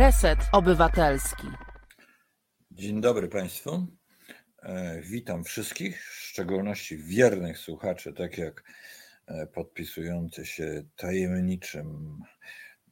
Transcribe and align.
Reset 0.00 0.38
Obywatelski. 0.52 1.46
Dzień 2.70 3.00
dobry 3.00 3.28
Państwu. 3.28 3.86
E, 4.62 5.00
witam 5.02 5.44
wszystkich, 5.44 6.02
w 6.02 6.14
szczególności 6.14 6.98
wiernych 6.98 7.58
słuchaczy, 7.58 8.12
tak 8.12 8.38
jak 8.38 8.64
e, 9.26 9.46
podpisujący 9.46 10.46
się 10.46 10.82
tajemniczym 10.96 12.18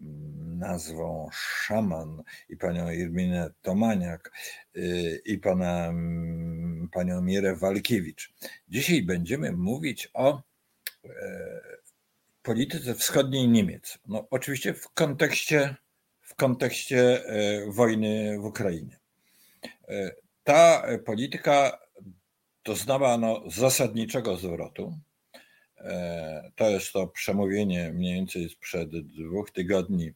mm, 0.00 0.58
nazwą 0.58 1.28
Szaman 1.32 2.22
i 2.48 2.56
panią 2.56 2.90
Irminę 2.90 3.50
Tomaniak 3.62 4.32
e, 4.74 4.80
i 5.24 5.38
pana, 5.38 5.86
mm, 5.86 6.88
panią 6.92 7.22
Mirę 7.22 7.56
Walkiewicz. 7.56 8.32
Dzisiaj 8.68 9.02
będziemy 9.02 9.52
mówić 9.52 10.10
o 10.14 10.42
polityce 12.42 12.94
wschodniej 12.94 13.48
Niemiec. 13.48 13.98
No, 14.06 14.28
oczywiście 14.30 14.74
w 14.74 14.88
kontekście, 14.88 15.76
kontekście 16.38 17.22
wojny 17.68 18.38
w 18.38 18.44
Ukrainie. 18.44 18.98
Ta 20.44 20.86
polityka 21.04 21.78
doznała 22.64 23.18
no, 23.18 23.42
zasadniczego 23.46 24.36
zwrotu. 24.36 24.98
E, 25.76 26.52
to 26.56 26.70
jest 26.70 26.92
to 26.92 27.06
przemówienie 27.06 27.92
mniej 27.92 28.14
więcej 28.14 28.48
sprzed 28.48 28.90
dwóch 28.90 29.50
tygodni 29.50 30.12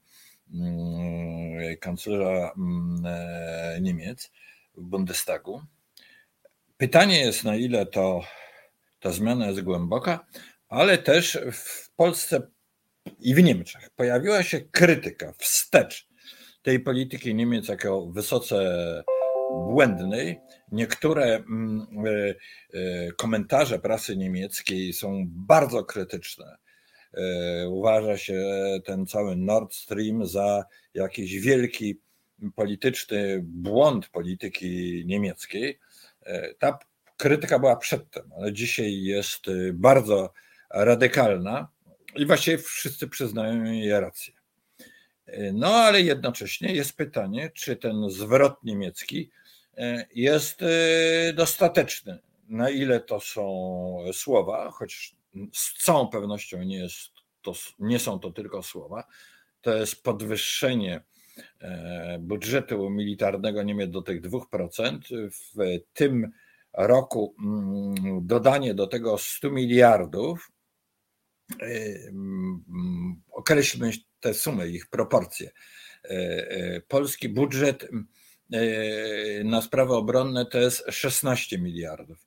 mm, 0.55 1.77
kanclerza 1.81 2.53
mm, 2.57 3.07
e, 3.07 3.79
Niemiec 3.81 4.31
w 4.75 4.83
Bundestagu. 4.83 5.63
Pytanie 6.77 7.21
jest, 7.21 7.45
na 7.45 7.57
ile 7.57 7.87
to, 7.87 8.25
ta 9.01 9.11
zmiana 9.11 9.47
jest 9.47 9.61
głęboka, 9.61 10.27
ale 10.69 10.99
też 10.99 11.39
w 11.53 11.91
Polsce 11.97 12.43
i 13.21 13.35
w 13.35 13.43
Niemczech 13.43 13.91
pojawiła 13.91 14.43
się 14.43 14.61
krytyka 14.61 15.33
wstecz 15.39 16.09
tej 16.63 16.81
polityki 16.81 17.35
Niemiec 17.35 17.69
jako 17.69 18.07
wysoce 18.07 18.65
błędnej. 19.53 20.41
Niektóre 20.73 21.37
mm, 21.37 21.87
e, 22.07 22.35
e, 22.79 23.13
komentarze 23.13 23.79
prasy 23.79 24.17
niemieckiej 24.17 24.93
są 24.93 25.25
bardzo 25.29 25.85
krytyczne. 25.85 26.57
E, 27.15 27.69
uważa 27.69 28.19
się 28.19 28.43
ten 28.85 29.07
cały 29.07 29.37
Nord 29.37 29.75
Stream 29.75 30.27
za 30.27 30.65
jakiś 30.95 31.41
wielki 31.41 32.01
polityczny 32.55 33.41
błąd 33.45 34.09
polityki 34.09 35.03
niemieckiej. 35.07 35.79
Ta 36.59 36.79
krytyka 37.17 37.59
była 37.59 37.77
przedtem, 37.77 38.31
ale 38.39 38.53
dzisiaj 38.53 39.03
jest 39.03 39.43
bardzo 39.73 40.33
radykalna 40.71 41.69
i 42.17 42.27
właściwie 42.27 42.59
wszyscy 42.59 43.09
przyznają 43.09 43.65
jej 43.65 44.01
rację. 44.01 44.42
No 45.53 45.75
ale 45.75 46.03
jednocześnie 46.03 46.75
jest 46.75 46.97
pytanie, 46.97 47.51
czy 47.55 47.77
ten 47.77 48.11
zwrot 48.11 48.65
niemiecki 48.65 49.31
E, 49.77 50.07
jest 50.15 50.63
e, 50.63 51.33
dostateczny. 51.33 52.19
Na 52.49 52.71
ile 52.71 53.01
to 53.01 53.21
są 53.21 53.97
słowa, 54.13 54.71
choć 54.71 55.17
z 55.53 55.85
całą 55.85 56.09
pewnością 56.09 56.63
nie, 56.63 56.77
jest 56.77 57.11
to, 57.43 57.53
nie 57.79 57.99
są 57.99 58.19
to 58.19 58.31
tylko 58.31 58.63
słowa, 58.63 59.05
to 59.61 59.75
jest 59.75 60.03
podwyższenie 60.03 61.01
e, 61.61 62.19
budżetu 62.21 62.91
militarnego 62.91 63.63
Niemiec 63.63 63.91
do 63.91 64.03
tych 64.03 64.23
2%. 64.23 64.99
W 65.31 65.81
tym 65.93 66.33
roku 66.73 67.35
mm, 67.45 68.27
dodanie 68.27 68.75
do 68.75 68.87
tego 68.87 69.19
100 69.19 69.51
miliardów, 69.51 70.53
określmy 73.31 73.91
te 74.23 74.35
sumy, 74.35 74.69
ich 74.69 74.87
proporcje. 74.87 75.51
Polski 76.89 77.29
budżet 77.29 77.89
E, 78.53 79.45
na 79.45 79.63
sprawy 79.63 79.95
obronne 79.95 80.47
to 80.47 80.59
jest 80.59 80.85
16 80.91 81.59
miliardów. 81.59 82.27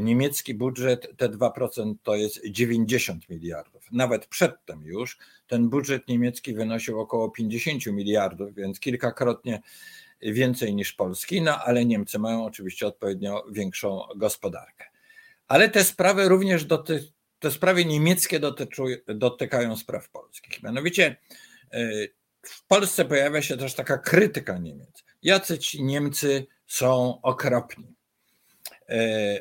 Niemiecki 0.00 0.54
budżet, 0.54 1.16
te 1.16 1.28
2% 1.28 1.94
to 2.02 2.16
jest 2.16 2.40
90 2.46 3.28
miliardów. 3.28 3.88
Nawet 3.92 4.26
przedtem 4.26 4.82
już 4.82 5.18
ten 5.46 5.68
budżet 5.68 6.08
niemiecki 6.08 6.54
wynosił 6.54 7.00
około 7.00 7.30
50 7.30 7.86
miliardów, 7.86 8.54
więc 8.54 8.80
kilkakrotnie 8.80 9.62
więcej 10.22 10.74
niż 10.74 10.92
polski, 10.92 11.42
no 11.42 11.58
ale 11.64 11.84
Niemcy 11.84 12.18
mają 12.18 12.44
oczywiście 12.44 12.86
odpowiednio 12.86 13.44
większą 13.52 14.02
gospodarkę. 14.16 14.84
Ale 15.48 15.68
te 15.68 15.84
sprawy 15.84 16.28
również 16.28 16.64
doty, 16.64 17.12
te 17.38 17.50
sprawy 17.50 17.84
niemieckie 17.84 18.40
dotyczą, 18.40 18.84
dotykają 19.06 19.76
spraw 19.76 20.10
polskich. 20.10 20.62
Mianowicie 20.62 21.16
e, 21.72 21.88
w 22.42 22.66
Polsce 22.66 23.04
pojawia 23.04 23.42
się 23.42 23.56
też 23.56 23.74
taka 23.74 23.98
krytyka 23.98 24.58
Niemiec 24.58 25.08
jacy 25.22 25.58
ci 25.58 25.82
Niemcy 25.82 26.46
są 26.66 27.20
okropni. 27.22 27.94
E, 28.88 28.98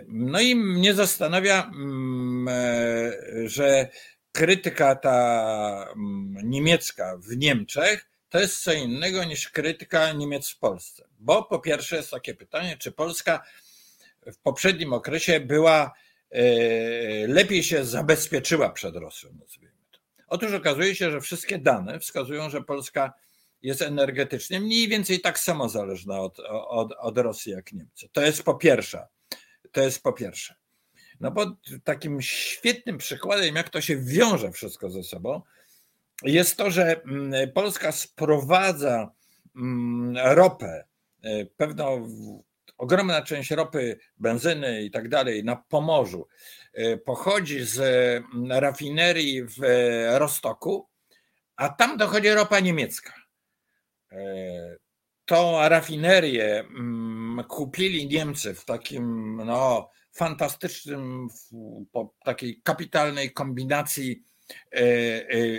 no 0.08 0.40
i 0.40 0.56
mnie 0.56 0.94
zastanawia, 0.94 1.64
mm, 1.64 2.48
e, 2.48 3.50
że 3.50 3.90
krytyka 4.32 4.96
ta 4.96 5.88
mm, 5.96 6.50
niemiecka 6.50 7.18
w 7.18 7.38
Niemczech 7.38 8.10
to 8.30 8.40
jest 8.40 8.64
co 8.64 8.74
innego 8.74 9.24
niż 9.24 9.50
krytyka 9.50 10.12
Niemiec 10.12 10.50
w 10.50 10.60
Polsce. 10.60 11.08
Bo 11.20 11.44
po 11.44 11.60
pierwsze 11.60 11.96
jest 11.96 12.12
takie 12.12 12.36
pytanie, 12.36 12.78
czy 12.78 12.92
Polska 12.92 13.44
w 14.26 14.38
poprzednim 14.38 14.94
okresie 14.94 15.40
była 15.40 15.94
lepiej 17.28 17.64
się 17.64 17.86
zabezpieczyła 17.86 18.70
przed 18.70 18.96
Rosją, 18.96 19.30
nazwijmy 19.40 19.76
to. 19.92 20.00
Otóż 20.28 20.54
okazuje 20.54 20.96
się, 20.96 21.12
że 21.12 21.22
wszystkie 21.22 21.58
dane 21.58 22.00
wskazują, 22.00 22.50
że 22.50 22.64
Polska 22.64 23.14
jest 23.62 23.82
energetycznie 23.82 24.60
mniej 24.60 24.88
więcej 24.88 25.20
tak 25.20 25.40
samo 25.40 25.70
zależna 25.70 26.20
od, 26.20 26.40
od, 26.50 26.94
od 27.00 27.18
Rosji 27.18 27.52
jak 27.52 27.74
Niemcy. 27.74 28.10
To 28.12 28.22
jest 28.22 28.44
po 28.44 28.56
pierwsze. 28.56 29.08
To 29.72 29.82
jest 29.82 30.04
po 30.04 30.14
pierwsze. 30.14 30.56
No 31.20 31.32
bo 31.32 31.58
takim 31.84 32.22
świetnym 32.22 32.98
przykładem, 32.98 33.56
jak 33.56 33.70
to 33.70 33.82
się 33.82 33.98
wiąże 33.98 34.52
wszystko 34.52 34.90
ze 34.90 35.04
sobą, 35.04 35.42
jest 36.24 36.58
to, 36.58 36.72
że 36.72 37.02
mm, 37.02 37.52
Polska 37.52 37.92
sprowadza 37.92 39.12
mm, 39.56 40.18
ropę, 40.36 40.86
e, 41.22 41.46
pewną 41.46 42.10
ogromna 42.78 43.22
część 43.22 43.52
ropy, 43.52 44.00
benzyny 44.18 44.84
i 44.84 44.92
tak 44.92 45.10
dalej 45.10 45.44
na 45.44 45.56
Pomorzu 45.56 46.28
e, 46.74 46.98
pochodzi 46.98 47.66
z 47.66 47.80
mm, 47.80 48.52
rafinerii 48.52 49.44
w 49.44 49.58
Rostoku, 50.18 50.88
a 51.56 51.70
tam 51.70 51.98
dochodzi 51.98 52.30
ropa 52.30 52.60
niemiecka. 52.60 53.14
E, 54.12 54.78
tą 55.26 55.70
rafinerię 55.70 56.60
mm, 56.60 57.44
kupili 57.44 58.08
Niemcy 58.08 58.54
w 58.54 58.66
takim 58.66 59.36
no, 59.46 59.90
fantastycznym, 60.12 61.28
po 61.92 62.14
takiej 62.26 62.62
kapitalnej 62.64 63.34
kombinacji 63.34 64.12
e, 64.12 64.16
e, 64.16 64.37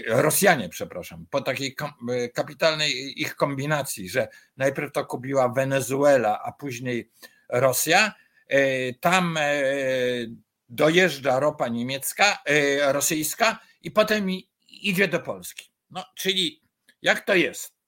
Rosjanie, 0.06 0.68
przepraszam, 0.68 1.26
po 1.30 1.40
takiej 1.40 1.76
kapitalnej 2.34 3.22
ich 3.22 3.36
kombinacji, 3.36 4.08
że 4.08 4.28
najpierw 4.56 4.92
to 4.92 5.06
kupiła 5.06 5.48
Wenezuela, 5.48 6.42
a 6.42 6.52
później 6.52 7.10
Rosja. 7.48 8.14
Tam 9.00 9.38
dojeżdża 10.68 11.40
ropa 11.40 11.68
niemiecka, 11.68 12.38
rosyjska 12.86 13.60
i 13.82 13.90
potem 13.90 14.28
idzie 14.68 15.08
do 15.08 15.20
Polski. 15.20 15.70
No, 15.90 16.04
czyli 16.14 16.62
jak 17.02 17.20
to 17.20 17.34
jest? 17.34 17.78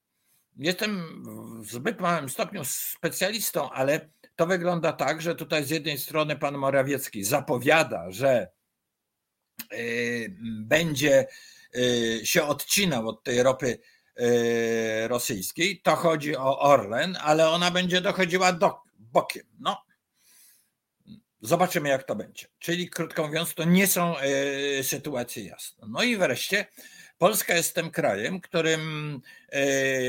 jestem 0.60 1.22
w 1.62 1.70
zbyt 1.70 2.00
małym 2.00 2.28
stopniu 2.28 2.62
specjalistą, 2.64 3.70
ale 3.70 4.08
to 4.36 4.46
wygląda 4.46 4.92
tak, 4.92 5.22
że 5.22 5.34
tutaj 5.34 5.64
z 5.64 5.70
jednej 5.70 5.98
strony 5.98 6.36
pan 6.36 6.58
Morawiecki 6.58 7.24
zapowiada, 7.24 8.10
że 8.10 8.48
będzie 10.60 11.26
y, 11.76 12.20
się 12.24 12.44
odcinał 12.44 13.08
od 13.08 13.24
tej 13.24 13.42
ropy 13.42 13.78
y, 14.20 15.08
rosyjskiej. 15.08 15.80
To 15.82 15.96
chodzi 15.96 16.36
o 16.36 16.58
Orlen, 16.58 17.18
ale 17.20 17.48
ona 17.48 17.70
będzie 17.70 18.00
dochodziła 18.00 18.52
do, 18.52 18.80
bokiem. 18.98 19.46
No, 19.58 19.82
zobaczymy, 21.40 21.88
jak 21.88 22.02
to 22.02 22.16
będzie. 22.16 22.46
Czyli 22.58 22.90
krótko 22.90 23.26
mówiąc, 23.26 23.54
to 23.54 23.64
nie 23.64 23.86
są 23.86 24.14
sytuacje 24.82 25.44
jasne. 25.44 25.86
No 25.90 26.02
i 26.02 26.16
wreszcie 26.16 26.66
Polska 27.18 27.54
jest 27.54 27.74
tym 27.74 27.90
krajem, 27.90 28.40
którym 28.40 29.20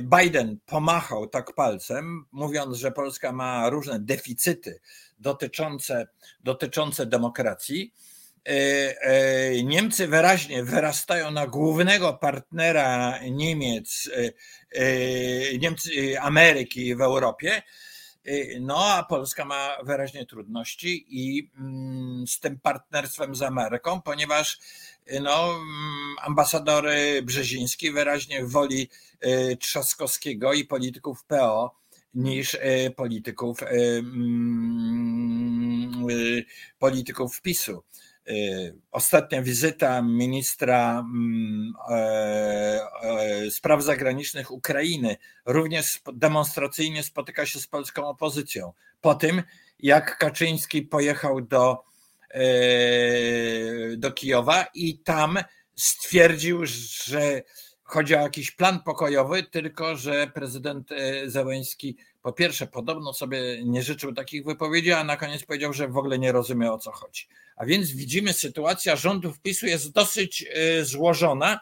Biden 0.03 0.57
pomachał 0.65 1.27
tak 1.27 1.53
palcem, 1.53 2.25
mówiąc, 2.31 2.77
że 2.77 2.91
Polska 2.91 3.31
ma 3.31 3.69
różne 3.69 3.99
deficyty 3.99 4.79
dotyczące, 5.19 6.07
dotyczące 6.39 7.05
demokracji. 7.05 7.93
E, 8.47 8.53
e, 9.01 9.63
Niemcy 9.63 10.07
wyraźnie 10.07 10.63
wyrastają 10.63 11.31
na 11.31 11.47
głównego 11.47 12.13
partnera 12.13 13.19
Niemiec, 13.31 14.09
Niemcy, 15.59 16.19
Ameryki 16.19 16.95
w 16.95 17.01
Europie. 17.01 17.61
No, 18.59 18.85
a 18.85 19.03
Polska 19.03 19.45
ma 19.45 19.77
wyraźnie 19.83 20.25
trudności 20.25 21.05
i 21.09 21.51
mm, 21.57 22.27
z 22.27 22.39
tym 22.39 22.59
partnerstwem 22.59 23.35
z 23.35 23.41
Ameryką, 23.41 24.01
ponieważ 24.01 24.59
no, 25.21 25.45
mm, 25.45 26.15
ambasador 26.21 26.85
Brzeziński 27.23 27.91
wyraźnie 27.91 28.45
woli 28.45 28.89
Trzaskowskiego 29.59 30.53
i 30.53 30.65
polityków 30.65 31.23
PO 31.23 31.75
niż 32.13 32.57
polityków, 32.95 33.63
mm, 33.63 34.91
polityków 36.79 37.41
PiSu. 37.41 37.83
Y, 38.29 38.75
ostatnia 38.91 39.41
wizyta 39.41 40.01
ministra 40.01 40.99
mm, 40.99 41.73
e, 41.89 41.95
e, 43.03 43.51
spraw 43.51 43.83
zagranicznych 43.83 44.51
Ukrainy 44.51 45.17
również 45.45 46.01
demonstracyjnie 46.13 47.03
spotyka 47.03 47.45
się 47.45 47.59
z 47.59 47.67
polską 47.67 48.07
opozycją. 48.07 48.73
Po 49.01 49.15
tym, 49.15 49.43
jak 49.79 50.17
Kaczyński 50.17 50.81
pojechał 50.81 51.41
do, 51.41 51.83
e, 52.31 52.41
do 53.97 54.11
Kijowa 54.11 54.65
i 54.73 54.99
tam 54.99 55.37
stwierdził, 55.75 56.65
że 56.65 57.41
chodzi 57.83 58.15
o 58.15 58.21
jakiś 58.21 58.51
plan 58.51 58.83
pokojowy, 58.83 59.43
tylko 59.43 59.95
że 59.95 60.27
prezydent 60.27 60.89
Zełęński 61.25 61.97
po 62.21 62.33
pierwsze 62.33 62.67
podobno 62.67 63.13
sobie 63.13 63.65
nie 63.65 63.83
życzył 63.83 64.13
takich 64.13 64.45
wypowiedzi, 64.45 64.91
a 64.91 65.03
na 65.03 65.17
koniec 65.17 65.43
powiedział, 65.43 65.73
że 65.73 65.87
w 65.87 65.97
ogóle 65.97 66.19
nie 66.19 66.31
rozumie 66.31 66.71
o 66.71 66.77
co 66.77 66.91
chodzi. 66.91 67.27
A 67.55 67.65
więc 67.65 67.91
widzimy, 67.91 68.33
sytuacja 68.33 68.95
rządów 68.95 69.39
PiSu 69.39 69.65
jest 69.65 69.91
dosyć 69.91 70.45
y, 70.79 70.85
złożona 70.85 71.59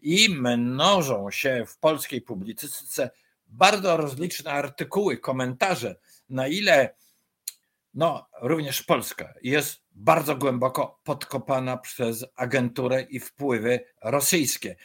i 0.00 0.28
mnożą 0.28 1.30
się 1.30 1.64
w 1.68 1.78
polskiej 1.78 2.20
publicystyce 2.20 3.10
bardzo 3.48 3.96
rozliczne 3.96 4.50
artykuły, 4.50 5.18
komentarze, 5.18 5.96
na 6.28 6.48
ile 6.48 6.94
no, 7.94 8.28
również 8.40 8.82
Polska 8.82 9.34
jest 9.42 9.82
bardzo 9.90 10.36
głęboko 10.36 11.00
podkopana 11.04 11.76
przez 11.76 12.24
agenturę 12.36 13.02
i 13.02 13.20
wpływy 13.20 13.80
rosyjskie. 14.02 14.76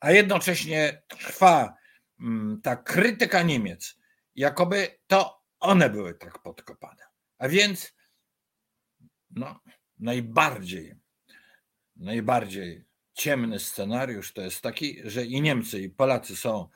A 0.00 0.10
jednocześnie 0.10 1.02
trwa 1.08 1.74
mm, 2.20 2.60
ta 2.62 2.76
krytyka 2.76 3.42
Niemiec, 3.42 3.96
jakoby 4.34 4.98
to 5.06 5.42
one 5.60 5.90
były 5.90 6.14
tak 6.14 6.42
podkopane. 6.42 7.02
A 7.38 7.48
więc 7.48 7.94
no, 9.30 9.60
najbardziej, 9.98 10.94
najbardziej 11.96 12.84
ciemny 13.12 13.58
scenariusz 13.58 14.32
to 14.32 14.42
jest 14.42 14.60
taki, 14.60 15.00
że 15.04 15.24
i 15.24 15.42
Niemcy, 15.42 15.80
i 15.80 15.88
Polacy 15.88 16.36
są 16.36 16.68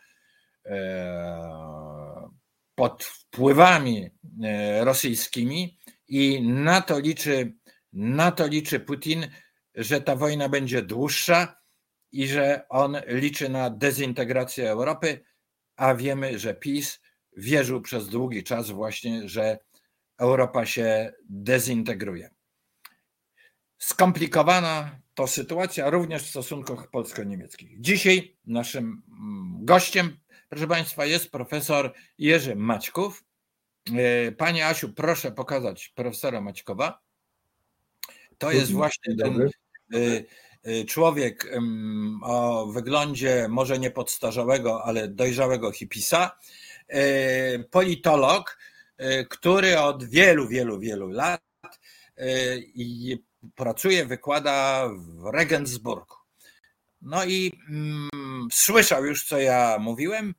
e, 0.66 2.30
pod 2.74 3.04
wpływami 3.04 4.10
e, 4.44 4.84
rosyjskimi 4.84 5.78
i 6.08 6.42
na 6.42 6.80
to 6.80 6.98
liczy, 6.98 7.52
na 7.92 8.32
to 8.32 8.46
liczy 8.46 8.80
Putin, 8.80 9.26
że 9.74 10.00
ta 10.00 10.16
wojna 10.16 10.48
będzie 10.48 10.82
dłuższa 10.82 11.56
i 12.12 12.26
że 12.26 12.68
on 12.68 12.96
liczy 13.06 13.48
na 13.48 13.70
dezintegrację 13.70 14.70
Europy, 14.70 15.24
a 15.76 15.94
wiemy, 15.94 16.38
że 16.38 16.54
PiS 16.54 17.00
wierzył 17.36 17.80
przez 17.80 18.08
długi 18.08 18.42
czas 18.44 18.70
właśnie, 18.70 19.28
że 19.28 19.58
Europa 20.18 20.66
się 20.66 21.12
dezintegruje. 21.28 22.30
Skomplikowana 23.78 25.00
to 25.14 25.26
sytuacja 25.26 25.90
również 25.90 26.22
w 26.22 26.30
stosunkach 26.30 26.90
polsko-niemieckich. 26.90 27.80
Dzisiaj 27.80 28.36
naszym 28.46 29.02
mm, 29.08 29.64
gościem, 29.64 30.16
proszę 30.48 30.66
Państwa, 30.66 31.06
jest 31.06 31.30
profesor 31.30 31.92
Jerzy 32.18 32.56
Maćków. 32.56 33.24
E, 33.92 34.32
Panie 34.32 34.66
Asiu, 34.66 34.92
proszę 34.92 35.32
pokazać 35.32 35.88
profesora 35.88 36.40
Maćkowa. 36.40 37.00
To 38.38 38.52
jest 38.52 38.72
właśnie 38.72 39.16
ten 39.16 39.42
e, 39.42 39.48
e, 40.62 40.84
człowiek 40.84 41.56
o 42.22 42.66
wyglądzie 42.66 43.46
może 43.48 43.78
nie 43.78 43.90
podstarzałego, 43.90 44.84
ale 44.84 45.08
dojrzałego 45.08 45.72
hipisa, 45.72 46.38
politolog, 47.70 48.58
który 49.28 49.78
od 49.78 50.04
wielu, 50.04 50.48
wielu, 50.48 50.78
wielu 50.78 51.08
lat 51.08 51.42
pracuje, 53.54 54.06
wykłada 54.06 54.88
w 54.88 55.30
Regensburgu. 55.34 56.14
No 57.02 57.24
i 57.24 57.52
mm, 57.68 58.48
słyszał 58.52 59.04
już, 59.04 59.24
co 59.24 59.38
ja 59.38 59.76
mówiłem. 59.80 60.34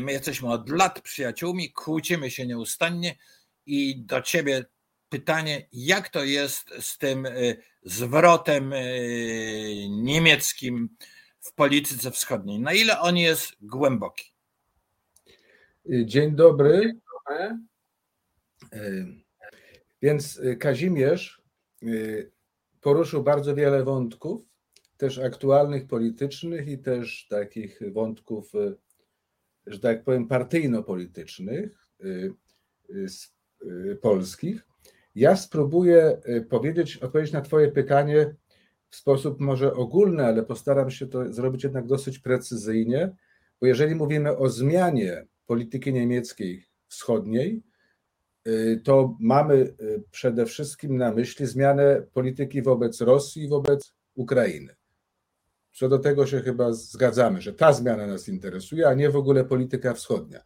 My 0.00 0.12
jesteśmy 0.12 0.52
od 0.52 0.70
lat 0.70 1.00
przyjaciółmi, 1.00 1.72
kłócimy 1.72 2.30
się 2.30 2.46
nieustannie 2.46 3.18
i 3.66 3.96
do 4.04 4.22
ciebie 4.22 4.64
pytanie, 5.08 5.68
jak 5.72 6.08
to 6.08 6.24
jest 6.24 6.70
z 6.80 6.98
tym 6.98 7.28
zwrotem 7.82 8.74
niemieckim 9.88 10.96
w 11.40 11.52
polityce 11.54 12.10
wschodniej? 12.10 12.60
Na 12.60 12.72
ile 12.72 13.00
on 13.00 13.16
jest 13.16 13.52
głęboki? 13.60 14.31
Dzień 15.86 16.36
dobry. 16.36 17.00
Więc 20.02 20.40
Kazimierz 20.58 21.42
Y, 21.82 22.30
poruszył 22.80 23.22
bardzo 23.22 23.54
wiele 23.54 23.84
wątków, 23.84 24.42
też 24.96 25.18
aktualnych, 25.18 25.86
politycznych 25.86 26.68
i 26.68 26.78
też 26.78 27.26
takich 27.30 27.80
wątków, 27.92 28.54
y, 28.54 28.76
że 29.66 29.78
tak 29.78 30.04
powiem, 30.04 30.28
partyjno-politycznych 30.28 31.88
y, 32.04 32.34
polskich. 34.02 34.66
Ja 35.14 35.36
spróbuję 35.36 36.20
powiedzieć, 36.48 36.96
odpowiedzieć 36.96 37.32
na 37.32 37.40
Twoje 37.40 37.72
pytanie 37.72 38.34
w 38.88 38.96
sposób 38.96 39.40
może 39.40 39.74
ogólny, 39.74 40.24
ale 40.24 40.42
postaram 40.42 40.90
się 40.90 41.06
to 41.06 41.32
zrobić 41.32 41.64
jednak 41.64 41.86
dosyć 41.86 42.18
precyzyjnie, 42.18 43.16
bo 43.60 43.66
jeżeli 43.66 43.94
mówimy 43.94 44.36
o 44.36 44.48
zmianie 44.48 45.26
polityki 45.46 45.92
niemieckiej 45.92 46.64
wschodniej, 46.88 47.62
Y, 48.48 48.80
to 48.84 49.16
mamy 49.20 49.54
y, 49.54 50.02
przede 50.10 50.46
wszystkim 50.46 50.96
na 50.96 51.12
myśli 51.12 51.46
zmianę 51.46 52.02
polityki 52.14 52.62
wobec 52.62 53.00
Rosji 53.00 53.42
i 53.44 53.48
wobec 53.48 53.94
Ukrainy. 54.14 54.74
Co 55.72 55.88
do 55.88 55.98
tego 55.98 56.26
się 56.26 56.40
chyba 56.40 56.72
zgadzamy, 56.72 57.40
że 57.40 57.52
ta 57.52 57.72
zmiana 57.72 58.06
nas 58.06 58.28
interesuje, 58.28 58.88
a 58.88 58.94
nie 58.94 59.10
w 59.10 59.16
ogóle 59.16 59.44
polityka 59.44 59.94
wschodnia. 59.94 60.40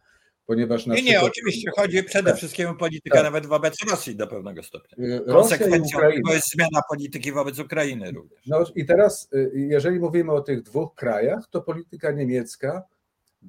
Ponieważ 0.45 0.85
nie, 0.85 0.93
przykład... 0.93 1.13
nie, 1.13 1.21
oczywiście 1.21 1.71
chodzi 1.75 2.03
przede 2.03 2.29
tak, 2.29 2.37
wszystkim 2.37 2.67
o 2.67 2.75
politykę 2.75 3.15
tak. 3.15 3.23
nawet 3.23 3.45
wobec 3.45 3.75
Rosji 3.91 4.15
do 4.15 4.27
pewnego 4.27 4.63
stopnia. 4.63 5.05
Y, 5.05 5.25
Konsekwencją 5.25 5.99
tego 5.99 6.33
jest 6.33 6.51
zmiana 6.51 6.81
polityki 6.89 7.31
wobec 7.31 7.59
Ukrainy 7.59 8.11
również. 8.11 8.39
No 8.47 8.65
i 8.75 8.85
teraz, 8.85 9.29
jeżeli 9.53 9.99
mówimy 9.99 10.31
o 10.31 10.41
tych 10.41 10.61
dwóch 10.61 10.95
krajach, 10.95 11.47
to 11.49 11.61
polityka 11.61 12.11
niemiecka 12.11 12.83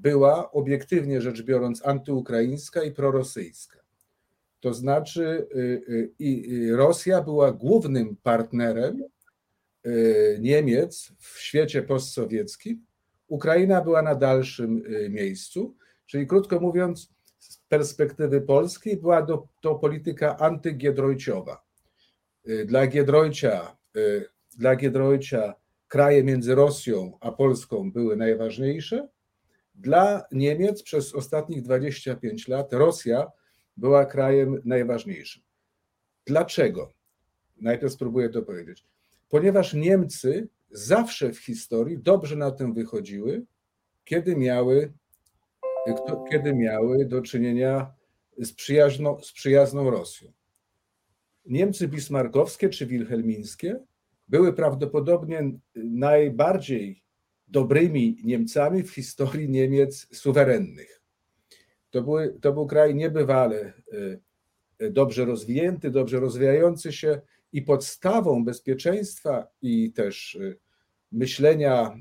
była 0.03 0.51
obiektywnie 0.53 1.21
rzecz 1.21 1.43
biorąc 1.43 1.87
antyukraińska 1.87 2.83
i 2.83 2.93
prorosyjska. 2.93 3.79
To 4.61 4.75
znaczy, 4.75 5.47
y, 5.57 6.13
y, 6.21 6.77
Rosja 6.77 7.23
była 7.23 7.53
głównym 7.53 8.17
partnerem 8.17 9.03
y, 9.87 10.39
Niemiec 10.41 11.13
w 11.19 11.39
świecie 11.39 11.83
postsowieckim, 11.83 12.87
Ukraina 13.29 13.81
była 13.81 14.03
na 14.03 14.15
dalszym 14.15 14.83
miejscu, 15.11 15.77
czyli 16.07 16.27
krótko 16.27 16.61
mówiąc, 16.61 17.13
z 17.39 17.59
perspektywy 17.59 18.41
polskiej 18.41 18.97
była 18.97 19.23
to, 19.23 19.49
to 19.63 19.75
polityka 19.75 20.37
antygiedrojciowa. 20.39 21.65
Dla 22.67 22.87
Giedroycia, 22.87 23.77
dla 24.59 24.77
Giedroycia 24.77 25.55
kraje 25.89 26.25
między 26.25 26.55
Rosją 26.55 27.19
a 27.21 27.33
Polską 27.33 27.93
były 27.93 28.17
najważniejsze. 28.17 29.09
Dla 29.79 30.23
Niemiec 30.33 30.83
przez 30.83 31.15
ostatnich 31.15 31.63
25 31.63 32.49
lat 32.49 32.73
Rosja 32.73 33.31
była 33.77 34.07
krajem 34.07 34.63
najważniejszym. 34.65 35.43
Dlaczego? 36.27 36.93
Najpierw 37.61 37.93
spróbuję 37.93 38.29
to 38.29 38.43
powiedzieć. 38.43 38.85
Ponieważ 39.29 39.75
Niemcy 39.75 40.49
zawsze 40.71 41.33
w 41.33 41.39
historii 41.39 41.99
dobrze 41.99 42.37
na 42.37 42.51
tym 42.51 42.75
wychodziły, 42.75 43.47
kiedy 44.05 44.37
miały, 44.37 44.93
kiedy 46.31 46.55
miały 46.55 47.05
do 47.05 47.23
czynienia 47.23 47.95
z, 48.39 48.53
przyjazną, 48.53 49.23
z 49.23 49.33
przyjazną 49.33 49.91
Rosją. 49.91 50.33
Niemcy 51.47 51.89
bismarkowskie 51.89 52.69
czy 52.69 52.87
wilhelmińskie 52.87 53.81
były 54.29 54.53
prawdopodobnie 54.53 55.51
najbardziej 55.77 57.03
dobrymi 57.49 58.17
Niemcami 58.25 58.83
w 58.83 58.91
historii 58.91 59.49
Niemiec 59.49 60.09
suwerennych. 60.13 61.03
To, 61.91 62.03
były, 62.03 62.39
to 62.41 62.53
był 62.53 62.67
kraj 62.67 62.95
niebywale 62.95 63.59
e, 63.59 63.73
e, 64.79 64.91
dobrze 64.91 65.25
rozwinięty, 65.25 65.91
dobrze 65.91 66.21
rozwijający 66.21 66.93
się 66.93 67.21
i 67.53 67.63
podstawą 67.63 68.45
bezpieczeństwa 68.45 69.47
i 69.63 69.93
też 69.93 70.37
e, 70.37 70.55
myślenia 71.13 71.99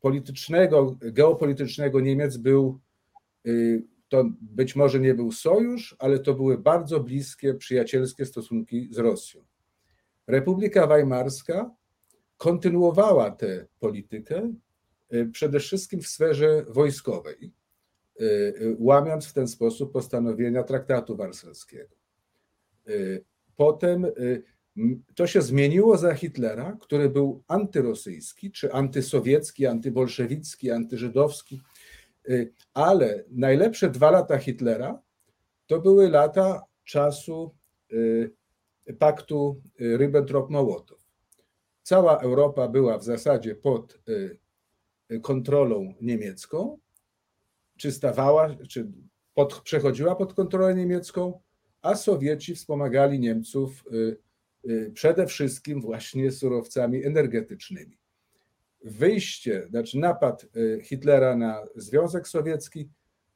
politycznego, 0.00 0.96
geopolitycznego 1.00 2.00
Niemiec 2.00 2.36
był 2.36 2.80
to 4.12 4.24
być 4.40 4.76
może 4.76 5.00
nie 5.00 5.14
był 5.14 5.32
sojusz, 5.32 5.96
ale 5.98 6.18
to 6.18 6.34
były 6.34 6.58
bardzo 6.58 7.00
bliskie, 7.00 7.54
przyjacielskie 7.54 8.26
stosunki 8.26 8.88
z 8.90 8.98
Rosją. 8.98 9.44
Republika 10.26 10.86
Weimarska 10.86 11.70
kontynuowała 12.36 13.30
tę 13.30 13.66
politykę 13.80 14.54
przede 15.32 15.60
wszystkim 15.60 16.00
w 16.00 16.06
sferze 16.06 16.64
wojskowej, 16.68 17.52
y, 18.20 18.24
y, 18.24 18.76
łamiąc 18.78 19.26
w 19.26 19.32
ten 19.32 19.48
sposób 19.48 19.92
postanowienia 19.92 20.62
traktatu 20.62 21.16
warszawskiego. 21.16 21.94
Potem 23.56 24.06
to 25.14 25.26
się 25.26 25.42
zmieniło 25.42 25.96
za 25.96 26.14
Hitlera, 26.14 26.76
który 26.80 27.10
był 27.10 27.42
antyrosyjski, 27.48 28.50
czy 28.52 28.72
antysowiecki, 28.72 29.66
antybolszewicki, 29.66 30.70
antyżydowski, 30.70 31.62
ale 32.74 33.24
najlepsze 33.30 33.90
dwa 33.90 34.10
lata 34.10 34.38
Hitlera 34.38 35.02
to 35.66 35.80
były 35.80 36.10
lata 36.10 36.64
czasu 36.84 37.54
paktu 38.98 39.62
Ribbentrop-Mołotow. 39.80 41.02
Cała 41.82 42.18
Europa 42.18 42.68
była 42.68 42.98
w 42.98 43.04
zasadzie 43.04 43.54
pod 43.54 43.98
y, 44.08 44.38
kontrolą 45.20 45.94
niemiecką, 46.00 46.78
czy 47.76 47.92
stawała, 47.92 48.56
czy 48.68 48.92
pod, 49.34 49.60
przechodziła 49.60 50.16
pod 50.16 50.34
kontrolę 50.34 50.74
niemiecką, 50.74 51.40
a 51.82 51.94
Sowieci 51.94 52.54
wspomagali 52.54 53.20
Niemców 53.20 53.84
y, 53.92 54.16
y, 54.70 54.90
przede 54.94 55.26
wszystkim 55.26 55.80
właśnie 55.80 56.32
surowcami 56.32 57.04
energetycznymi. 57.04 57.98
Wyjście, 58.84 59.66
znaczy 59.70 59.98
napad 59.98 60.46
Hitlera 60.82 61.36
na 61.36 61.66
Związek 61.76 62.28
Sowiecki 62.28 62.88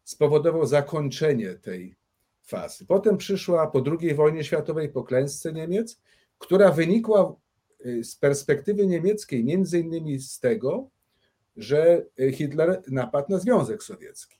spowodował 0.04 0.66
zakończenie 0.66 1.54
tej 1.54 1.96
fazy. 2.42 2.86
Potem 2.86 3.16
przyszła 3.16 3.66
po 3.66 3.82
II 4.00 4.14
wojnie 4.14 4.44
światowej, 4.44 4.88
po 4.88 5.04
klęsce 5.04 5.52
Niemiec, 5.52 6.00
która 6.38 6.72
wynikła 6.72 7.36
Y, 7.86 8.04
z 8.04 8.16
perspektywy 8.16 8.86
niemieckiej, 8.86 9.44
między 9.44 9.80
innymi 9.80 10.18
z 10.20 10.40
tego, 10.40 10.90
że 11.56 12.06
Hitler 12.32 12.82
napadł 12.88 13.32
na 13.32 13.38
Związek 13.38 13.82
Sowiecki. 13.82 14.38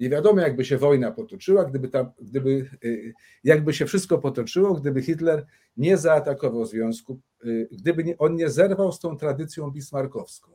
Nie 0.00 0.10
wiadomo, 0.10 0.40
jakby 0.40 0.64
się 0.64 0.78
wojna 0.78 1.12
potoczyła, 1.12 1.64
gdyby, 1.64 1.88
tam, 1.88 2.10
gdyby 2.22 2.70
y, 2.84 3.14
jakby 3.44 3.72
się 3.72 3.86
wszystko 3.86 4.18
potoczyło, 4.18 4.74
gdyby 4.74 5.02
Hitler 5.02 5.46
nie 5.76 5.96
zaatakował 5.96 6.66
Związku, 6.66 7.20
y, 7.44 7.68
gdyby 7.72 8.04
nie, 8.04 8.18
on 8.18 8.34
nie 8.34 8.50
zerwał 8.50 8.92
z 8.92 9.00
tą 9.00 9.16
tradycją 9.16 9.70
bismarkowską. 9.70 10.50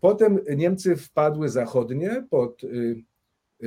Potem 0.00 0.38
Niemcy 0.56 0.96
wpadły 0.96 1.48
zachodnie 1.48 2.26
pod 2.30 2.62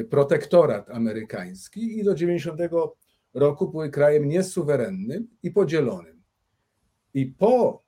protektorat 0.10 0.90
amerykański 0.90 2.00
i 2.00 2.04
do 2.04 2.16
90 2.16 2.60
roku 3.34 3.72
były 3.72 3.90
krajem 3.90 4.30
niesuwerennym 4.30 5.28
i 5.44 5.52
podzielonym. 5.52 6.24
I 7.14 7.26
po 7.26 7.84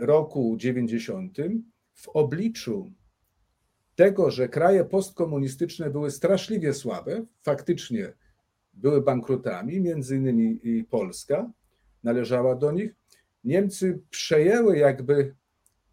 roku 0.00 0.56
90 0.56 1.38
w 2.00 2.08
obliczu 2.08 2.92
tego, 3.94 4.30
że 4.30 4.48
kraje 4.48 4.84
postkomunistyczne 4.84 5.90
były 5.90 6.10
straszliwie 6.10 6.74
słabe, 6.74 7.24
faktycznie 7.42 8.12
były 8.74 9.02
bankrutami, 9.02 9.80
między 9.80 10.16
innymi 10.16 10.60
i 10.62 10.84
Polska 10.84 11.50
należała 12.02 12.54
do 12.54 12.72
nich, 12.72 12.94
Niemcy 13.44 14.00
przejęły 14.10 14.78
jakby 14.78 15.34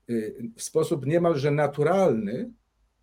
y, 0.09 0.51
w 0.55 0.61
sposób 0.63 1.05
niemalże 1.05 1.51
naturalny 1.51 2.51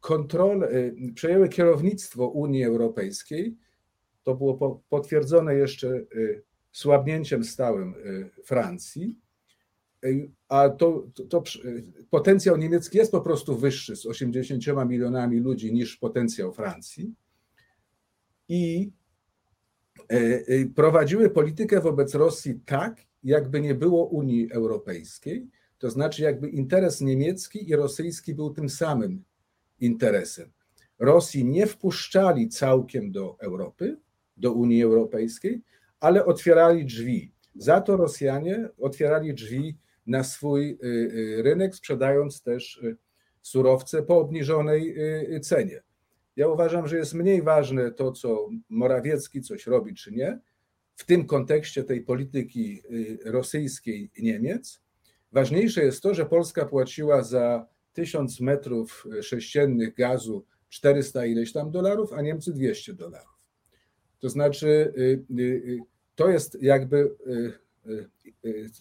kontrolę, 0.01 0.71
y, 0.71 1.13
przejęły 1.15 1.49
kierownictwo 1.49 2.29
Unii 2.29 2.65
Europejskiej. 2.65 3.57
To 4.23 4.35
było 4.35 4.83
potwierdzone 4.89 5.55
jeszcze 5.55 6.01
słabnięciem 6.73 7.45
stałym 7.45 7.95
Francji 8.45 9.24
a 10.49 10.69
to, 10.69 11.07
to, 11.15 11.25
to, 11.25 11.43
potencjał 12.11 12.57
niemiecki 12.57 12.99
jest 12.99 13.13
po 13.13 13.21
prostu 13.21 13.57
wyższy 13.57 13.97
z 13.97 14.07
80 14.07 14.63
milionami 14.87 15.41
ludzi 15.41 15.73
niż 15.73 15.97
potencjał 15.97 16.53
Francji. 16.53 17.15
I 18.49 18.91
e, 20.13 20.17
e, 20.17 20.67
prowadziły 20.75 21.31
politykę 21.31 21.81
wobec 21.81 22.15
Rosji 22.15 22.61
tak, 22.67 23.07
jakby 23.23 23.61
nie 23.61 23.75
było 23.75 24.07
Unii 24.07 24.53
Europejskiej, 24.53 25.47
to 25.79 25.91
znaczy 25.91 26.23
jakby 26.23 26.49
interes 26.49 27.01
niemiecki 27.01 27.71
i 27.71 27.77
rosyjski 27.77 28.35
był 28.35 28.51
tym 28.51 28.69
samym 28.69 29.25
interesem. 29.81 30.51
Rosji 30.99 31.45
nie 31.45 31.67
wpuszczali 31.67 32.49
całkiem 32.49 33.13
do 33.13 33.37
Europy, 33.41 33.97
do 34.37 34.53
Unii 34.53 34.83
Europejskiej, 34.83 35.63
ale 36.01 36.25
otwierali 36.25 36.85
drzwi. 36.85 37.33
Za 37.55 37.81
to 37.81 37.97
Rosjanie 37.97 38.69
otwierali 38.79 39.35
drzwi 39.35 39.77
na 40.07 40.25
swój 40.25 40.71
y, 40.71 40.87
y, 40.87 41.43
rynek, 41.43 41.75
sprzedając 41.75 42.43
też 42.43 42.77
y, 42.77 42.97
surowce 43.43 44.03
po 44.03 44.19
obniżonej 44.19 44.97
cenie. 45.43 45.83
Ja 46.37 46.49
uważam, 46.49 46.89
że 46.89 46.97
jest 46.97 47.15
mniej 47.15 47.43
ważne 47.43 47.93
to, 47.93 48.13
co 48.13 48.49
Morawiecki 48.69 49.43
coś 49.43 49.67
robi 49.67 49.95
czy 49.95 50.13
nie, 50.13 50.39
w 50.97 51.05
tym 51.05 51.27
kontekście 51.27 51.85
tej 51.85 52.03
polityki 52.03 52.83
rosyjskiej 53.25 54.11
Niemiec. 54.19 54.83
Ważniejsze 55.33 55.85
jest 55.85 56.03
to, 56.03 56.15
że 56.15 56.27
Polska 56.27 56.67
płaciła 56.67 57.23
za 57.23 57.67
tysiąc 57.93 58.41
metrów 58.41 59.07
sześciennych 59.23 59.95
gazu 59.95 60.45
400 60.69 61.27
ileś 61.27 61.53
tam 61.53 61.71
dolarów, 61.71 62.13
a 62.13 62.23
Niemcy 62.23 62.53
200 62.53 62.95
dolarów. 62.95 63.39
To 64.19 64.29
znaczy, 64.29 64.93
to 66.15 66.29
jest 66.29 66.63
jakby 66.63 67.11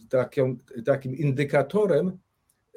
taką, 0.10 0.58
takim 0.86 1.16
indykatorem 1.16 2.18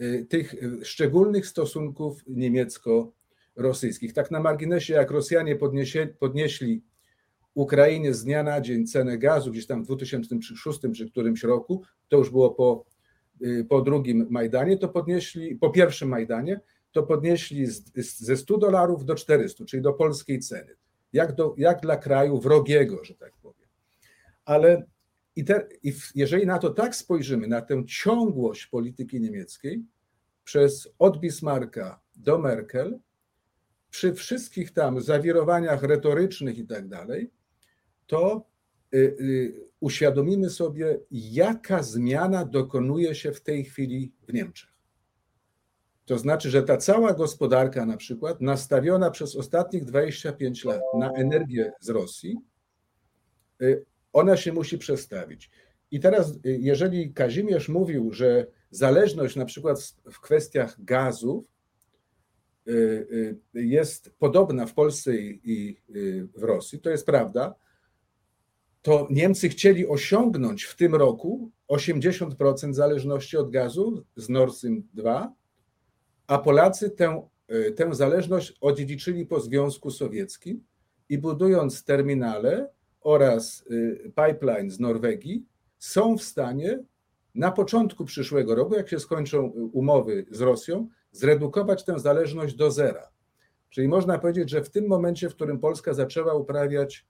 y, 0.01 0.27
tych 0.29 0.55
szczególnych 0.83 1.47
stosunków 1.47 2.23
niemiecko-rosyjskich. 2.27 4.13
Tak 4.13 4.31
na 4.31 4.41
marginesie, 4.41 4.95
jak 4.95 5.11
Rosjanie 5.11 5.57
podniesie, 5.57 6.07
podnieśli 6.19 6.83
Ukrainie 7.55 8.15
z 8.15 8.25
dnia 8.25 8.43
na 8.43 8.61
dzień 8.61 8.87
cenę 8.87 9.19
gazu 9.19 9.51
gdzieś 9.51 9.67
tam 9.67 9.83
w 9.83 9.87
2006 9.87 10.81
czy 10.97 11.11
którymś 11.11 11.43
roku, 11.43 11.83
to 12.09 12.17
już 12.17 12.31
było 12.31 12.51
po, 12.51 12.85
y, 13.43 13.67
po 13.69 13.83
drugim 13.83 14.27
Majdanie, 14.31 14.79
to 14.79 14.89
podnieśli, 14.89 15.57
po 15.57 15.71
pierwszym 15.71 16.09
Majdanie, 16.09 16.61
to 16.93 17.03
podnieśli 17.03 17.67
z, 17.67 18.19
ze 18.19 18.37
100 18.37 18.59
dolarów 18.59 19.05
do 19.05 19.15
400, 19.15 19.65
czyli 19.65 19.83
do 19.83 19.93
polskiej 19.93 20.41
ceny. 20.41 20.77
Jak, 21.13 21.35
do, 21.35 21.55
jak 21.59 21.81
dla 21.81 21.97
kraju 21.97 22.41
wrogiego, 22.41 23.05
że 23.05 23.15
tak 23.15 23.33
powiem. 23.43 23.69
Ale 24.45 24.87
i, 25.37 25.45
te, 25.45 25.69
I 25.83 25.93
jeżeli 26.15 26.47
na 26.47 26.59
to 26.59 26.71
tak 26.71 26.97
spojrzymy, 26.97 27.47
na 27.47 27.63
tę 27.63 27.85
ciągłość 27.87 28.67
polityki 28.67 29.21
niemieckiej, 29.21 29.85
przez 30.45 30.89
od 30.99 31.21
Bismarcka 31.21 32.01
do 32.17 32.39
Merkel, 32.39 32.99
przy 33.91 34.15
wszystkich 34.15 34.73
tam 34.73 35.01
zawirowaniach 35.01 35.83
retorycznych 35.83 36.59
i 36.59 36.67
tak 36.67 36.89
dalej, 36.89 37.31
to 38.07 38.47
y, 38.95 38.99
y, 38.99 39.67
uświadomimy 39.81 40.51
sobie, 40.51 41.01
jaka 41.11 41.83
zmiana 41.83 42.45
dokonuje 42.45 43.15
się 43.15 43.33
w 43.33 43.41
tej 43.41 43.65
chwili 43.65 44.13
w 44.29 44.33
Niemczech. 44.33 44.71
To 46.05 46.19
znaczy, 46.19 46.51
że 46.51 46.63
ta 46.63 46.77
cała 46.77 47.15
gospodarka, 47.15 47.87
na 47.87 47.97
przykład, 47.97 48.41
nastawiona 48.41 49.11
przez 49.11 49.37
ostatnich 49.37 49.85
25 49.85 50.65
lat 50.65 50.81
na 50.99 51.13
energię 51.13 51.73
z 51.81 51.89
Rosji, 51.89 52.37
y, 53.63 53.85
ona 54.17 54.37
się 54.37 54.53
musi 54.53 54.79
przestawić. 54.79 55.51
I 55.91 56.01
teraz, 56.01 56.31
y, 56.31 56.59
jeżeli 56.61 57.13
Kazimierz 57.13 57.69
mówił, 57.69 58.13
że 58.13 58.47
zależność 58.71 59.37
na 59.37 59.45
przykład 59.45 59.95
w 60.13 60.21
kwestiach 60.21 60.85
gazów 60.85 61.45
y, 62.69 62.73
y, 63.57 63.63
jest 63.63 64.11
podobna 64.19 64.67
w 64.67 64.75
Polsce 64.75 65.17
i 65.17 65.77
w 66.37 66.43
Rosji, 66.43 66.81
to 66.81 66.91
jest 66.91 67.07
prawda, 67.07 67.55
to 68.83 69.07
Niemcy 69.11 69.49
chcieli 69.49 69.87
osiągnąć 69.87 70.65
w 70.65 70.77
tym 70.77 70.95
roku 70.95 71.51
80% 71.69 72.75
zależności 72.75 73.37
od 73.37 73.51
gazu 73.51 74.05
z 74.17 74.29
Nord 74.29 74.55
Stream 74.55 74.83
2, 74.95 75.35
a 76.27 76.39
Polacy 76.39 76.91
tę, 76.91 77.29
tę 77.77 77.95
zależność 77.95 78.55
odziedziczyli 78.61 79.27
po 79.27 79.41
Związku 79.41 79.91
Sowieckim 79.91 80.65
i 81.09 81.19
budując 81.19 81.85
terminale, 81.85 82.76
oraz 83.07 83.65
y, 83.71 84.13
pipeline 84.17 84.71
z 84.71 84.81
Norwegii 84.81 85.47
są 85.79 86.19
w 86.19 86.23
stanie 86.23 86.79
na 87.35 87.53
początku 87.53 88.05
przyszłego 88.05 88.55
roku, 88.55 88.75
jak 88.75 88.89
się 88.89 89.01
skończą 89.01 89.47
umowy 89.73 90.27
z 90.31 90.41
Rosją, 90.41 90.89
zredukować 91.13 91.85
tę 91.85 91.99
zależność 91.99 92.55
do 92.55 92.71
zera. 92.71 93.09
Czyli 93.71 93.89
można 93.89 94.19
powiedzieć, 94.19 94.51
że 94.51 94.65
w 94.65 94.71
tym 94.71 94.87
momencie, 94.87 95.31
w 95.31 95.35
którym 95.35 95.59
Polska 95.59 95.95
zaczęła 95.95 96.35
uprawiać 96.35 97.07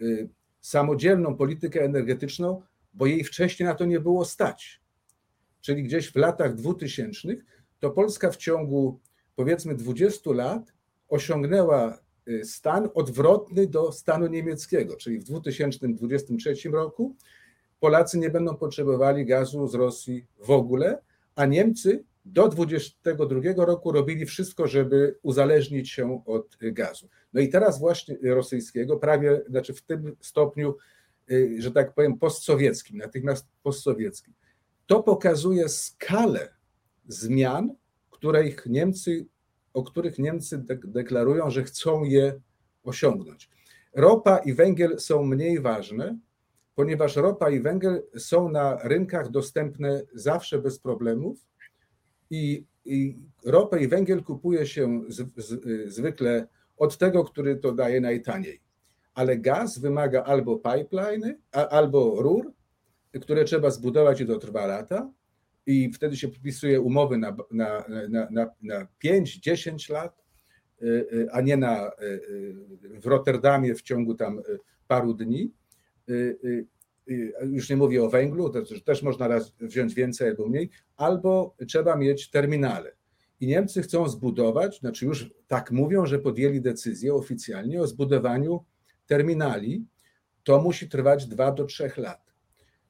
y, 0.00 0.28
samodzielną 0.60 1.36
politykę 1.36 1.84
energetyczną, 1.84 2.62
bo 2.94 3.06
jej 3.06 3.24
wcześniej 3.24 3.68
na 3.68 3.74
to 3.74 3.84
nie 3.84 4.00
było 4.00 4.24
stać. 4.24 4.82
Czyli 5.60 5.82
gdzieś 5.82 6.12
w 6.12 6.16
latach 6.16 6.54
2000, 6.54 7.28
to 7.80 7.90
Polska 7.90 8.30
w 8.30 8.36
ciągu 8.36 9.00
powiedzmy 9.36 9.74
20 9.74 10.30
lat 10.30 10.72
osiągnęła 11.08 11.94
y, 11.94 12.01
stan 12.44 12.88
odwrotny 12.94 13.66
do 13.66 13.92
stanu 13.92 14.26
niemieckiego, 14.26 14.96
czyli 14.96 15.18
w 15.18 15.24
2023 15.24 16.70
roku 16.70 17.16
Polacy 17.80 18.18
nie 18.18 18.30
będą 18.30 18.56
potrzebowali 18.56 19.26
gazu 19.26 19.68
z 19.68 19.74
Rosji 19.74 20.26
w 20.38 20.50
ogóle, 20.50 21.02
a 21.34 21.46
Niemcy 21.46 22.04
do 22.24 22.48
2022 22.48 23.64
roku 23.64 23.92
robili 23.92 24.26
wszystko, 24.26 24.66
żeby 24.66 25.18
uzależnić 25.22 25.90
się 25.90 26.22
od 26.26 26.56
gazu. 26.60 27.08
No 27.32 27.40
i 27.40 27.48
teraz 27.48 27.78
właśnie 27.78 28.18
rosyjskiego, 28.22 28.96
prawie, 28.96 29.42
znaczy 29.48 29.74
w 29.74 29.82
tym 29.82 30.16
stopniu, 30.20 30.76
y, 31.30 31.56
że 31.58 31.70
tak 31.70 31.94
powiem, 31.94 32.18
postsowieckim, 32.18 32.98
natychmiast 32.98 33.46
postsowieckim. 33.62 34.34
To 34.86 35.02
pokazuje 35.02 35.68
skalę 35.68 36.48
zmian, 37.08 37.74
których 38.10 38.66
Niemcy, 38.66 39.26
o 39.74 39.82
których 39.82 40.18
Niemcy 40.18 40.64
deklarują, 40.84 41.50
że 41.50 41.62
chcą 41.62 42.04
je 42.04 42.40
osiągnąć. 42.84 43.50
Ropa 43.94 44.38
i 44.38 44.52
węgiel 44.52 44.98
są 44.98 45.24
mniej 45.24 45.60
ważne, 45.60 46.18
ponieważ 46.74 47.16
ropa 47.16 47.50
i 47.50 47.60
węgiel 47.60 48.02
są 48.16 48.48
na 48.48 48.78
rynkach 48.82 49.30
dostępne 49.30 50.02
zawsze 50.14 50.58
bez 50.58 50.78
problemów 50.78 51.38
i, 52.30 52.66
i 52.84 53.18
ropę 53.44 53.82
i 53.82 53.88
węgiel 53.88 54.22
kupuje 54.22 54.66
się 54.66 55.02
z, 55.08 55.28
z, 55.36 55.92
zwykle 55.94 56.48
od 56.76 56.98
tego, 56.98 57.24
który 57.24 57.56
to 57.56 57.72
daje 57.72 58.00
najtaniej. 58.00 58.60
Ale 59.14 59.38
gaz 59.38 59.78
wymaga 59.78 60.22
albo 60.22 60.58
pipeline, 60.58 61.38
albo 61.52 62.22
rur, 62.22 62.52
które 63.20 63.44
trzeba 63.44 63.70
zbudować 63.70 64.20
i 64.20 64.26
to 64.26 64.38
trwa 64.38 64.66
lata, 64.66 65.10
i 65.66 65.92
wtedy 65.92 66.16
się 66.16 66.28
podpisuje 66.28 66.80
umowy 66.80 67.18
na, 67.18 67.36
na, 67.50 67.84
na, 68.08 68.28
na, 68.30 68.50
na 68.62 68.86
5-10 69.04 69.92
lat, 69.92 70.22
y, 70.82 70.86
y, 70.86 71.28
a 71.32 71.40
nie 71.40 71.56
na, 71.56 71.88
y, 71.88 72.54
w 73.00 73.06
Rotterdamie 73.06 73.74
w 73.74 73.82
ciągu 73.82 74.14
tam 74.14 74.42
paru 74.88 75.14
dni. 75.14 75.52
Już 77.42 77.70
nie 77.70 77.76
mówię 77.76 78.04
o 78.04 78.10
węglu, 78.10 78.50
to 78.50 78.62
też 78.84 79.02
można 79.02 79.28
raz 79.28 79.52
wziąć 79.60 79.94
więcej 79.94 80.28
albo 80.28 80.48
mniej, 80.48 80.70
albo 80.96 81.56
trzeba 81.68 81.96
mieć 81.96 82.30
terminale. 82.30 82.92
I 83.40 83.46
Niemcy 83.46 83.82
chcą 83.82 84.08
zbudować, 84.08 84.78
znaczy 84.80 85.06
już 85.06 85.30
tak 85.48 85.70
mówią, 85.70 86.06
że 86.06 86.18
podjęli 86.18 86.60
decyzję 86.60 87.14
oficjalnie 87.14 87.80
o 87.80 87.86
zbudowaniu 87.86 88.64
terminali. 89.06 89.86
To 90.42 90.60
musi 90.60 90.88
trwać 90.88 91.26
2 91.26 91.52
do 91.52 91.64
3 91.64 91.92
lat. 91.96 92.31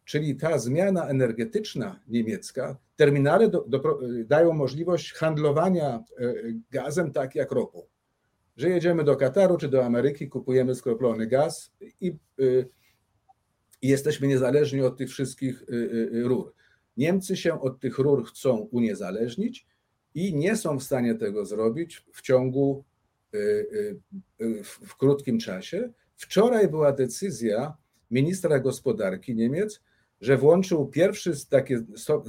Czyli 0.04 0.37
ta 0.37 0.59
zmiana 0.59 1.09
energetyczna 1.09 2.00
niemiecka, 2.09 2.76
terminale 2.97 3.49
do, 3.49 3.64
do, 3.68 4.00
dają 4.25 4.52
możliwość 4.52 5.12
handlowania 5.12 6.04
e, 6.18 6.35
gazem 6.71 7.12
tak 7.12 7.35
jak 7.35 7.52
ropą. 7.52 7.82
Że 8.56 8.68
jedziemy 8.68 9.04
do 9.04 9.16
Kataru 9.16 9.56
czy 9.56 9.68
do 9.68 9.85
Ameryki, 9.85 10.28
kupujemy 10.28 10.75
skroplony 10.75 11.26
gaz 11.26 11.73
i, 12.00 12.16
i 13.82 13.88
jesteśmy 13.88 14.26
niezależni 14.28 14.82
od 14.82 14.99
tych 14.99 15.11
wszystkich 15.11 15.62
e, 15.62 16.28
rur. 16.28 16.52
Niemcy 16.97 17.37
się 17.37 17.61
od 17.61 17.80
tych 17.80 17.99
rur 17.99 18.25
chcą 18.25 18.56
uniezależnić 18.56 19.66
i 20.14 20.37
nie 20.37 20.56
są 20.56 20.78
w 20.78 20.82
stanie 20.82 21.14
tego 21.14 21.47
zrobić 21.47 22.06
w 22.12 22.23
ciągu 22.23 22.85
w 24.62 24.97
krótkim 24.97 25.38
czasie. 25.38 25.92
Wczoraj 26.16 26.68
była 26.68 26.92
decyzja 26.92 27.76
ministra 28.11 28.59
gospodarki 28.59 29.35
Niemiec, 29.35 29.80
że 30.23 30.37
włączył 30.37 30.87
pierwszy, 30.87 31.33
takie, 31.49 31.83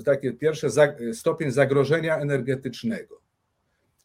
takie 0.05 0.33
pierwsze 0.33 0.67
stopień 1.13 1.51
zagrożenia 1.51 2.17
energetycznego. 2.17 3.21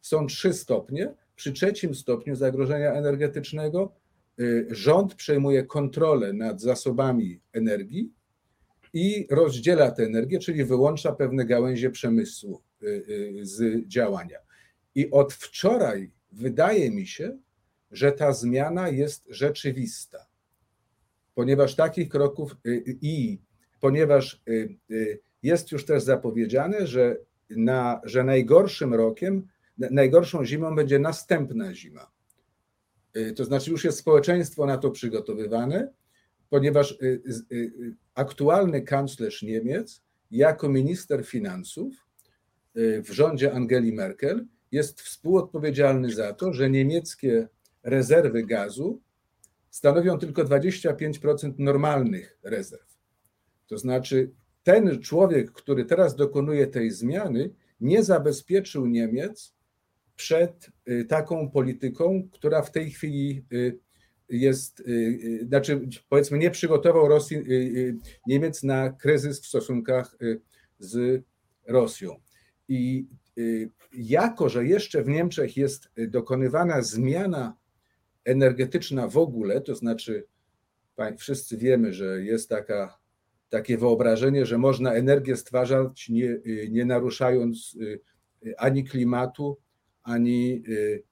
Są 0.01 0.27
trzy 0.27 0.53
stopnie. 0.53 1.13
Przy 1.35 1.53
trzecim 1.53 1.95
stopniu 1.95 2.35
zagrożenia 2.35 2.93
energetycznego 2.93 3.93
y, 4.39 4.67
rząd 4.71 5.15
przejmuje 5.15 5.63
kontrolę 5.63 6.33
nad 6.33 6.61
zasobami 6.61 7.39
energii 7.53 8.13
i 8.93 9.27
rozdziela 9.29 9.91
tę 9.91 10.03
energię, 10.03 10.39
czyli 10.39 10.65
wyłącza 10.65 11.11
pewne 11.11 11.45
gałęzie 11.45 11.89
przemysłu 11.89 12.61
y, 12.83 12.85
y, 12.87 13.45
z 13.45 13.87
działania. 13.87 14.39
I 14.95 15.11
od 15.11 15.33
wczoraj 15.33 16.11
wydaje 16.31 16.91
mi 16.91 17.07
się, 17.07 17.37
że 17.91 18.11
ta 18.11 18.33
zmiana 18.33 18.89
jest 18.89 19.27
rzeczywista, 19.29 20.25
ponieważ 21.35 21.75
takich 21.75 22.09
kroków 22.09 22.55
i 23.01 23.39
ponieważ 23.79 24.41
y, 24.49 24.75
y, 24.91 25.19
jest 25.43 25.71
już 25.71 25.85
też 25.85 26.03
zapowiedziane, 26.03 26.87
że, 26.87 27.17
na, 27.49 28.01
że 28.03 28.23
najgorszym 28.23 28.93
rokiem, 28.93 29.47
najgorszą 29.77 30.45
zimą 30.45 30.75
będzie 30.75 30.99
następna 30.99 31.73
zima. 31.73 32.11
Y, 33.17 33.33
to 33.33 33.45
znaczy, 33.45 33.71
już 33.71 33.83
jest 33.83 33.97
społeczeństwo 33.97 34.65
na 34.65 34.77
to 34.77 34.91
przygotowywane, 34.91 35.93
ponieważ 36.49 36.97
aktualny 38.15 38.81
kanclerz 38.81 39.41
Niemiec, 39.41 40.01
jako 40.31 40.69
minister 40.69 41.25
finansów 41.25 41.93
w 42.75 43.09
rządzie 43.11 43.53
Angeli 43.53 43.93
Merkel, 43.93 44.45
jest 44.71 45.01
współodpowiedzialny 45.01 46.11
za 46.13 46.33
to, 46.33 46.53
że 46.53 46.69
niemieckie 46.69 47.47
rezerwy 47.83 48.45
gazu 48.45 49.01
stanowią 49.69 50.19
tylko 50.19 50.43
25% 50.43 51.53
normalnych 51.57 52.37
rezerw. 52.43 52.98
To 53.69 53.77
znaczy, 53.77 54.31
ten 54.63 55.01
człowiek, 55.01 55.51
który 55.51 55.85
teraz 55.85 56.15
dokonuje 56.15 56.67
tej 56.67 56.91
zmiany, 56.91 57.53
nie 57.81 58.03
zabezpieczył 58.03 58.85
Niemiec 58.85 59.55
przed 60.15 60.69
y, 60.89 61.05
taką 61.05 61.49
polityką, 61.49 62.29
która 62.31 62.61
w 62.61 62.71
tej 62.71 62.91
chwili 62.91 63.45
y, 63.53 63.79
jest, 64.29 64.79
y, 64.79 65.45
znaczy 65.47 65.87
powiedzmy, 66.09 66.37
nie 66.37 66.51
przygotował 66.51 67.07
Rosji, 67.07 67.37
Niemiec 68.27 68.63
na 68.63 68.89
kryzys 68.89 69.41
w 69.41 69.45
stosunkach 69.45 70.17
z 70.79 71.23
Rosją. 71.67 72.19
I 72.67 73.07
jako, 73.93 74.49
że 74.49 74.65
jeszcze 74.65 75.03
w 75.03 75.07
Niemczech 75.07 75.57
jest 75.57 75.89
dokonywana 76.07 76.81
zmiana 76.81 77.57
energetyczna 78.25 79.07
w 79.07 79.17
ogóle, 79.17 79.61
to 79.61 79.75
znaczy 79.75 80.27
wszyscy 81.17 81.57
wiemy, 81.57 81.93
że 81.93 82.23
jest 82.23 82.49
taka 82.49 82.98
takie 83.49 83.77
wyobrażenie, 83.77 84.45
że 84.45 84.57
można 84.57 84.93
energię 84.93 85.37
stwarzać 85.37 86.09
nie, 86.09 86.37
nie 86.69 86.85
naruszając 86.85 87.77
y, 87.81 87.99
ani 88.57 88.83
klimatu, 88.83 89.57
ani 90.03 90.63
y, 90.67 91.03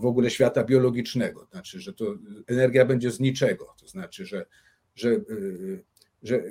w 0.00 0.06
ogóle 0.06 0.30
świata 0.30 0.64
biologicznego. 0.64 1.46
Znaczy, 1.50 1.80
że 1.80 1.92
to 1.92 2.14
energia 2.46 2.84
będzie 2.84 3.10
z 3.10 3.20
niczego. 3.20 3.74
To 3.80 3.88
znaczy, 3.88 4.26
że, 4.26 4.46
że, 4.94 5.08
y, 5.08 5.84
że 6.22 6.42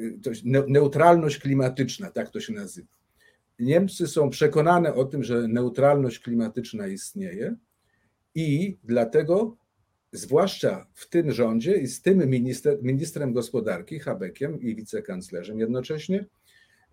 neutralność 0.67 1.39
klimatyczna, 1.39 2.11
tak 2.11 2.29
to 2.29 2.39
się 2.39 2.53
nazywa. 2.53 2.93
Niemcy 3.59 4.07
są 4.07 4.29
przekonane 4.29 4.93
o 4.93 5.05
tym, 5.05 5.23
że 5.23 5.47
neutralność 5.47 6.19
klimatyczna 6.19 6.87
istnieje 6.87 7.55
i 8.35 8.77
dlatego 8.83 9.57
zwłaszcza 10.13 10.87
w 10.93 11.09
tym 11.09 11.31
rządzie 11.31 11.77
i 11.77 11.87
z 11.87 12.01
tym 12.01 12.29
minister, 12.29 12.83
ministrem 12.83 13.33
gospodarki, 13.33 13.99
Habekiem 13.99 14.61
i 14.61 14.75
wicekanclerzem 14.75 15.59
jednocześnie, 15.59 16.25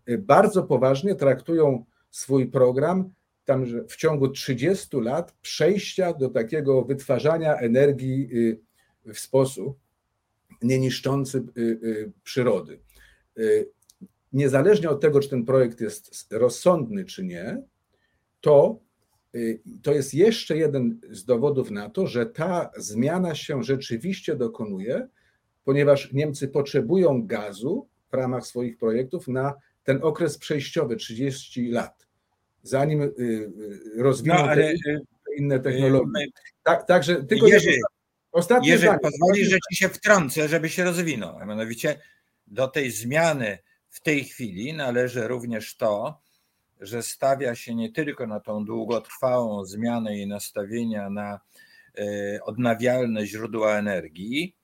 y, 0.09 0.19
bardzo 0.19 0.63
poważnie 0.63 1.15
traktują 1.15 1.85
swój 2.11 2.47
program 2.47 3.13
tam, 3.45 3.65
w 3.89 3.97
ciągu 3.97 4.29
30 4.29 5.01
lat 5.01 5.33
przejścia 5.43 6.13
do 6.13 6.29
takiego 6.29 6.85
wytwarzania 6.85 7.57
energii 7.57 8.29
y, 8.33 8.61
w 9.15 9.19
sposób 9.19 9.79
nieniszczący 10.63 11.43
y, 11.59 12.13
przyrody. 12.23 12.81
Niezależnie 14.33 14.91
od 14.91 15.01
tego, 15.01 15.21
czy 15.21 15.29
ten 15.29 15.45
projekt 15.45 15.81
jest 15.81 16.33
rozsądny, 16.33 17.05
czy 17.05 17.25
nie, 17.25 17.63
to 18.41 18.81
to 19.83 19.93
jest 19.93 20.15
jeszcze 20.15 20.57
jeden 20.57 21.01
z 21.11 21.25
dowodów 21.25 21.71
na 21.71 21.91
to, 21.91 22.07
że 22.07 22.27
ta 22.27 22.71
zmiana 22.77 23.35
się 23.35 23.63
rzeczywiście 23.63 24.37
dokonuje, 24.37 25.09
ponieważ 25.65 26.13
Niemcy 26.13 26.49
potrzebują 26.49 27.27
gazu 27.27 27.89
w 28.11 28.15
ramach 28.15 28.47
swoich 28.47 28.79
projektów 28.79 29.29
na 29.29 29.55
ten 29.85 29.99
okres 30.03 30.39
przejściowy 30.39 30.97
30 30.97 31.71
lat, 31.71 32.07
zanim 32.63 33.03
y, 33.03 33.05
y, 33.05 34.03
rozwiną 34.03 34.35
no, 34.35 34.51
ale, 34.51 34.63
te 34.85 34.99
inne 35.37 35.61
technologie. 35.61 36.27
Tak, 36.63 36.87
także 36.87 37.25
tylko 37.25 37.47
jeżeli, 37.47 37.79
ostatnie 38.33 38.71
jeżeli 38.71 38.99
pozwolisz, 39.03 39.49
że 39.49 39.59
ci 39.71 39.77
się 39.77 39.89
wtrącę, 39.89 40.49
żeby 40.49 40.69
się 40.69 40.85
rozwinął, 40.85 41.39
a 41.39 41.45
mianowicie 41.45 42.01
do 42.47 42.69
tej 42.69 42.91
zmiany 42.91 43.59
w 43.89 44.01
tej 44.01 44.25
chwili 44.25 44.73
należy 44.73 45.29
również 45.29 45.77
to, 45.77 46.21
że 46.81 47.03
stawia 47.03 47.55
się 47.55 47.75
nie 47.75 47.93
tylko 47.93 48.27
na 48.27 48.41
tą 48.41 48.65
długotrwałą 48.65 49.65
zmianę 49.65 50.19
i 50.19 50.27
nastawienia 50.27 51.11
na 51.11 51.41
e, 51.99 52.05
odnawialne 52.43 53.27
źródła 53.27 53.79
energii, 53.79 54.57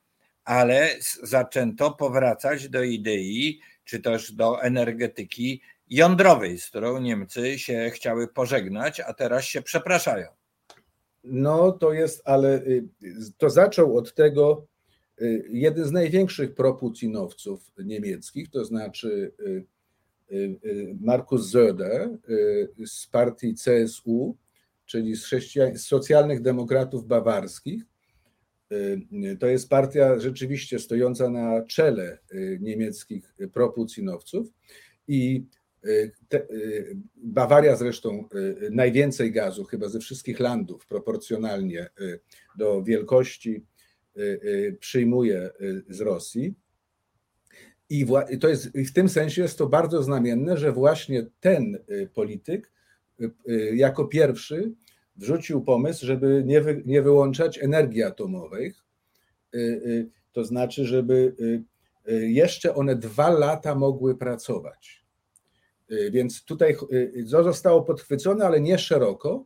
ale 0.45 0.91
zaczęto 1.23 1.91
powracać 1.91 2.69
do 2.69 2.83
idei, 2.83 3.61
czy 3.85 4.01
też 4.01 4.33
do 4.33 4.63
energetyki 4.63 5.63
jądrowej, 5.91 6.59
z 6.59 6.67
którą 6.67 7.01
Niemcy 7.01 7.59
się 7.59 7.91
chciały 7.95 8.29
pożegnać, 8.29 9.01
a 9.01 9.15
teraz 9.15 9.45
się 9.45 9.63
przepraszają. 9.63 10.29
No 11.25 11.73
to 11.73 11.93
jest, 11.93 12.23
ale 12.25 12.63
to 13.39 13.51
zaczął 13.51 13.97
od 13.97 14.15
tego 14.15 14.67
jeden 15.49 15.85
z 15.85 15.93
największych 15.93 16.55
propucinowców 16.55 17.73
niemieckich, 17.85 18.51
to 18.51 18.65
znaczy 18.65 19.33
Markus 21.01 21.51
Söder 21.51 22.19
z 22.87 23.07
partii 23.07 23.55
CSU, 23.55 24.37
czyli 24.87 25.17
z, 25.17 25.29
z 25.75 25.87
socjalnych 25.87 26.41
demokratów 26.41 27.07
bawarskich. 27.07 27.83
Y, 28.73 29.37
to 29.41 29.47
jest 29.47 29.69
partia 29.69 30.19
rzeczywiście 30.19 30.79
stojąca 30.79 31.31
na 31.31 31.63
czele 31.65 32.19
y, 32.35 32.59
niemieckich 32.63 33.35
propucinowców 33.53 34.47
i 35.09 35.47
y, 35.85 36.13
te, 36.29 36.47
Bawaria 37.17 37.77
zresztą 37.77 38.29
najwięcej 38.71 39.33
gazu 39.33 39.65
chyba 39.65 39.89
ze 39.89 40.01
wszystkich 40.01 40.41
landów 40.41 40.87
proporcjonalnie 40.87 41.91
do 42.59 42.83
wielkości 42.83 43.65
przyjmuje 44.81 45.51
z 45.89 46.01
Rosji. 46.01 46.55
I 47.91 48.07
to 48.41 48.49
jest, 48.49 48.69
w 48.69 48.93
tym 48.93 49.09
sensie 49.09 49.43
jest 49.43 49.59
to 49.59 49.67
bardzo 49.67 50.03
znamienne, 50.03 50.57
że 50.57 50.73
właśnie 50.73 51.27
ten 51.41 51.79
polityk 52.15 52.73
jako 53.75 54.05
pierwszy 54.05 54.73
wrzucił 55.17 55.61
pomysł, 55.63 56.07
żeby 56.07 56.43
nie, 56.47 56.61
wy, 56.61 56.83
nie 56.87 57.03
wyłączać 57.03 57.59
energii 57.59 58.03
atomowej, 58.03 58.75
y, 59.55 59.59
y, 59.59 60.11
to 60.33 60.45
znaczy, 60.45 60.85
żeby 60.85 61.35
y, 62.09 62.29
jeszcze 62.29 62.75
one 62.75 62.97
dwa 62.97 63.31
lata 63.31 63.75
mogły 63.75 64.19
pracować. 64.19 65.07
Więc 66.11 66.45
tutaj 66.45 66.77
to 67.31 67.45
zostało 67.45 67.83
podchwycone, 67.83 68.45
ale 68.45 68.61
nie 68.61 68.79
szeroko, 68.79 69.45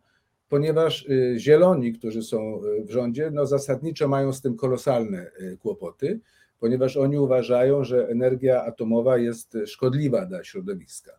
ponieważ 0.48 1.06
zieloni, 1.36 1.92
którzy 1.92 2.22
są 2.22 2.60
w 2.84 2.90
rządzie, 2.90 3.30
no 3.30 3.46
zasadniczo 3.46 4.08
mają 4.08 4.32
z 4.32 4.42
tym 4.42 4.56
kolosalne 4.56 5.30
kłopoty, 5.58 6.20
ponieważ 6.60 6.96
oni 6.96 7.18
uważają, 7.18 7.84
że 7.84 8.08
energia 8.08 8.64
atomowa 8.64 9.18
jest 9.18 9.58
szkodliwa 9.66 10.26
dla 10.26 10.44
środowiska. 10.44 11.12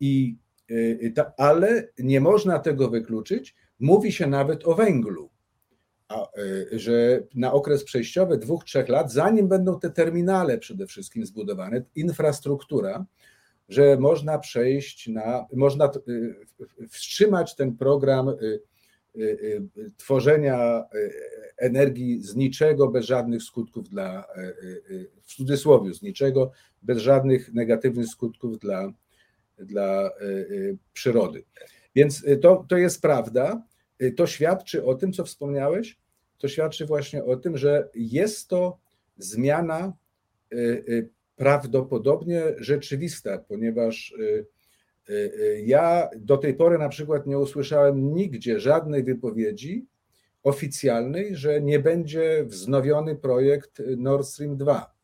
I 0.00 0.36
Y, 0.70 0.74
y, 1.18 1.24
ale 1.36 1.88
nie 1.98 2.20
można 2.20 2.58
tego 2.58 2.88
wykluczyć. 2.88 3.54
Mówi 3.80 4.12
się 4.12 4.26
nawet 4.26 4.66
o 4.66 4.74
węglu, 4.74 5.30
y, 6.38 6.78
że 6.78 7.22
na 7.34 7.52
okres 7.52 7.84
przejściowy 7.84 8.38
dwóch, 8.38 8.64
trzech 8.64 8.88
lat, 8.88 9.12
zanim 9.12 9.48
będą 9.48 9.80
te 9.80 9.90
terminale 9.90 10.58
przede 10.58 10.86
wszystkim 10.86 11.26
zbudowane, 11.26 11.82
infrastruktura, 11.94 13.06
że 13.68 13.96
można 13.96 14.38
przejść 14.38 15.08
na, 15.08 15.46
można 15.52 15.90
wstrzymać 16.88 17.56
ten 17.56 17.76
program 17.76 18.36
tworzenia 19.96 20.84
energii 21.56 22.22
z 22.22 22.36
niczego, 22.36 22.88
bez 22.88 23.04
żadnych 23.04 23.42
skutków 23.42 23.88
dla, 23.88 24.24
w 25.22 25.34
cudzysłowie, 25.34 25.94
z 25.94 26.02
niczego, 26.02 26.52
bez 26.82 26.98
żadnych 26.98 27.54
negatywnych 27.54 28.06
skutków 28.06 28.58
dla 28.58 28.92
dla 29.58 30.10
przyrody. 30.92 31.44
Więc 31.94 32.24
to, 32.42 32.66
to 32.68 32.76
jest 32.76 33.02
prawda. 33.02 33.62
To 34.16 34.26
świadczy 34.26 34.84
o 34.84 34.94
tym, 34.94 35.12
co 35.12 35.24
wspomniałeś, 35.24 35.98
to 36.38 36.48
świadczy 36.48 36.86
właśnie 36.86 37.24
o 37.24 37.36
tym, 37.36 37.56
że 37.58 37.88
jest 37.94 38.48
to 38.48 38.78
zmiana 39.16 39.92
prawdopodobnie 41.36 42.42
rzeczywista, 42.58 43.38
ponieważ 43.38 44.14
ja 45.64 46.08
do 46.16 46.36
tej 46.36 46.54
pory 46.54 46.78
na 46.78 46.88
przykład 46.88 47.26
nie 47.26 47.38
usłyszałem 47.38 48.14
nigdzie 48.14 48.60
żadnej 48.60 49.04
wypowiedzi 49.04 49.86
oficjalnej, 50.42 51.36
że 51.36 51.60
nie 51.60 51.78
będzie 51.78 52.44
wznowiony 52.44 53.16
projekt 53.16 53.82
Nord 53.96 54.26
Stream 54.26 54.56
2. 54.56 54.94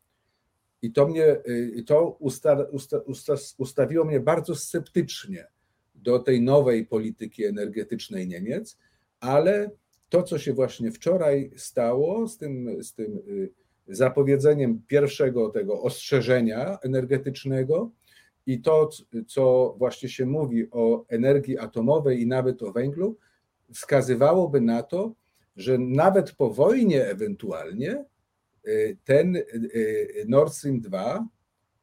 I 0.81 0.91
to 0.91 1.07
mnie, 1.07 1.37
y, 1.47 1.83
to 1.87 2.17
usta, 2.19 2.65
usta, 2.71 2.97
usta, 2.97 3.33
ustawiło 3.57 4.05
mnie 4.05 4.19
bardzo 4.19 4.55
sceptycznie 4.55 5.47
do 5.95 6.19
tej 6.19 6.41
nowej 6.41 6.85
polityki 6.85 7.45
energetycznej 7.45 8.27
Niemiec, 8.27 8.77
ale 9.19 9.71
to, 10.09 10.23
co 10.23 10.39
się 10.39 10.53
właśnie 10.53 10.91
wczoraj 10.91 11.51
stało 11.55 12.27
z 12.27 12.37
tym, 12.37 12.83
z 12.83 12.93
tym 12.93 13.17
y, 13.27 13.49
zapowiedzeniem 13.87 14.81
pierwszego 14.87 15.49
tego 15.49 15.81
ostrzeżenia 15.81 16.77
energetycznego 16.83 17.91
i 18.45 18.61
to, 18.61 18.89
co 19.27 19.75
właśnie 19.77 20.09
się 20.09 20.25
mówi 20.25 20.67
o 20.71 21.05
energii 21.09 21.57
atomowej 21.57 22.21
i 22.21 22.27
nawet 22.27 22.63
o 22.63 22.71
węglu, 22.71 23.17
wskazywałoby 23.73 24.61
na 24.61 24.83
to, 24.83 25.13
że 25.55 25.77
nawet 25.77 26.31
po 26.31 26.49
wojnie 26.49 27.05
ewentualnie 27.05 28.05
ten 29.03 29.35
y, 29.35 29.41
y, 29.75 30.25
Nord 30.27 30.53
Stream 30.53 30.81
2 30.81 31.27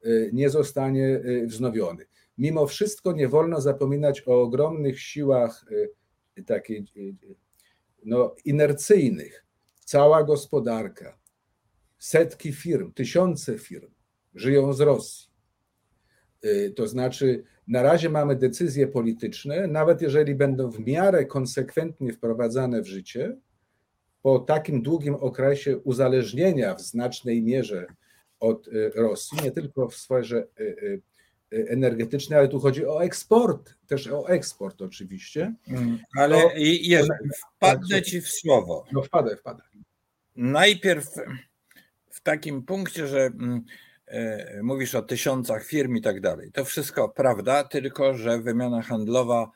y, 0.07 0.31
nie 0.33 0.51
zostanie 0.51 1.21
wznowiony. 1.47 2.07
Mimo 2.39 2.67
wszystko 2.67 3.13
nie 3.13 3.29
wolno 3.29 3.61
zapominać 3.61 4.23
o 4.27 4.43
ogromnych 4.43 5.01
siłach 5.01 5.65
takiej 6.47 6.85
no, 8.05 8.35
inercyjnych. 8.45 9.45
Cała 9.85 10.25
gospodarka, 10.25 11.19
setki 11.99 12.53
firm, 12.53 12.93
tysiące 12.93 13.59
firm 13.59 13.91
żyją 14.35 14.73
z 14.73 14.81
Rosji. 14.81 15.32
To 16.77 16.87
znaczy, 16.87 17.45
na 17.69 17.83
razie 17.83 18.09
mamy 18.09 18.37
decyzje 18.37 18.87
polityczne, 18.87 19.67
nawet 19.67 20.03
jeżeli 20.03 20.35
będą 20.35 20.71
w 20.71 20.87
miarę 20.87 21.25
konsekwentnie 21.25 22.13
wprowadzane 22.13 22.83
w 22.83 22.87
życie, 22.87 23.37
po 24.23 24.39
takim 24.39 24.83
długim 24.83 25.15
okresie 25.15 25.79
uzależnienia 25.79 26.75
w 26.75 26.81
znacznej 26.81 27.43
mierze 27.43 27.87
od 28.41 28.69
y, 28.69 28.91
Rosji, 28.95 29.39
nie 29.43 29.51
tylko 29.51 29.89
w 29.89 29.97
sferze 29.97 30.47
y, 30.61 31.03
y, 31.53 31.69
energetycznej, 31.69 32.39
ale 32.39 32.49
tu 32.49 32.61
chodzi 32.61 32.87
o 32.87 33.05
eksport, 33.05 33.75
też 33.87 34.09
o 34.09 34.29
eksport 34.29 34.83
oczywiście. 34.83 35.55
Mm, 35.69 35.99
ale 36.19 36.43
to, 36.43 36.51
Jerzy, 36.57 37.09
wpadnę 37.57 38.03
ci 38.03 38.21
w 38.21 38.29
słowo. 38.29 38.85
No 38.93 39.03
wpadę, 39.03 39.37
wpadę. 39.37 39.63
Najpierw 40.37 41.07
w 42.11 42.21
takim 42.21 42.63
punkcie, 42.63 43.07
że 43.07 43.21
mm, 43.21 43.65
mówisz 44.63 44.95
o 44.95 45.03
tysiącach 45.03 45.65
firm 45.65 45.97
i 45.97 46.01
tak 46.01 46.21
dalej. 46.21 46.53
To 46.53 46.65
wszystko 46.65 47.09
prawda, 47.09 47.65
tylko 47.65 48.15
że 48.15 48.39
wymiana 48.39 48.83
handlowa 48.83 49.51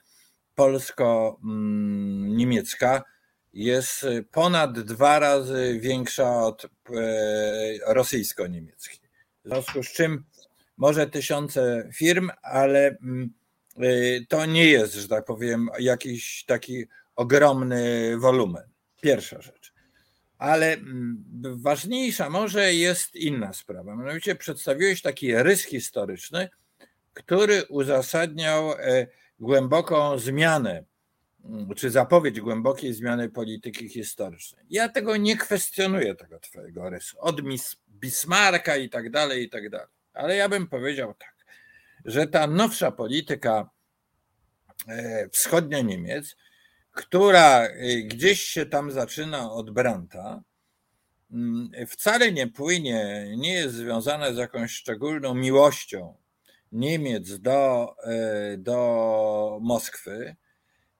polsko-niemiecka 0.55 3.03
jest 3.53 4.07
ponad 4.33 4.81
dwa 4.81 5.19
razy 5.19 5.79
większa 5.83 6.43
od 6.43 6.65
e, 6.65 6.69
rosyjsko-niemieckiej. 7.87 9.01
W 9.45 9.49
związku 9.49 9.83
z 9.83 9.93
czym 9.93 10.25
może 10.77 11.07
tysiące 11.07 11.89
firm, 11.95 12.31
ale 12.43 12.97
mm, 13.03 13.31
y, 13.83 14.27
to 14.29 14.47
nie 14.47 14.65
jest, 14.65 14.95
że 14.95 15.09
tak 15.09 15.25
powiem, 15.25 15.69
jakiś 15.79 16.45
taki 16.45 16.85
ogromny 17.17 18.13
wolumen. 18.19 18.69
Pierwsza 19.01 19.41
rzecz. 19.41 19.56
Ale 20.39 20.73
mm, 20.73 21.25
ważniejsza 21.57 22.31
może 22.31 22.75
jest 22.75 23.17
inna 23.17 23.53
sprawa. 23.53 23.97
Mianowicie 23.97 24.35
przedstawiłeś 24.35 25.03
taki 25.03 25.35
rys 25.35 25.65
historyczny, 25.65 26.49
który 27.15 27.65
uzasadniał 27.65 28.73
e, 28.73 29.07
głęboką 29.41 30.19
zmianę 30.19 30.85
czy 31.77 31.91
zapowiedź 31.91 32.41
głębokiej 32.41 32.93
zmiany 32.93 33.29
polityki 33.29 33.89
historycznej. 33.89 34.65
Ja 34.71 34.89
tego 34.89 35.17
nie 35.17 35.37
kwestionuję, 35.37 36.15
tego 36.15 36.39
twojego 36.39 36.91
rysu, 36.91 37.17
od 37.21 37.41
Bismarcka 37.91 38.77
i 38.77 38.89
tak 38.89 39.11
dalej, 39.11 39.43
i 39.43 39.49
tak 39.49 39.71
dalej. 39.71 39.89
Ale 40.15 40.37
ja 40.37 40.49
bym 40.49 40.67
powiedział 40.67 41.15
tak, 41.15 41.35
że 42.05 42.27
ta 42.27 42.47
nowsza 42.47 42.91
polityka 42.91 43.71
e, 44.89 45.29
wschodnia 45.29 45.81
Niemiec, 45.81 46.37
która 46.97 47.63
e, 47.63 47.97
gdzieś 48.03 48.43
się 48.43 48.67
tam 48.67 48.91
zaczyna 48.91 49.53
od 49.53 49.71
Branta, 49.71 50.43
mm, 51.31 51.71
wcale 51.87 52.33
nie 52.33 52.47
płynie, 52.47 53.27
nie 53.37 53.53
jest 53.53 53.75
związana 53.75 54.33
z 54.33 54.37
jakąś 54.37 54.73
szczególną 54.73 55.35
miłością 55.35 56.15
Niemiec 56.73 57.41
do, 57.41 57.95
e, 58.05 58.57
do 58.59 59.59
Moskwy, 59.63 60.37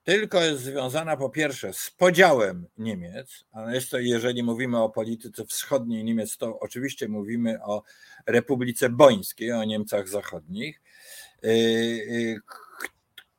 tylko 0.03 0.43
jest 0.43 0.63
związana 0.63 1.17
po 1.17 1.29
pierwsze 1.29 1.73
z 1.73 1.91
podziałem 1.91 2.67
Niemiec, 2.77 3.45
a 3.51 3.73
jest 3.73 3.89
to, 3.89 3.99
jeżeli 3.99 4.43
mówimy 4.43 4.83
o 4.83 4.89
polityce 4.89 5.45
wschodniej 5.45 6.03
Niemiec, 6.03 6.37
to 6.37 6.59
oczywiście 6.59 7.07
mówimy 7.07 7.63
o 7.63 7.83
Republice 8.25 8.89
Bońskiej, 8.89 9.51
o 9.51 9.63
Niemcach 9.63 10.09
Zachodnich, 10.09 10.81
y, 11.43 11.47
y, 11.47 12.39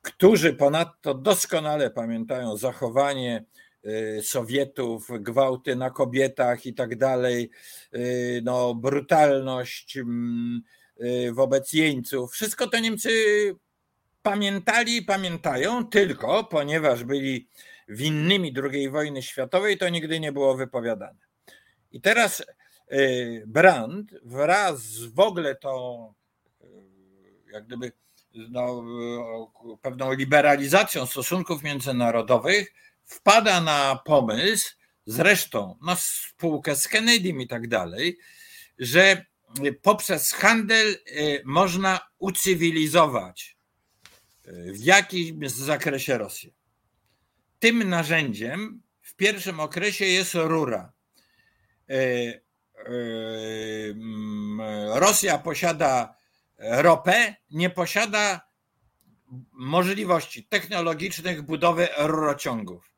którzy 0.09 0.53
ponadto 0.53 1.13
doskonale 1.13 1.91
pamiętają 1.91 2.57
zachowanie 2.57 3.45
y, 3.85 4.19
Sowietów, 4.23 5.07
gwałty 5.19 5.75
na 5.75 5.89
kobietach 5.89 6.65
i 6.65 6.73
tak 6.73 6.97
dalej, 6.97 7.49
no, 8.43 8.75
brutalność 8.75 9.97
mm, 9.97 10.61
wobec 11.31 11.73
jeńców. 11.73 12.31
Wszystko 12.31 12.67
to 12.67 12.79
Niemcy 12.79 13.09
pamiętali 14.21 14.97
i 14.97 15.01
pamiętają 15.01 15.85
tylko, 15.85 16.43
ponieważ 16.43 17.03
byli 17.03 17.47
winnymi 17.87 18.53
II 18.73 18.89
wojny 18.89 19.21
światowej, 19.21 19.77
to 19.77 19.89
nigdy 19.89 20.19
nie 20.19 20.31
było 20.31 20.55
wypowiadane. 20.55 21.19
I 21.91 22.01
teraz 22.01 22.43
y, 22.91 23.43
Brand 23.47 24.11
wraz 24.23 24.81
z 24.81 25.05
w 25.05 25.19
ogóle 25.19 25.55
tą 25.55 26.13
y, 26.61 26.65
jak 27.51 27.65
gdyby 27.65 27.91
no, 28.49 28.83
pewną 29.81 30.13
liberalizacją 30.13 31.05
stosunków 31.05 31.63
międzynarodowych 31.63 32.73
wpada 33.05 33.61
na 33.61 33.99
pomysł, 34.05 34.75
zresztą 35.05 35.77
na 35.81 35.95
spółkę 35.95 36.75
z 36.75 36.87
Kennedym 36.87 37.41
i 37.41 37.47
tak 37.47 37.67
dalej, 37.67 38.17
że 38.79 39.25
poprzez 39.81 40.33
handel 40.33 40.95
można 41.45 41.99
ucywilizować 42.17 43.57
w 44.45 44.83
jakimś 44.83 45.51
zakresie 45.51 46.17
Rosję. 46.17 46.51
Tym 47.59 47.89
narzędziem 47.89 48.81
w 49.01 49.15
pierwszym 49.15 49.59
okresie 49.59 50.05
jest 50.05 50.33
rura. 50.33 50.91
E, 51.89 51.95
mm, 52.85 54.61
Rosja 54.93 55.37
posiada 55.37 56.18
ropę, 56.59 57.35
nie 57.51 57.69
posiada 57.69 58.41
możliwości 59.51 60.43
technologicznych 60.43 61.41
budowy 61.41 61.87
rurociągów. 61.97 62.89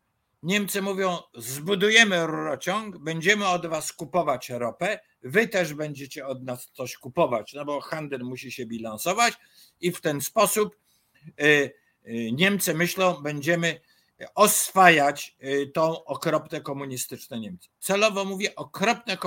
Niemcy 0.44 0.82
mówią: 0.82 1.18
zbudujemy 1.36 2.28
rurociąg, 2.28 2.98
będziemy 2.98 3.48
od 3.48 3.68
was 3.68 3.94
kupować 3.94 4.50
ropę, 4.50 5.00
wy 5.24 5.48
też 5.48 5.74
będziecie 5.74 6.28
od 6.28 6.44
nas 6.44 6.72
coś 6.74 6.98
kupować, 6.98 7.54
no 7.54 7.66
bo 7.66 7.82
handel 7.82 8.22
musi 8.22 8.52
się 8.52 8.66
bilansować 8.66 9.34
i 9.82 9.92
w 9.92 10.02
ten 10.02 10.22
sposób 10.22 10.76
y, 11.42 11.44
y, 11.44 12.32
Niemcy 12.32 12.74
myślą, 12.74 13.14
będziemy 13.14 13.82
oswajać 14.36 15.38
y, 15.44 15.72
tą 15.74 16.04
okropne 16.04 16.62
komunistyczne 16.62 17.40
Niemcy. 17.40 17.70
Celowo 17.80 18.26
mówię 18.26 18.56
okropne, 18.56 19.18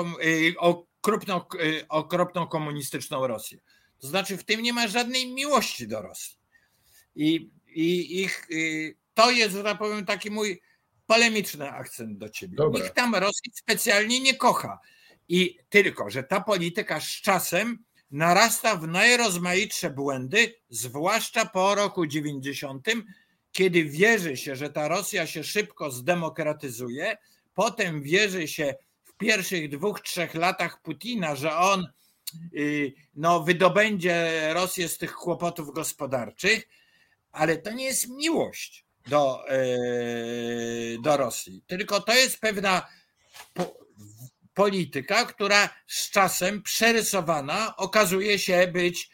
okropną, 0.57 1.41
okropną 1.89 2.47
komunistyczną 2.47 3.27
Rosję. 3.27 3.59
To 4.01 4.07
znaczy, 4.07 4.37
w 4.37 4.45
tym 4.45 4.63
nie 4.63 4.73
ma 4.73 4.89
żadnej 4.89 5.33
miłości 5.33 5.89
do 5.89 6.03
Rosji. 6.03 6.37
I, 7.17 7.51
i 7.67 8.23
ich, 8.23 8.49
to 9.15 9.31
jest, 9.31 9.55
że 9.55 9.63
tak 9.63 9.79
powiem, 9.79 10.07
taki 10.07 10.31
mój 10.31 10.61
polemiczny 11.07 11.71
akcent 11.71 12.19
do 12.19 12.29
ciebie. 12.29 12.57
Dobra. 12.57 12.83
Nikt 12.83 12.95
tam 12.95 13.15
Rosji 13.15 13.53
specjalnie 13.55 14.21
nie 14.21 14.35
kocha. 14.35 14.79
I 15.29 15.59
tylko, 15.69 16.11
że 16.11 16.23
ta 16.23 16.41
polityka 16.41 17.01
z 17.01 17.07
czasem 17.07 17.85
narasta 18.11 18.77
w 18.77 18.89
najrozmaitsze 18.89 19.91
błędy, 19.91 20.55
zwłaszcza 20.69 21.47
po 21.47 21.75
roku 21.75 22.07
90, 22.07 22.87
kiedy 23.53 23.85
wierzy 23.85 24.37
się, 24.37 24.57
że 24.57 24.71
ta 24.71 24.89
Rosja 24.89 25.27
się 25.27 25.45
szybko 25.45 25.91
zdemokratyzuje, 25.91 27.17
potem 27.55 28.03
wierzy 28.03 28.49
się 28.49 28.75
w 29.05 29.17
pierwszych 29.17 29.69
dwóch, 29.69 30.01
trzech 30.01 30.35
latach 30.35 30.83
Putina, 30.83 31.37
że 31.37 31.57
on 31.57 31.81
y, 31.81 31.87
no, 33.15 33.41
wydobędzie 33.41 34.31
Rosję 34.55 34.89
z 34.89 34.99
tych 34.99 35.15
kłopotów 35.15 35.75
gospodarczych, 35.75 36.69
ale 37.33 37.57
to 37.57 37.73
nie 37.73 37.85
jest 37.85 38.09
miłość 38.09 38.85
do, 39.07 39.53
y, 39.53 40.99
do 41.03 41.17
Rosji, 41.17 41.63
tylko 41.67 42.01
to 42.01 42.15
jest 42.15 42.41
pewna 42.41 42.87
polityka, 44.55 45.25
która 45.25 45.69
z 45.87 46.11
czasem 46.11 46.63
przerysowana 46.63 47.77
okazuje 47.77 48.39
się 48.39 48.67
być 48.73 49.11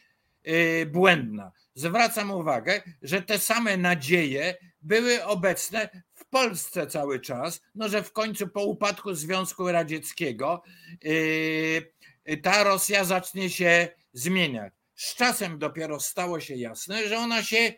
y, 0.48 0.86
błędna. 0.86 1.52
Zwracam 1.74 2.30
uwagę, 2.30 2.82
że 3.02 3.22
te 3.22 3.38
same 3.38 3.76
nadzieje 3.76 4.56
były 4.82 5.24
obecne 5.24 5.88
w 6.14 6.24
Polsce 6.24 6.86
cały 6.86 7.20
czas, 7.20 7.60
no 7.74 7.88
że 7.88 8.02
w 8.02 8.12
końcu 8.12 8.48
po 8.48 8.64
upadku 8.64 9.14
Związku 9.14 9.72
Radzieckiego 9.72 10.62
y, 11.04 11.92
ta 12.36 12.64
Rosja 12.64 13.04
zacznie 13.04 13.50
się 13.50 13.88
zmieniać. 14.12 14.72
Z 14.94 15.14
czasem 15.14 15.58
dopiero 15.58 16.00
stało 16.00 16.40
się 16.40 16.54
jasne, 16.54 17.08
że 17.08 17.18
ona 17.18 17.42
się 17.42 17.72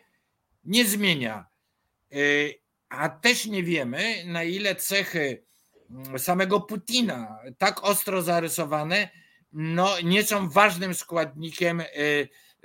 nie 0.63 0.85
zmienia. 0.85 1.45
Y, 2.13 2.53
a 2.89 3.09
też 3.09 3.45
nie 3.45 3.63
wiemy, 3.63 4.23
na 4.25 4.43
ile 4.43 4.75
cechy 4.75 5.43
samego 6.17 6.61
Putina, 6.61 7.39
tak 7.57 7.83
ostro 7.83 8.21
zarysowane, 8.21 9.09
no, 9.53 10.01
nie 10.03 10.23
są 10.23 10.49
ważnym 10.49 10.93
składnikiem 10.93 11.81
y, 11.81 11.85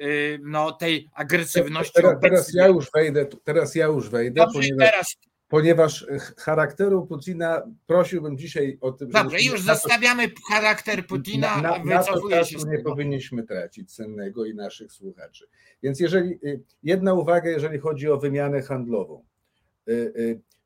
y, 0.01 0.39
no, 0.43 0.73
tej 0.73 1.09
agresywności. 1.15 1.93
Teraz, 1.95 2.21
teraz 2.23 2.55
ja 2.55 2.67
już 2.67 2.91
wejdę, 2.95 3.27
teraz 3.45 3.75
ja 3.75 3.87
już 3.87 4.11
wejdę, 4.11 4.41
Dobrze, 4.41 4.59
ponieważ, 4.59 4.91
teraz... 4.91 5.15
ponieważ 5.49 6.07
charakteru 6.37 7.07
Putina 7.07 7.63
prosiłbym 7.87 8.39
dzisiaj 8.39 8.79
o 8.81 8.93
tym. 8.93 9.11
Dobrze, 9.11 9.43
już 9.43 9.63
zostawiamy 9.63 10.31
charakter 10.51 11.07
Putina, 11.07 11.63
na, 11.63 11.85
na, 11.85 12.03
na 12.31 12.45
się. 12.45 12.57
nie 12.67 12.79
powinniśmy 12.79 13.43
tracić 13.43 13.95
cennego 13.95 14.45
i 14.45 14.55
naszych 14.55 14.93
słuchaczy. 14.93 15.47
Więc 15.83 16.01
jeżeli 16.01 16.39
y, 16.45 16.63
jedna 16.83 17.15
uwaga, 17.15 17.51
jeżeli 17.51 17.79
chodzi 17.79 18.11
o 18.11 18.19
wymianę 18.19 18.63
handlową. 18.63 19.25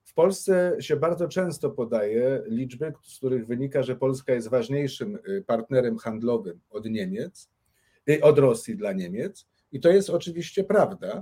W 0.04 0.14
Polsce 0.14 0.76
się 0.80 0.96
bardzo 0.96 1.28
często 1.28 1.70
podaje 1.70 2.42
liczby, 2.46 2.92
z 3.02 3.18
których 3.18 3.46
wynika, 3.46 3.82
że 3.82 3.96
Polska 3.96 4.32
jest 4.32 4.48
ważniejszym 4.48 5.18
partnerem 5.46 5.98
handlowym 5.98 6.60
od 6.70 6.86
Niemiec, 6.86 7.50
od 8.22 8.38
Rosji 8.38 8.76
dla 8.76 8.92
Niemiec. 8.92 9.46
I 9.72 9.80
to 9.80 9.88
jest 9.88 10.10
oczywiście 10.10 10.64
prawda, 10.64 11.20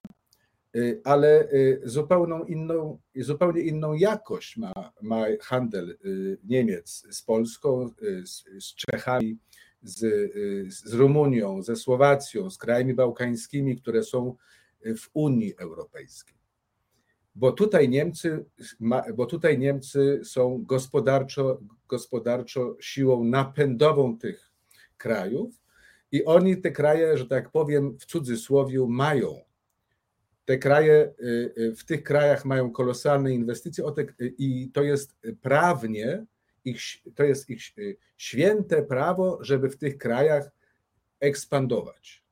ale 1.05 1.49
zupełną 1.85 2.45
inną, 2.45 2.99
zupełnie 3.17 3.61
inną 3.61 3.95
jakość 3.95 4.57
ma, 4.57 4.93
ma 5.03 5.25
handel 5.41 5.99
Niemiec 6.45 7.07
z 7.11 7.23
Polską, 7.23 7.91
z, 8.25 8.65
z 8.65 8.75
Czechami, 8.75 9.39
z, 9.83 9.99
z 10.75 10.95
Rumunią, 10.95 11.63
ze 11.63 11.77
Słowacją, 11.77 12.51
z 12.51 12.59
krajami 12.59 12.95
bałkańskimi, 12.95 13.77
które 13.77 14.03
są 14.03 14.37
w 14.85 15.11
Unii 15.15 15.55
Europejskiej 15.59 16.41
bo 17.35 17.53
tutaj 17.53 17.89
Niemcy, 17.89 18.45
bo 19.15 19.27
tutaj 19.27 19.59
Niemcy 19.59 20.21
są 20.25 20.65
gospodarczo, 20.65 21.61
gospodarczo 21.89 22.77
siłą 22.81 23.25
napędową 23.25 24.19
tych 24.19 24.53
krajów 24.97 25.55
i 26.13 26.25
oni 26.25 26.57
te 26.57 26.71
kraje, 26.71 27.19
że 27.19 27.27
tak 27.27 27.51
powiem, 27.51 27.99
w 27.99 28.07
cudzysłowie 28.07 28.87
mają. 28.89 29.50
Te 30.51 30.59
kraje, 30.59 31.15
y, 31.23 31.53
y, 31.59 31.77
w 31.77 31.85
tych 31.85 32.03
krajach 32.03 32.45
mają 32.45 32.71
kolosalne 32.71 33.35
inwestycje 33.35 33.85
i 34.19 34.71
to 34.75 34.83
jest 34.83 35.17
prawnie, 35.43 36.27
ich, 36.65 36.79
to 37.15 37.25
jest 37.25 37.51
ich 37.51 37.79
y, 37.79 37.97
święte 38.17 38.83
prawo, 38.83 39.39
żeby 39.41 39.69
w 39.69 39.77
tych 39.77 39.99
krajach 39.99 40.51
ekspandować. 41.21 42.25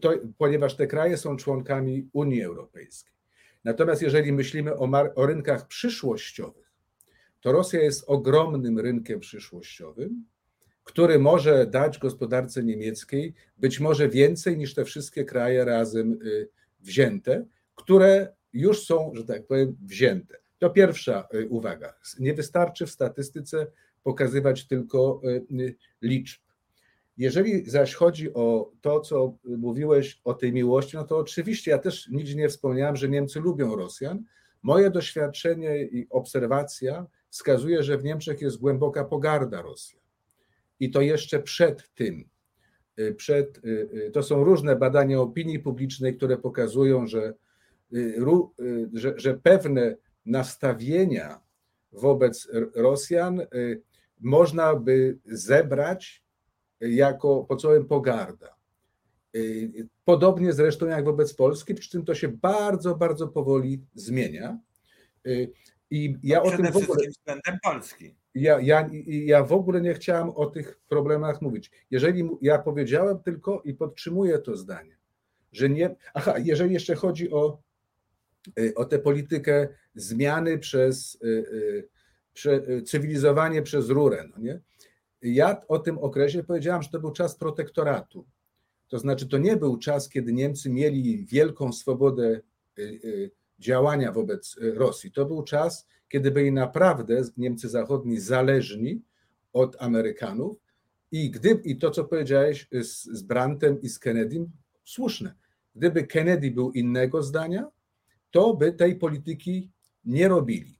To, 0.00 0.12
ponieważ 0.38 0.76
te 0.76 0.86
kraje 0.86 1.16
są 1.16 1.36
członkami 1.36 2.08
Unii 2.12 2.42
Europejskiej. 2.42 3.12
Natomiast 3.64 4.02
jeżeli 4.02 4.32
myślimy 4.32 4.74
o, 4.74 4.88
o 5.14 5.26
rynkach 5.26 5.66
przyszłościowych, 5.66 6.72
to 7.40 7.52
Rosja 7.52 7.80
jest 7.82 8.04
ogromnym 8.06 8.78
rynkiem 8.78 9.20
przyszłościowym, 9.20 10.24
który 10.84 11.18
może 11.18 11.66
dać 11.66 11.98
gospodarce 11.98 12.62
niemieckiej 12.62 13.34
być 13.56 13.80
może 13.80 14.08
więcej 14.08 14.56
niż 14.58 14.74
te 14.74 14.84
wszystkie 14.84 15.24
kraje 15.24 15.64
razem 15.64 16.12
y, 16.22 16.48
wzięte, 16.84 17.46
które 17.74 18.34
już 18.52 18.86
są, 18.86 19.12
że 19.14 19.24
tak 19.24 19.46
powiem, 19.46 19.76
wzięte. 19.82 20.36
To 20.58 20.70
pierwsza 20.70 21.28
y, 21.34 21.48
uwaga. 21.48 21.94
Nie 22.18 22.34
wystarczy 22.34 22.86
w 22.86 22.90
statystyce 22.90 23.66
pokazywać 24.02 24.66
tylko 24.66 25.20
y, 25.50 25.76
liczb. 26.02 26.40
Jeżeli 27.16 27.70
zaś 27.70 27.94
chodzi 27.94 28.34
o 28.34 28.72
to, 28.80 29.00
co 29.00 29.38
mówiłeś 29.44 30.20
o 30.24 30.34
tej 30.34 30.52
miłości, 30.52 30.96
no 30.96 31.04
to 31.04 31.18
oczywiście 31.18 31.70
ja 31.70 31.78
też 31.78 32.08
nigdzie 32.08 32.34
nie 32.34 32.48
wspomniałem, 32.48 32.96
że 32.96 33.08
Niemcy 33.08 33.40
lubią 33.40 33.76
Rosjan. 33.76 34.24
Moje 34.62 34.90
doświadczenie 34.90 35.82
i 35.82 36.06
obserwacja 36.10 37.06
wskazuje, 37.30 37.82
że 37.82 37.98
w 37.98 38.04
Niemczech 38.04 38.40
jest 38.40 38.58
głęboka 38.58 39.04
pogarda 39.04 39.62
Rosjan. 39.62 40.00
I 40.80 40.90
to 40.90 41.00
jeszcze 41.00 41.42
przed 41.42 41.94
tym. 41.94 42.28
Y, 42.98 43.14
przed, 43.14 43.64
y, 43.64 43.88
y, 44.06 44.10
to 44.10 44.22
są 44.22 44.44
różne 44.44 44.76
badania 44.76 45.20
opinii 45.20 45.58
publicznej, 45.58 46.16
które 46.16 46.36
pokazują, 46.36 47.06
że, 47.06 47.34
że, 48.92 49.14
że 49.16 49.34
pewne 49.34 49.96
nastawienia 50.26 51.40
wobec 51.92 52.48
Rosjan 52.74 53.46
można 54.20 54.74
by 54.74 55.18
zebrać 55.24 56.24
jako 56.80 57.44
pod 57.44 57.62
słowem 57.62 57.84
pogarda. 57.84 58.56
Podobnie 60.04 60.52
zresztą 60.52 60.86
jak 60.86 61.04
wobec 61.04 61.34
Polski, 61.34 61.74
przy 61.74 61.90
czym 61.90 62.04
to 62.04 62.14
się 62.14 62.28
bardzo, 62.28 62.94
bardzo 62.94 63.28
powoli 63.28 63.84
zmienia. 63.94 64.58
I 65.90 66.16
ja 66.22 66.42
o 66.42 66.50
tym 66.50 66.72
w 66.72 66.76
ogóle. 66.76 67.08
względem 67.08 67.58
Polski. 67.62 68.14
Ja, 68.34 68.60
ja, 68.60 68.90
ja 69.06 69.44
w 69.44 69.52
ogóle 69.52 69.80
nie 69.80 69.94
chciałem 69.94 70.30
o 70.30 70.46
tych 70.46 70.80
problemach 70.88 71.42
mówić. 71.42 71.70
Jeżeli 71.90 72.28
ja 72.42 72.58
powiedziałem 72.58 73.18
tylko 73.18 73.62
i 73.64 73.74
podtrzymuję 73.74 74.38
to 74.38 74.56
zdanie, 74.56 74.96
że 75.52 75.68
nie. 75.68 75.96
Aha, 76.14 76.34
jeżeli 76.44 76.74
jeszcze 76.74 76.94
chodzi 76.94 77.30
o, 77.30 77.62
o 78.76 78.84
tę 78.84 78.98
politykę 78.98 79.68
zmiany 79.94 80.58
przez 80.58 81.18
prze, 82.32 82.82
cywilizowanie 82.82 83.62
przez 83.62 83.88
rurę. 83.88 84.24
No 84.30 84.38
nie? 84.38 84.60
Ja 85.22 85.66
o 85.68 85.78
tym 85.78 85.98
okresie 85.98 86.44
powiedziałam, 86.44 86.82
że 86.82 86.88
to 86.88 87.00
był 87.00 87.10
czas 87.10 87.36
protektoratu. 87.36 88.26
To 88.88 88.98
znaczy, 88.98 89.28
to 89.28 89.38
nie 89.38 89.56
był 89.56 89.78
czas, 89.78 90.08
kiedy 90.08 90.32
Niemcy 90.32 90.70
mieli 90.70 91.26
wielką 91.26 91.72
swobodę 91.72 92.40
działania 93.58 94.12
wobec 94.12 94.56
Rosji. 94.60 95.12
To 95.12 95.26
był 95.26 95.42
czas, 95.42 95.86
kiedy 96.14 96.30
byli 96.30 96.52
naprawdę 96.52 97.22
Niemcy 97.36 97.68
Zachodni 97.68 98.20
zależni 98.20 99.02
od 99.52 99.76
Amerykanów. 99.82 100.56
I, 101.12 101.30
gdy, 101.30 101.60
i 101.64 101.76
to, 101.76 101.90
co 101.90 102.04
powiedziałeś 102.04 102.68
z, 102.72 103.04
z 103.04 103.22
Brantem 103.22 103.82
i 103.82 103.88
z 103.88 103.98
Kennedym, 103.98 104.50
słuszne. 104.84 105.34
Gdyby 105.76 106.06
Kennedy 106.06 106.50
był 106.50 106.72
innego 106.72 107.22
zdania, 107.22 107.70
to 108.30 108.54
by 108.54 108.72
tej 108.72 108.96
polityki 108.96 109.70
nie 110.04 110.28
robili. 110.28 110.78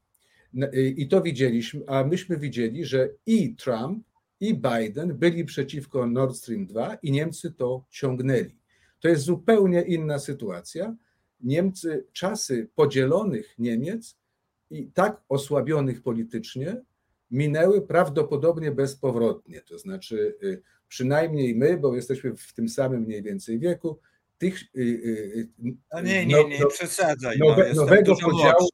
I 0.97 1.09
to 1.09 1.23
widzieliśmy, 1.23 1.81
a 1.87 2.05
myśmy 2.05 2.37
widzieli, 2.37 2.85
że 2.85 3.09
i 3.27 3.57
Trump, 3.57 4.05
i 4.40 4.55
Biden 4.55 5.14
byli 5.18 5.44
przeciwko 5.44 6.07
Nord 6.07 6.37
Stream 6.37 6.66
2 6.66 6.94
i 6.94 7.12
Niemcy 7.12 7.53
to 7.53 7.85
ciągnęli. 7.90 8.57
To 9.01 9.09
jest 9.09 9.23
zupełnie 9.23 9.83
inna 9.83 10.18
sytuacja. 10.18 10.97
Niemcy, 11.40 12.07
czasy 12.12 12.68
podzielonych 12.75 13.55
Niemiec 13.59 14.24
i 14.70 14.90
tak 14.90 15.20
osłabionych 15.29 16.03
politycznie 16.03 16.83
minęły 17.31 17.83
prawdopodobnie 17.83 18.72
bezpowrotnie. 18.72 19.61
To 19.61 19.79
znaczy, 19.79 20.37
y, 20.42 20.62
przynajmniej 20.88 21.55
my, 21.55 21.79
bo 21.79 21.94
jesteśmy 21.94 22.37
w 22.37 22.53
tym 22.53 22.68
samym 22.68 23.03
mniej 23.03 23.22
więcej 23.22 23.59
wieku, 23.59 23.98
tych. 24.38 24.62
Y, 24.62 24.81
y, 24.81 25.48
no 25.92 26.00
nie, 26.00 26.27
nie, 26.27 26.44
nie, 26.44 26.59
no, 26.61 26.66
przesadzaj. 26.66 27.38
Nowe, 27.38 27.72
no, 27.74 27.83
nowego 27.83 28.16
podziału. 28.16 28.68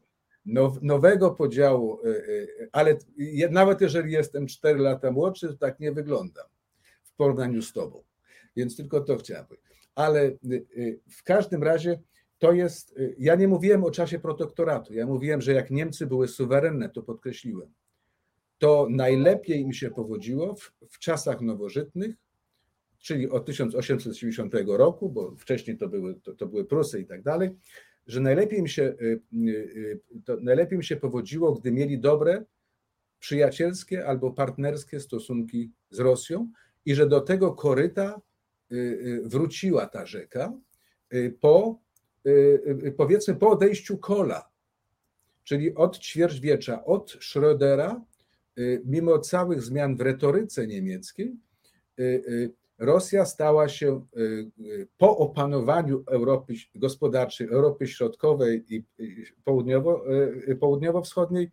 Now, 0.45 0.83
nowego 0.83 1.31
podziału, 1.31 1.99
ale 2.73 2.97
nawet 3.51 3.81
jeżeli 3.81 4.13
jestem 4.13 4.47
4 4.47 4.79
lata 4.79 5.11
młodszy, 5.11 5.49
to 5.49 5.55
tak 5.55 5.81
nie 5.81 5.93
wyglądam 5.93 6.47
w 7.03 7.13
porównaniu 7.13 7.63
z 7.63 7.73
tobą. 7.73 8.03
Więc 8.57 8.77
tylko 8.77 9.01
to 9.01 9.17
chciałem 9.17 9.47
powiedzieć. 9.47 9.71
Ale 9.95 10.31
w 11.11 11.23
każdym 11.23 11.63
razie 11.63 12.01
to 12.41 12.53
jest, 12.53 12.99
y, 12.99 13.15
ja 13.19 13.35
nie 13.35 13.49
mówiłem 13.49 13.85
o 13.85 13.91
czasie 13.91 14.19
protektoratu, 14.19 14.95
ja 14.95 15.07
mówiłem, 15.07 15.41
że 15.41 15.53
jak 15.53 15.71
Niemcy 15.71 16.07
były 16.07 16.29
suwerenne, 16.29 16.89
to 16.89 17.03
podkreśliłem, 17.03 17.69
to 18.59 18.87
najlepiej 18.91 19.61
im 19.61 19.73
się 19.73 19.91
powodziło 19.91 20.55
w, 20.55 20.73
w 20.89 20.99
czasach 20.99 21.41
nowożytnych, 21.41 22.17
czyli 22.99 23.31
od 23.31 23.47
1870 23.47 24.55
roku, 24.67 25.09
bo 25.09 25.37
wcześniej 25.37 25.79
to 25.79 25.89
były, 25.89 26.15
to, 26.15 26.35
to 26.35 26.47
były 26.47 26.65
Prusy 26.65 27.01
i 27.01 27.07
tak 27.07 27.23
dalej, 27.23 27.51
że 28.07 28.21
najlepiej 28.21 28.59
im, 28.59 28.67
się, 28.67 28.83
y, 28.83 29.21
y, 29.33 30.01
najlepiej 30.41 30.77
im 30.77 30.83
się 30.83 30.97
powodziło, 30.97 31.55
gdy 31.55 31.73
mieli 31.73 31.99
dobre, 31.99 32.45
przyjacielskie 33.19 34.07
albo 34.07 34.31
partnerskie 34.31 35.01
stosunki 35.01 35.71
z 35.91 35.99
Rosją 35.99 36.51
i 36.85 36.95
że 36.95 37.09
do 37.09 37.21
tego 37.21 37.53
koryta 37.53 38.21
wróciła 39.25 39.87
ta 39.87 40.07
rzeka 40.07 40.53
po 41.41 41.79
powiedzmy 42.97 43.35
po 43.35 43.51
odejściu 43.51 43.99
Kola, 43.99 44.51
czyli 45.45 45.75
od 45.75 45.99
ćwierćwiecza, 45.99 46.85
od 46.85 47.13
Schrödera, 47.21 48.01
y, 48.59 48.83
mimo 48.85 49.19
całych 49.19 49.63
zmian 49.63 49.97
w 49.97 50.01
retoryce 50.01 50.67
niemieckiej, 50.67 51.37
Rosja 52.79 53.25
stała 53.25 53.69
się 53.69 54.07
po 54.97 55.19
opanowaniu 55.19 56.05
Europy 56.07 56.55
gospodarczej, 56.75 57.49
Europy 57.49 57.87
Środkowej 57.87 58.65
i 58.75 58.85
południowo, 59.45 60.05
południowo-wschodniej, 60.61 61.51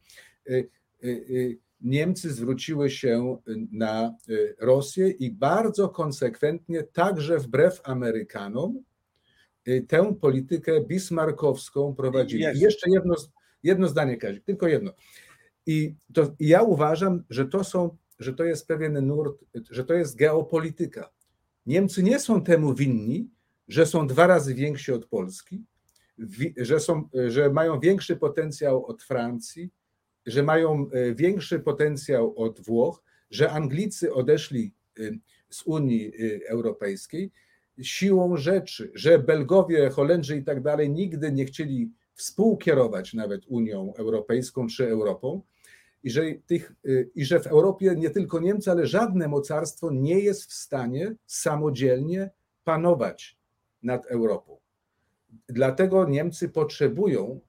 Niemcy 1.81 2.33
zwróciły 2.33 2.89
się 2.89 3.37
na 3.71 4.15
Rosję 4.59 5.09
i 5.09 5.31
bardzo 5.31 5.89
konsekwentnie, 5.89 6.83
także 6.83 7.39
wbrew 7.39 7.81
Amerykanom, 7.83 8.83
Y, 8.83 8.86
tę 9.87 10.15
politykę 10.21 10.81
bismarckowską 10.81 11.95
prowadzili. 11.95 12.43
Jeszcze 12.55 12.89
jedno, 12.89 13.15
jedno 13.63 13.87
zdanie, 13.87 14.17
Kazik, 14.17 14.43
tylko 14.43 14.67
jedno. 14.67 14.91
I 15.65 15.95
to 16.13 16.35
ja 16.39 16.61
uważam, 16.61 17.23
że 17.29 17.45
to 17.45 17.63
są, 17.63 17.97
że 18.19 18.33
to 18.33 18.43
jest 18.43 18.67
pewien 18.67 19.07
nurt, 19.07 19.45
że 19.69 19.83
to 19.83 19.93
jest 19.93 20.15
geopolityka. 20.15 21.09
Niemcy 21.65 22.03
nie 22.03 22.19
są 22.19 22.43
temu 22.43 22.73
winni, 22.73 23.29
że 23.67 23.85
są 23.85 24.07
dwa 24.07 24.27
razy 24.27 24.53
więksi 24.53 24.91
od 24.91 25.05
Polski, 25.05 25.63
że, 26.57 26.79
są, 26.79 27.09
że 27.27 27.49
mają 27.49 27.79
większy 27.79 28.15
potencjał 28.15 28.85
od 28.85 29.03
Francji, 29.03 29.69
że 30.25 30.43
mają 30.43 30.89
e, 30.91 31.15
większy 31.15 31.59
potencjał 31.59 32.37
od 32.37 32.61
Włoch, 32.61 33.03
że 33.31 33.51
Anglicy 33.51 34.13
odeszli 34.13 34.73
y, 34.99 35.19
z 35.49 35.63
Unii 35.63 36.11
y, 36.21 36.41
Europejskiej 36.47 37.31
siłą 37.81 38.37
rzeczy, 38.37 38.91
że 38.95 39.19
Belgowie, 39.19 39.89
Holendrzy 39.89 40.37
i 40.37 40.43
tak 40.43 40.61
dalej 40.61 40.89
nigdy 40.89 41.31
nie 41.31 41.45
chcieli 41.45 41.91
współkierować 42.13 43.13
nawet 43.13 43.41
Unią 43.47 43.93
Europejską 43.97 44.67
czy 44.67 44.87
Europą 44.87 45.41
i 46.03 46.09
że, 46.09 46.21
tych, 46.45 46.73
i 47.15 47.25
że 47.25 47.39
w 47.39 47.47
Europie 47.47 47.95
nie 47.97 48.09
tylko 48.09 48.39
Niemcy, 48.39 48.71
ale 48.71 48.87
żadne 48.87 49.27
mocarstwo 49.27 49.91
nie 49.91 50.19
jest 50.19 50.45
w 50.45 50.53
stanie 50.53 51.15
samodzielnie 51.25 52.29
panować 52.63 53.37
nad 53.83 54.05
Europą. 54.05 54.57
Dlatego 55.49 56.05
Niemcy 56.09 56.49
potrzebują, 56.49 57.39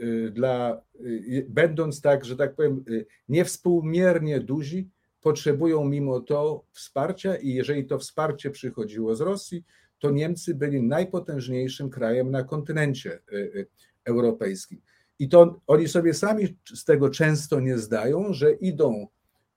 y, 0.00 0.30
dla, 0.30 0.82
y, 1.00 1.46
będąc 1.48 2.00
tak, 2.00 2.24
że 2.24 2.36
tak 2.36 2.54
powiem, 2.54 2.84
y, 2.88 3.06
niewspółmiernie 3.28 4.40
duzi, 4.40 4.90
potrzebują 5.26 5.84
mimo 5.84 6.20
to 6.20 6.64
wsparcia 6.72 7.36
i 7.36 7.54
jeżeli 7.54 7.84
to 7.84 7.98
wsparcie 7.98 8.50
przychodziło 8.50 9.16
z 9.16 9.20
Rosji, 9.20 9.64
to 9.98 10.10
Niemcy 10.10 10.54
byli 10.54 10.82
najpotężniejszym 10.82 11.90
krajem 11.90 12.30
na 12.30 12.44
kontynencie 12.44 13.18
y, 13.32 13.36
y, 13.36 13.66
europejskim. 14.04 14.80
I 15.18 15.28
to 15.28 15.60
oni 15.66 15.88
sobie 15.88 16.14
sami 16.14 16.56
z 16.74 16.84
tego 16.84 17.10
często 17.10 17.60
nie 17.60 17.78
zdają, 17.78 18.32
że 18.32 18.52
idą, 18.52 19.06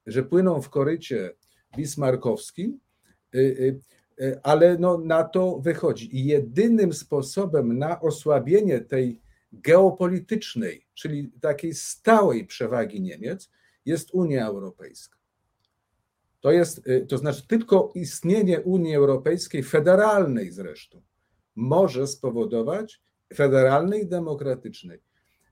że 0.05 0.23
płyną 0.23 0.61
w 0.61 0.69
korycie 0.69 1.31
bismarkowskim, 1.77 2.79
y, 3.35 3.79
ale 4.43 4.77
no 4.77 4.97
na 4.97 5.23
to 5.23 5.59
wychodzi. 5.59 6.17
I 6.17 6.25
jedynym 6.25 6.93
sposobem 6.93 7.77
na 7.77 8.01
osłabienie 8.01 8.81
tej 8.81 9.21
geopolitycznej, 9.53 10.87
czyli 10.93 11.31
takiej 11.41 11.73
stałej 11.73 12.45
przewagi 12.45 13.01
Niemiec, 13.01 13.49
jest 13.85 14.13
Unia 14.13 14.47
Europejska. 14.47 15.18
To 16.41 16.51
jest, 16.51 16.87
y, 16.87 17.05
to 17.09 17.17
znaczy 17.17 17.47
tylko 17.47 17.91
istnienie 17.95 18.61
Unii 18.61 18.95
Europejskiej, 18.95 19.63
federalnej 19.63 20.51
zresztą, 20.51 21.01
może 21.55 22.07
spowodować, 22.07 23.01
federalnej 23.35 24.03
i 24.03 24.07
demokratycznej, 24.07 24.99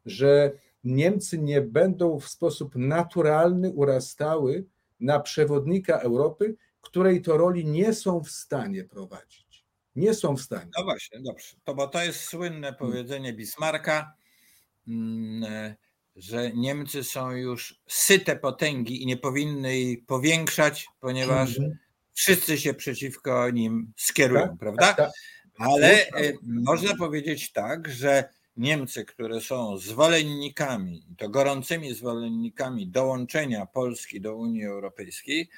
że 0.06 0.52
Niemcy 0.84 1.39
nie 1.39 1.62
będą 1.62 2.19
w 2.19 2.28
sposób 2.28 2.76
naturalny 2.76 3.71
urastały 3.71 4.65
na 5.00 5.19
przewodnika 5.19 6.00
Europy, 6.00 6.56
której 6.82 7.21
to 7.21 7.38
roli 7.38 7.65
nie 7.65 7.93
są 7.93 8.23
w 8.23 8.30
stanie 8.30 8.84
prowadzić. 8.84 9.65
Nie 9.95 10.13
są 10.13 10.36
w 10.36 10.41
stanie. 10.41 10.71
No 10.78 10.84
właśnie, 10.84 11.19
dobrze. 11.21 11.56
To 11.63 11.76
bo 11.76 11.88
to 11.88 12.04
jest 12.04 12.19
słynne 12.19 12.73
powiedzenie 12.73 13.34
Bismarcka. 13.34 14.13
Hmm 14.86 15.76
że 16.17 16.51
Niemcy 16.51 17.03
są 17.03 17.32
już 17.32 17.80
syte 17.88 18.36
potęgi 18.36 19.03
i 19.03 19.06
nie 19.06 19.17
powinny 19.17 19.77
jej 19.77 19.97
powiększać, 19.97 20.88
ponieważ 20.99 21.49
mhm. 21.58 21.77
wszyscy 22.13 22.58
się 22.58 22.73
przeciwko 22.73 23.49
nim 23.49 23.93
skierują, 23.97 24.47
tak, 24.47 24.58
prawda? 24.60 24.82
Tak, 24.82 24.97
tak. 24.97 25.12
Ale 25.58 26.08
e, 26.08 26.34
można 26.43 26.95
powiedzieć 26.95 27.51
tak, 27.51 27.89
że 27.89 28.30
Niemcy, 28.58 29.06
które 29.06 29.41
są 29.41 29.77
zwolennikami, 29.77 31.06
to 31.17 31.30
gorącymi 31.30 31.93
zwolennikami 31.93 32.88
dołączenia 32.88 33.65
Polski 33.65 34.21
do 34.21 34.36
Unii 34.36 34.65
Europejskiej, 34.65 35.49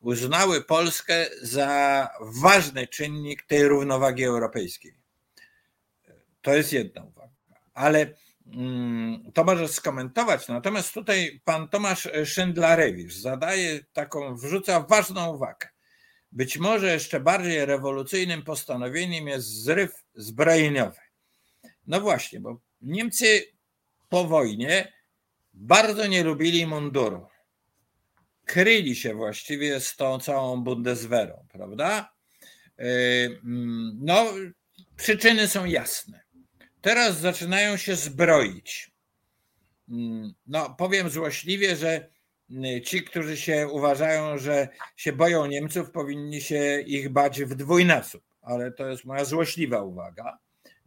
uznały 0.00 0.64
Polskę 0.64 1.26
za 1.42 2.08
ważny 2.20 2.86
czynnik 2.86 3.42
tej 3.42 3.68
równowagi 3.68 4.24
europejskiej. 4.24 4.94
To 6.42 6.54
jest 6.54 6.72
jedna 6.72 7.04
uwaga. 7.04 7.32
Ale 7.74 8.14
to 9.34 9.44
możesz 9.44 9.70
skomentować. 9.70 10.48
Natomiast 10.48 10.94
tutaj 10.94 11.40
pan 11.44 11.68
Tomasz 11.68 12.08
Szyndlarewicz 12.24 13.14
zadaje 13.14 13.84
taką, 13.92 14.36
wrzuca 14.36 14.80
ważną 14.80 15.34
uwagę. 15.34 15.68
Być 16.32 16.58
może 16.58 16.92
jeszcze 16.92 17.20
bardziej 17.20 17.66
rewolucyjnym 17.66 18.42
postanowieniem 18.42 19.28
jest 19.28 19.46
zryw 19.46 20.04
zbrojeniowy. 20.14 21.00
No 21.86 22.00
właśnie, 22.00 22.40
bo 22.40 22.60
Niemcy 22.80 23.42
po 24.08 24.24
wojnie 24.24 24.92
bardzo 25.54 26.06
nie 26.06 26.24
lubili 26.24 26.66
munduru. 26.66 27.26
Kryli 28.44 28.96
się 28.96 29.14
właściwie 29.14 29.80
z 29.80 29.96
tą 29.96 30.18
całą 30.18 30.64
Bundeswehrą, 30.64 31.46
prawda? 31.52 32.12
Yy, 32.78 32.84
mm, 33.44 33.98
no, 34.00 34.26
przyczyny 34.96 35.48
są 35.48 35.64
jasne 35.64 36.25
teraz 36.86 37.18
zaczynają 37.18 37.76
się 37.76 37.96
zbroić. 37.96 38.90
Mm, 39.88 40.34
no, 40.46 40.74
powiem 40.78 41.10
złośliwie, 41.10 41.76
że 41.76 42.10
mm, 42.50 42.82
ci, 42.82 43.02
którzy 43.02 43.36
się 43.36 43.68
uważają, 43.68 44.38
że 44.38 44.68
się 44.96 45.12
boją 45.12 45.46
Niemców, 45.46 45.90
powinni 45.90 46.40
się 46.40 46.80
ich 46.80 47.08
bać 47.08 47.42
w 47.42 47.54
dwójnasób, 47.54 48.22
ale 48.42 48.72
to 48.72 48.88
jest 48.88 49.04
moja 49.04 49.24
złośliwa 49.24 49.82
uwaga. 49.82 50.38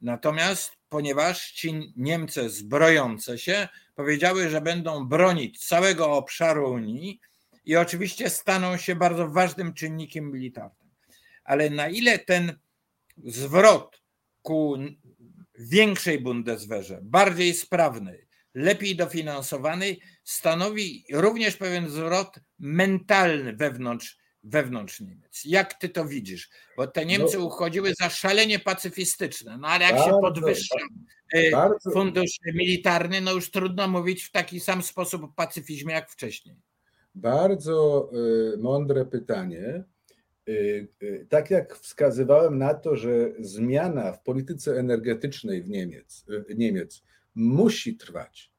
Natomiast 0.01 0.71
ponieważ 0.89 1.51
ci 1.51 1.93
Niemcy 1.95 2.49
zbrojące 2.49 3.37
się 3.37 3.67
powiedziały, 3.95 4.49
że 4.49 4.61
będą 4.61 5.05
bronić 5.05 5.67
całego 5.67 6.11
obszaru 6.11 6.71
Unii 6.71 7.19
i 7.65 7.75
oczywiście 7.75 8.29
staną 8.29 8.77
się 8.77 8.95
bardzo 8.95 9.27
ważnym 9.27 9.73
czynnikiem 9.73 10.31
militarnym. 10.31 10.89
Ale 11.43 11.69
na 11.69 11.89
ile 11.89 12.19
ten 12.19 12.59
zwrot 13.17 14.01
ku 14.41 14.77
większej 15.59 16.19
Bundeswehrze, 16.19 16.99
bardziej 17.03 17.53
sprawnej, 17.53 18.27
lepiej 18.53 18.95
dofinansowanej, 18.95 20.01
stanowi 20.23 21.05
również 21.13 21.57
pewien 21.57 21.89
zwrot 21.89 22.39
mentalny 22.59 23.53
wewnątrz, 23.53 24.17
wewnątrz 24.43 24.99
Niemiec. 24.99 25.41
Jak 25.45 25.73
ty 25.73 25.89
to 25.89 26.05
widzisz? 26.05 26.49
Bo 26.77 26.87
te 26.87 27.05
Niemcy 27.05 27.37
no, 27.37 27.45
uchodziły 27.45 27.93
za 27.99 28.09
szalenie 28.09 28.59
pacyfistyczne, 28.59 29.57
no 29.57 29.67
ale 29.67 29.85
jak 29.85 29.95
bardzo, 29.95 30.09
się 30.09 30.17
podwyższa 30.21 30.75
y, 31.35 31.49
bardzo. 31.51 31.91
fundusz 31.91 32.37
militarny, 32.53 33.21
no 33.21 33.31
już 33.31 33.51
trudno 33.51 33.87
mówić 33.87 34.23
w 34.23 34.31
taki 34.31 34.59
sam 34.59 34.83
sposób 34.83 35.23
o 35.23 35.27
pacyfizmie 35.27 35.93
jak 35.93 36.09
wcześniej. 36.09 36.55
Bardzo 37.15 38.09
y, 38.53 38.57
mądre 38.57 39.05
pytanie. 39.05 39.83
Y, 40.49 40.87
tak 41.29 41.49
jak 41.49 41.75
wskazywałem 41.75 42.57
na 42.57 42.73
to, 42.73 42.95
że 42.95 43.09
zmiana 43.39 44.13
w 44.13 44.23
polityce 44.23 44.79
energetycznej 44.79 45.63
w 45.63 45.69
Niemiec, 45.69 46.25
Niemiec 46.55 47.03
musi 47.35 47.97
trwać, 47.97 48.51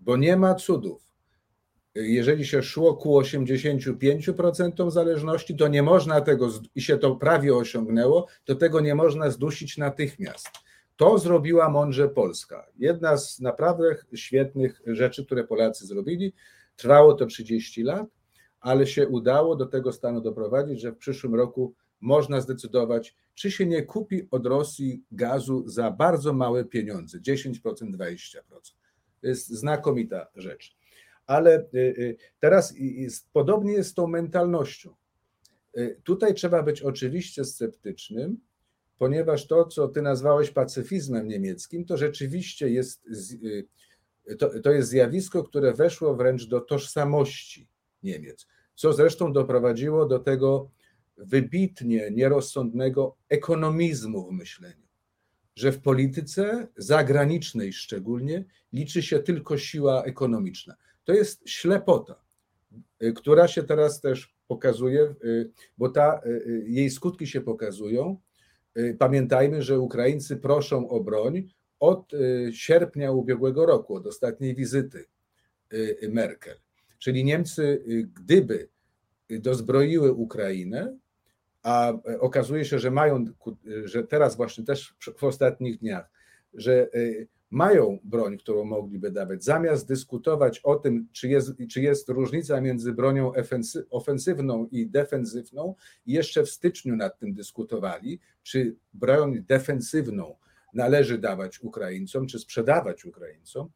bo 0.00 0.16
nie 0.16 0.36
ma 0.36 0.54
cudów. 0.54 1.06
Jeżeli 1.94 2.46
się 2.46 2.62
szło 2.62 2.96
ku 2.96 3.20
85% 3.20 4.90
zależności, 4.90 5.56
to 5.56 5.68
nie 5.68 5.82
można 5.82 6.20
tego, 6.20 6.50
i 6.74 6.82
się 6.82 6.98
to 6.98 7.16
prawie 7.16 7.56
osiągnęło, 7.56 8.26
to 8.44 8.54
tego 8.54 8.80
nie 8.80 8.94
można 8.94 9.30
zdusić 9.30 9.78
natychmiast. 9.78 10.48
To 10.96 11.18
zrobiła 11.18 11.68
mądrze 11.68 12.08
Polska. 12.08 12.66
Jedna 12.78 13.16
z 13.16 13.40
naprawdę 13.40 13.96
świetnych 14.14 14.80
rzeczy, 14.86 15.26
które 15.26 15.44
Polacy 15.44 15.86
zrobili. 15.86 16.32
Trwało 16.76 17.14
to 17.14 17.26
30 17.26 17.82
lat, 17.82 18.06
ale 18.66 18.86
się 18.86 19.08
udało 19.08 19.56
do 19.56 19.66
tego 19.66 19.92
stanu 19.92 20.20
doprowadzić, 20.20 20.80
że 20.80 20.92
w 20.92 20.96
przyszłym 20.96 21.34
roku 21.34 21.74
można 22.00 22.40
zdecydować, 22.40 23.16
czy 23.34 23.50
się 23.50 23.66
nie 23.66 23.82
kupi 23.82 24.28
od 24.30 24.46
Rosji 24.46 25.04
gazu 25.10 25.68
za 25.68 25.90
bardzo 25.90 26.32
małe 26.32 26.64
pieniądze 26.64 27.20
10%, 27.20 27.52
20%. 27.62 28.38
To 29.20 29.26
jest 29.26 29.48
znakomita 29.48 30.26
rzecz. 30.34 30.76
Ale 31.26 31.60
y, 31.60 31.78
y, 31.78 32.16
teraz 32.40 32.74
podobnie 33.32 33.72
jest 33.72 33.90
z 33.90 33.94
tą 33.94 34.06
mentalnością. 34.06 34.94
Y, 35.78 36.00
tutaj 36.04 36.34
trzeba 36.34 36.62
być 36.62 36.82
oczywiście 36.82 37.44
sceptycznym, 37.44 38.40
ponieważ 38.98 39.46
to, 39.46 39.64
co 39.64 39.88
ty 39.88 40.02
nazwałeś 40.02 40.50
pacyfizmem 40.50 41.28
niemieckim, 41.28 41.84
to 41.84 41.96
rzeczywiście 41.96 42.70
jest, 42.70 43.08
to, 44.38 44.60
to 44.60 44.72
jest 44.72 44.88
zjawisko, 44.88 45.44
które 45.44 45.74
weszło 45.74 46.16
wręcz 46.16 46.46
do 46.46 46.60
tożsamości 46.60 47.68
Niemiec, 48.02 48.46
co 48.76 48.92
zresztą 48.92 49.32
doprowadziło 49.32 50.06
do 50.06 50.18
tego 50.18 50.70
wybitnie 51.16 52.10
nierozsądnego 52.10 53.16
ekonomizmu 53.28 54.28
w 54.28 54.32
myśleniu, 54.32 54.86
że 55.56 55.72
w 55.72 55.80
polityce 55.82 56.68
zagranicznej 56.76 57.72
szczególnie 57.72 58.44
liczy 58.72 59.02
się 59.02 59.18
tylko 59.18 59.58
siła 59.58 60.04
ekonomiczna. 60.04 60.76
To 61.04 61.12
jest 61.12 61.48
ślepota, 61.48 62.24
y, 63.02 63.12
która 63.12 63.48
się 63.48 63.62
teraz 63.62 64.00
też 64.00 64.36
pokazuje, 64.48 65.14
y, 65.24 65.50
bo 65.78 65.88
ta, 65.88 66.20
y, 66.26 66.64
jej 66.68 66.90
skutki 66.90 67.26
się 67.26 67.40
pokazują. 67.40 68.20
Pamiętajmy, 68.98 69.62
że 69.62 69.80
Ukraińcy 69.80 70.36
proszą 70.36 70.88
o 70.88 71.00
broń 71.00 71.48
od 71.80 72.12
sierpnia 72.52 73.12
ubiegłego 73.12 73.66
roku, 73.66 73.94
od 73.94 74.06
ostatniej 74.06 74.54
wizyty 74.54 75.04
Merkel. 76.08 76.65
Czyli 77.06 77.24
Niemcy, 77.24 77.84
gdyby 78.14 78.68
dozbroiły 79.30 80.12
Ukrainę, 80.12 80.96
a 81.62 81.92
okazuje 82.20 82.64
się, 82.64 82.78
że 82.78 82.90
mają, 82.90 83.24
że 83.84 84.04
teraz 84.04 84.36
właśnie 84.36 84.64
też 84.64 84.94
w 85.16 85.24
ostatnich 85.24 85.78
dniach, 85.78 86.10
że 86.54 86.88
y, 86.94 87.28
mają 87.50 87.98
broń, 88.04 88.38
którą 88.38 88.64
mogliby 88.64 89.10
dawać, 89.10 89.44
zamiast 89.44 89.88
dyskutować 89.88 90.58
o 90.58 90.76
tym, 90.76 91.08
czy 91.12 91.28
jest, 91.28 91.52
czy 91.70 91.80
jest 91.80 92.08
różnica 92.08 92.60
między 92.60 92.92
bronią 92.92 93.32
ofensywną 93.90 94.68
i 94.70 94.86
defensywną, 94.86 95.74
jeszcze 96.06 96.42
w 96.42 96.50
styczniu 96.50 96.96
nad 96.96 97.18
tym 97.18 97.34
dyskutowali, 97.34 98.20
czy 98.42 98.76
broń 98.94 99.44
defensywną 99.48 100.36
należy 100.74 101.18
dawać 101.18 101.60
Ukraińcom, 101.60 102.26
czy 102.26 102.38
sprzedawać 102.38 103.04
Ukraińcom. 103.04 103.68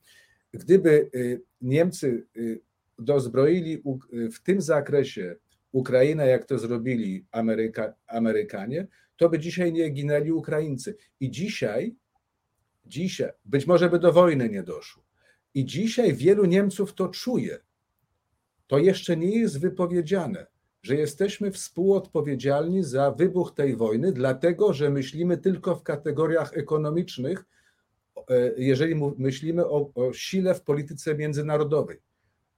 Gdyby 0.53 1.11
y, 1.15 1.43
Niemcy 1.61 2.27
y, 2.37 2.61
dozbroili 3.01 3.83
w 4.13 4.43
tym 4.43 4.61
zakresie 4.61 5.37
Ukrainę, 5.73 6.27
jak 6.27 6.45
to 6.45 6.59
zrobili 6.59 7.27
Ameryka, 7.33 7.95
Amerykanie, 8.07 8.87
to 9.17 9.29
by 9.29 9.39
dzisiaj 9.39 9.73
nie 9.73 9.91
ginęli 9.91 10.33
Ukraińcy. 10.33 10.97
I 11.21 11.31
dzisiaj, 11.31 11.95
dzisiaj, 12.87 13.31
być 13.45 13.67
może 13.67 13.91
by 13.91 13.99
do 13.99 14.13
wojny 14.13 14.49
nie 14.49 14.63
doszło. 14.63 15.03
I 15.55 15.65
dzisiaj 15.65 16.15
wielu 16.15 16.45
Niemców 16.45 16.95
to 16.95 17.09
czuje. 17.09 17.59
To 18.67 18.79
jeszcze 18.79 19.17
nie 19.17 19.39
jest 19.39 19.61
wypowiedziane, 19.61 20.47
że 20.83 20.95
jesteśmy 20.95 21.51
współodpowiedzialni 21.51 22.85
za 22.85 23.11
wybuch 23.11 23.55
tej 23.55 23.77
wojny, 23.77 24.13
dlatego 24.13 24.73
że 24.73 24.91
myślimy 24.91 25.39
tylko 25.39 25.77
w 25.77 25.83
kategoriach 25.83 26.57
ekonomicznych, 26.57 27.45
e, 28.29 28.53
jeżeli 28.57 28.95
myślimy 29.19 29.67
o, 29.67 29.91
o 29.95 30.13
sile 30.13 30.55
w 30.55 30.63
polityce 30.63 31.15
międzynarodowej, 31.15 32.01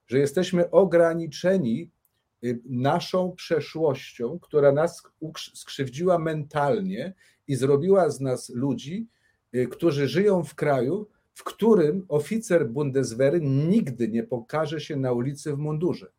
że 0.06 0.18
jesteśmy 0.18 0.70
ograniczeni 0.70 1.90
Y, 2.44 2.60
naszą 2.64 3.32
przeszłością, 3.32 4.38
która 4.38 4.72
nas 4.72 5.02
skrzywdziła 5.54 6.18
mentalnie 6.18 7.14
i 7.48 7.54
zrobiła 7.54 8.10
z 8.10 8.20
nas 8.20 8.48
ludzi, 8.48 9.06
y, 9.54 9.66
którzy 9.66 10.08
żyją 10.08 10.44
w 10.44 10.54
kraju, 10.54 11.08
w 11.34 11.44
którym 11.44 12.04
oficer 12.08 12.68
Bundeswehry 12.68 13.40
nigdy 13.40 14.08
nie 14.08 14.22
pokaże 14.22 14.80
się 14.80 14.96
na 14.96 15.12
ulicy 15.12 15.52
w 15.52 15.58
mundurze. 15.58 16.12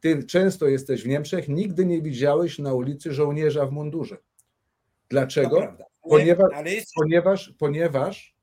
Ty 0.00 0.24
często 0.24 0.66
jesteś 0.66 1.02
w 1.02 1.08
Niemczech, 1.08 1.48
nigdy 1.48 1.86
nie 1.86 2.02
widziałeś 2.02 2.58
na 2.58 2.74
ulicy 2.74 3.12
żołnierza 3.12 3.66
w 3.66 3.72
mundurze. 3.72 4.16
Dlaczego? 5.08 5.76
Ponieważ, 6.02 6.50
ponieważ, 6.94 7.54
ponieważ, 7.58 8.36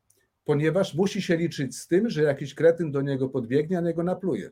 ponieważ 0.49 0.93
musi 0.93 1.21
się 1.21 1.37
liczyć 1.37 1.77
z 1.77 1.87
tym, 1.87 2.09
że 2.09 2.23
jakiś 2.23 2.53
kretyn 2.53 2.91
do 2.91 3.01
niego 3.01 3.29
podbiegnie, 3.29 3.77
a 3.77 3.81
niego 3.81 4.03
napluje. 4.03 4.51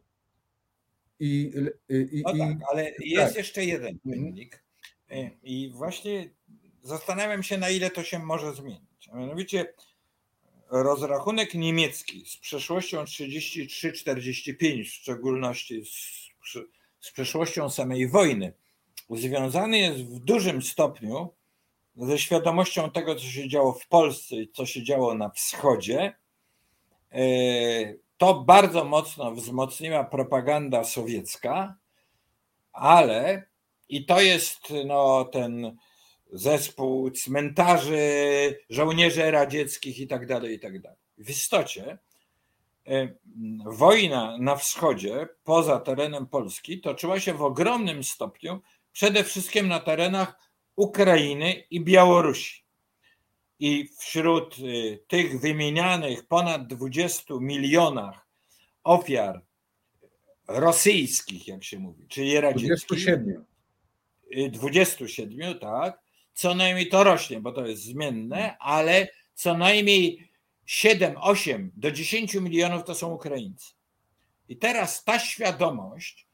I, 1.19 1.53
i, 1.89 2.23
no 2.25 2.33
tak, 2.33 2.57
ale 2.71 2.91
jest 2.99 3.27
tak. 3.27 3.35
jeszcze 3.35 3.65
jeden 3.65 3.99
mhm. 4.05 4.25
czynnik. 4.25 4.63
E, 5.11 5.29
I 5.43 5.71
właśnie 5.75 6.29
zastanawiam 6.83 7.43
się, 7.43 7.57
na 7.57 7.69
ile 7.69 7.89
to 7.89 8.03
się 8.03 8.19
może 8.19 8.53
zmienić. 8.53 9.09
A 9.11 9.17
mianowicie 9.17 9.73
rozrachunek 10.69 11.53
niemiecki 11.53 12.25
z 12.25 12.37
przeszłością 12.37 13.03
33-45, 13.03 14.83
w 14.83 14.87
szczególności 14.87 15.85
z, 15.85 16.29
z 16.99 17.11
przeszłością 17.11 17.69
samej 17.69 18.07
wojny, 18.07 18.53
związany 19.09 19.79
jest 19.79 19.99
w 19.99 20.19
dużym 20.19 20.61
stopniu 20.61 21.36
ze 21.97 22.19
świadomością 22.19 22.91
tego, 22.91 23.15
co 23.15 23.21
się 23.21 23.49
działo 23.49 23.73
w 23.73 23.87
Polsce 23.87 24.35
i 24.35 24.51
co 24.51 24.65
się 24.65 24.83
działo 24.83 25.13
na 25.13 25.29
wschodzie. 25.29 26.15
E, 27.11 27.19
to 28.17 28.33
bardzo 28.33 28.83
mocno 28.83 29.31
wzmocniła 29.31 30.03
propaganda 30.03 30.83
sowiecka, 30.83 31.75
ale 32.73 33.47
i 33.89 34.05
to 34.05 34.21
jest 34.21 34.73
no, 34.85 35.25
ten 35.25 35.77
zespół 36.33 37.11
cmentarzy, 37.11 37.99
żołnierzy 38.69 39.31
radzieckich 39.31 39.99
i 39.99 40.07
tak 40.07 40.25
dalej, 40.25 40.55
i 40.55 40.59
tak 40.59 40.81
dalej. 40.81 40.99
W 41.17 41.29
istocie 41.29 41.97
e, 42.87 43.07
wojna 43.65 44.37
na 44.39 44.55
wschodzie, 44.55 45.27
poza 45.43 45.79
terenem 45.79 46.27
Polski, 46.27 46.81
toczyła 46.81 47.19
się 47.19 47.33
w 47.33 47.41
ogromnym 47.41 48.03
stopniu 48.03 48.61
przede 48.91 49.23
wszystkim 49.23 49.67
na 49.67 49.79
terenach 49.79 50.46
Ukrainy 50.77 51.63
i 51.69 51.81
Białorusi. 51.81 52.63
I 53.59 53.89
wśród 53.99 54.59
y, 54.59 55.03
tych 55.07 55.41
wymienianych 55.41 56.27
ponad 56.27 56.67
20 56.67 57.33
milionach 57.41 58.27
ofiar 58.83 59.41
rosyjskich, 60.47 61.47
jak 61.47 61.63
się 61.63 61.79
mówi, 61.79 62.07
czyli 62.07 62.41
radzieckich. 62.41 63.05
27. 63.05 63.45
27, 64.51 65.59
tak. 65.59 65.99
Co 66.33 66.55
najmniej 66.55 66.89
to 66.89 67.03
rośnie, 67.03 67.39
bo 67.39 67.51
to 67.51 67.65
jest 67.65 67.83
zmienne, 67.83 68.57
ale 68.57 69.07
co 69.33 69.57
najmniej 69.57 70.31
7, 70.65 71.15
8 71.21 71.71
do 71.75 71.91
10 71.91 72.35
milionów 72.35 72.83
to 72.83 72.95
są 72.95 73.13
Ukraińcy. 73.13 73.73
I 74.49 74.57
teraz 74.57 75.03
ta 75.03 75.19
świadomość, 75.19 76.27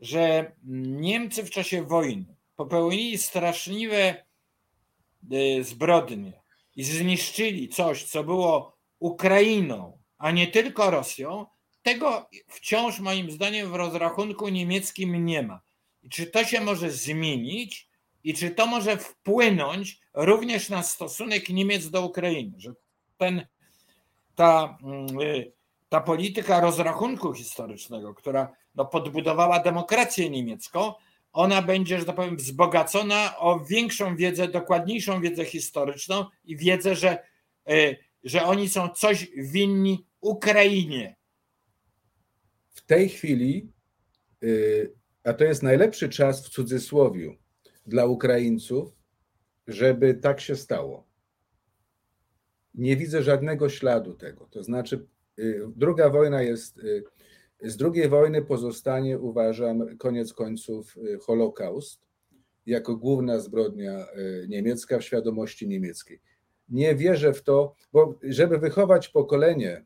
że 0.00 0.52
Niemcy 0.64 1.44
w 1.44 1.50
czasie 1.50 1.82
wojny 1.82 2.39
popełnili 2.60 3.18
straszliwe 3.18 4.24
y, 5.32 5.64
zbrodnie 5.64 6.32
i 6.76 6.84
zniszczyli 6.84 7.68
coś, 7.68 8.04
co 8.04 8.24
było 8.24 8.76
Ukrainą, 8.98 9.98
a 10.18 10.30
nie 10.30 10.46
tylko 10.46 10.90
Rosją, 10.90 11.46
tego 11.82 12.28
wciąż 12.48 13.00
moim 13.00 13.30
zdaniem 13.30 13.70
w 13.70 13.74
rozrachunku 13.74 14.48
niemieckim 14.48 15.24
nie 15.24 15.42
ma. 15.42 15.60
I 16.02 16.08
czy 16.08 16.26
to 16.26 16.44
się 16.44 16.60
może 16.60 16.90
zmienić 16.90 17.88
i 18.24 18.34
czy 18.34 18.50
to 18.50 18.66
może 18.66 18.96
wpłynąć 18.96 20.00
również 20.14 20.68
na 20.68 20.82
stosunek 20.82 21.48
Niemiec 21.48 21.90
do 21.90 22.06
Ukrainy, 22.06 22.52
że 22.56 22.72
ten, 23.16 23.46
ta, 24.34 24.78
y, 25.22 25.52
ta 25.88 26.00
polityka 26.00 26.60
rozrachunku 26.60 27.34
historycznego, 27.34 28.14
która 28.14 28.52
no, 28.74 28.84
podbudowała 28.84 29.60
demokrację 29.60 30.30
niemiecką, 30.30 30.94
ona 31.32 31.62
będzie, 31.62 31.98
że 31.98 32.04
tak 32.04 32.16
powiem, 32.16 32.36
wzbogacona 32.36 33.38
o 33.38 33.60
większą 33.60 34.16
wiedzę, 34.16 34.48
dokładniejszą 34.48 35.20
wiedzę 35.20 35.44
historyczną 35.44 36.24
i 36.44 36.56
wiedzę, 36.56 36.94
że, 36.94 37.18
y, 37.70 37.96
że 38.24 38.44
oni 38.44 38.68
są 38.68 38.88
coś 38.88 39.30
winni 39.36 40.06
Ukrainie. 40.20 41.16
W 42.70 42.86
tej 42.86 43.08
chwili, 43.08 43.72
y, 44.44 44.92
a 45.24 45.32
to 45.32 45.44
jest 45.44 45.62
najlepszy 45.62 46.08
czas 46.08 46.46
w 46.46 46.50
cudzysłowie 46.50 47.36
dla 47.86 48.06
Ukraińców, 48.06 48.92
żeby 49.66 50.14
tak 50.14 50.40
się 50.40 50.56
stało. 50.56 51.06
Nie 52.74 52.96
widzę 52.96 53.22
żadnego 53.22 53.68
śladu 53.68 54.14
tego. 54.14 54.46
To 54.50 54.62
znaczy, 54.62 55.06
y, 55.38 55.62
druga 55.76 56.10
wojna 56.10 56.42
jest. 56.42 56.80
Z 57.62 57.76
drugiej 57.76 58.08
wojny 58.08 58.42
pozostanie, 58.42 59.18
uważam, 59.18 59.96
koniec 59.98 60.32
końców 60.32 60.96
Holokaust 61.20 62.00
jako 62.66 62.96
główna 62.96 63.38
zbrodnia 63.38 64.06
niemiecka 64.48 64.98
w 64.98 65.04
świadomości 65.04 65.68
niemieckiej 65.68 66.20
nie 66.70 66.94
wierzę 66.94 67.32
w 67.32 67.42
to, 67.42 67.74
bo 67.92 68.18
żeby 68.22 68.58
wychować 68.58 69.08
pokolenie 69.08 69.84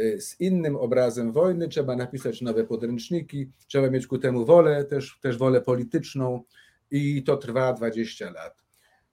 y, 0.00 0.20
z 0.20 0.40
innym 0.40 0.76
obrazem 0.76 1.32
wojny, 1.32 1.68
trzeba 1.68 1.96
napisać 1.96 2.40
nowe 2.40 2.64
podręczniki, 2.64 3.50
trzeba 3.66 3.90
mieć 3.90 4.06
ku 4.06 4.18
temu 4.18 4.44
wolę, 4.44 4.84
też, 4.84 5.18
też 5.22 5.38
wolę 5.38 5.60
polityczną 5.60 6.42
i 6.90 7.22
to 7.22 7.36
trwa 7.36 7.72
20 7.72 8.30
lat. 8.30 8.64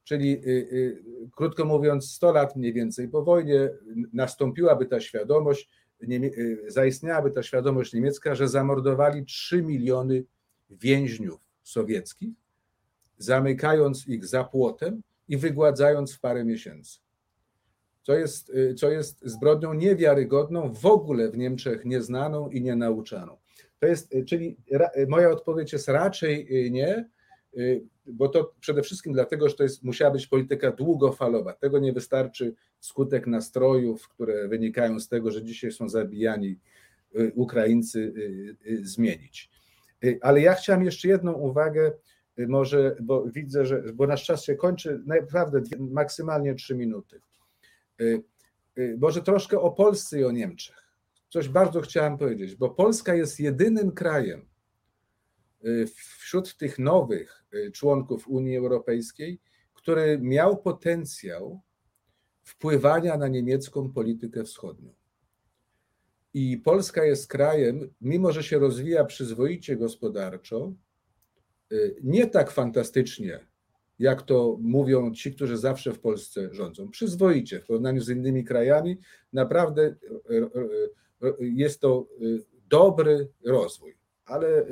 Czyli 0.03 0.33
y, 0.33 0.49
y, 0.49 1.03
krótko 1.35 1.65
mówiąc, 1.65 2.11
100 2.11 2.31
lat 2.31 2.55
mniej 2.55 2.73
więcej 2.73 3.07
po 3.07 3.23
wojnie 3.23 3.69
nastąpiłaby 4.13 4.85
ta 4.85 4.99
świadomość, 4.99 5.69
zaistniałaby 6.67 7.31
ta 7.31 7.43
świadomość 7.43 7.93
niemiecka, 7.93 8.35
że 8.35 8.47
zamordowali 8.47 9.25
3 9.25 9.61
miliony 9.61 10.23
więźniów 10.69 11.39
sowieckich, 11.63 12.33
zamykając 13.17 14.07
ich 14.07 14.25
za 14.25 14.43
płotem 14.43 15.01
i 15.27 15.37
wygładzając 15.37 16.13
w 16.13 16.19
parę 16.19 16.45
miesięcy 16.45 17.03
co 18.03 18.13
jest, 18.13 18.49
y, 18.49 18.75
co 18.75 18.91
jest 18.91 19.21
zbrodnią 19.25 19.73
niewiarygodną, 19.73 20.73
w 20.73 20.85
ogóle 20.85 21.29
w 21.29 21.37
Niemczech 21.37 21.85
nieznaną 21.85 22.49
i 22.49 22.61
nienauczaną. 22.61 23.37
To 23.79 23.87
jest, 23.87 24.13
y, 24.13 24.25
czyli 24.25 24.57
y, 24.97 25.07
moja 25.07 25.29
odpowiedź 25.29 25.73
jest 25.73 25.87
raczej 25.87 26.71
nie, 26.71 27.09
bo 28.05 28.29
to 28.29 28.53
przede 28.59 28.81
wszystkim 28.81 29.13
dlatego, 29.13 29.49
że 29.49 29.55
to 29.55 29.63
jest, 29.63 29.83
musiała 29.83 30.11
być 30.11 30.27
polityka 30.27 30.71
długofalowa. 30.71 31.53
Tego 31.53 31.79
nie 31.79 31.93
wystarczy 31.93 32.55
skutek 32.79 33.27
nastrojów, 33.27 34.09
które 34.09 34.47
wynikają 34.47 34.99
z 34.99 35.07
tego, 35.07 35.31
że 35.31 35.43
dzisiaj 35.43 35.71
są 35.71 35.89
zabijani 35.89 36.59
Ukraińcy, 37.35 38.13
zmienić. 38.81 39.49
Ale 40.21 40.41
ja 40.41 40.53
chciałem 40.53 40.83
jeszcze 40.83 41.07
jedną 41.07 41.33
uwagę, 41.33 41.91
może, 42.37 42.95
bo 43.01 43.23
widzę, 43.23 43.65
że, 43.65 43.83
bo 43.93 44.07
nasz 44.07 44.25
czas 44.25 44.43
się 44.43 44.55
kończy, 44.55 45.01
naprawdę 45.05 45.61
maksymalnie 45.79 46.55
trzy 46.55 46.75
minuty. 46.75 47.21
Y, 48.01 48.23
y, 48.77 48.97
może 48.99 49.21
troszkę 49.21 49.59
o 49.59 49.71
Polsce 49.71 50.19
i 50.19 50.23
o 50.23 50.31
Niemczech. 50.31 50.83
Coś 51.29 51.49
bardzo 51.49 51.81
chciałem 51.81 52.17
powiedzieć, 52.17 52.55
bo 52.55 52.69
Polska 52.69 53.15
jest 53.15 53.39
jedynym 53.39 53.91
krajem 53.91 54.39
y, 54.39 54.45
wśród 55.95 56.57
tych 56.57 56.79
nowych 56.79 57.45
członków 57.73 58.27
Unii 58.27 58.57
Europejskiej, 58.57 59.39
który 59.73 60.19
miał 60.21 60.57
potencjał 60.57 61.61
wpływania 62.43 63.17
na 63.17 63.27
niemiecką 63.27 63.91
politykę 63.91 64.43
wschodnią. 64.43 64.93
I 66.33 66.57
Polska 66.57 67.05
jest 67.05 67.27
krajem, 67.27 67.93
mimo 68.01 68.31
że 68.31 68.43
się 68.43 68.59
rozwija 68.59 69.05
przyzwoicie 69.05 69.75
gospodarczo, 69.75 70.73
nie 72.03 72.27
tak 72.27 72.51
fantastycznie 72.51 73.39
jak 73.99 74.21
to 74.21 74.57
mówią 74.61 75.13
ci, 75.13 75.33
którzy 75.33 75.57
zawsze 75.57 75.93
w 75.93 75.99
Polsce 75.99 76.49
rządzą. 76.53 76.89
Przyzwoicie 76.89 77.59
w 77.59 77.65
porównaniu 77.65 78.01
z 78.01 78.09
innymi 78.09 78.43
krajami, 78.43 78.97
naprawdę 79.33 79.95
jest 81.39 81.79
to 81.79 82.07
dobry 82.69 83.27
rozwój, 83.45 83.97
ale 84.25 84.65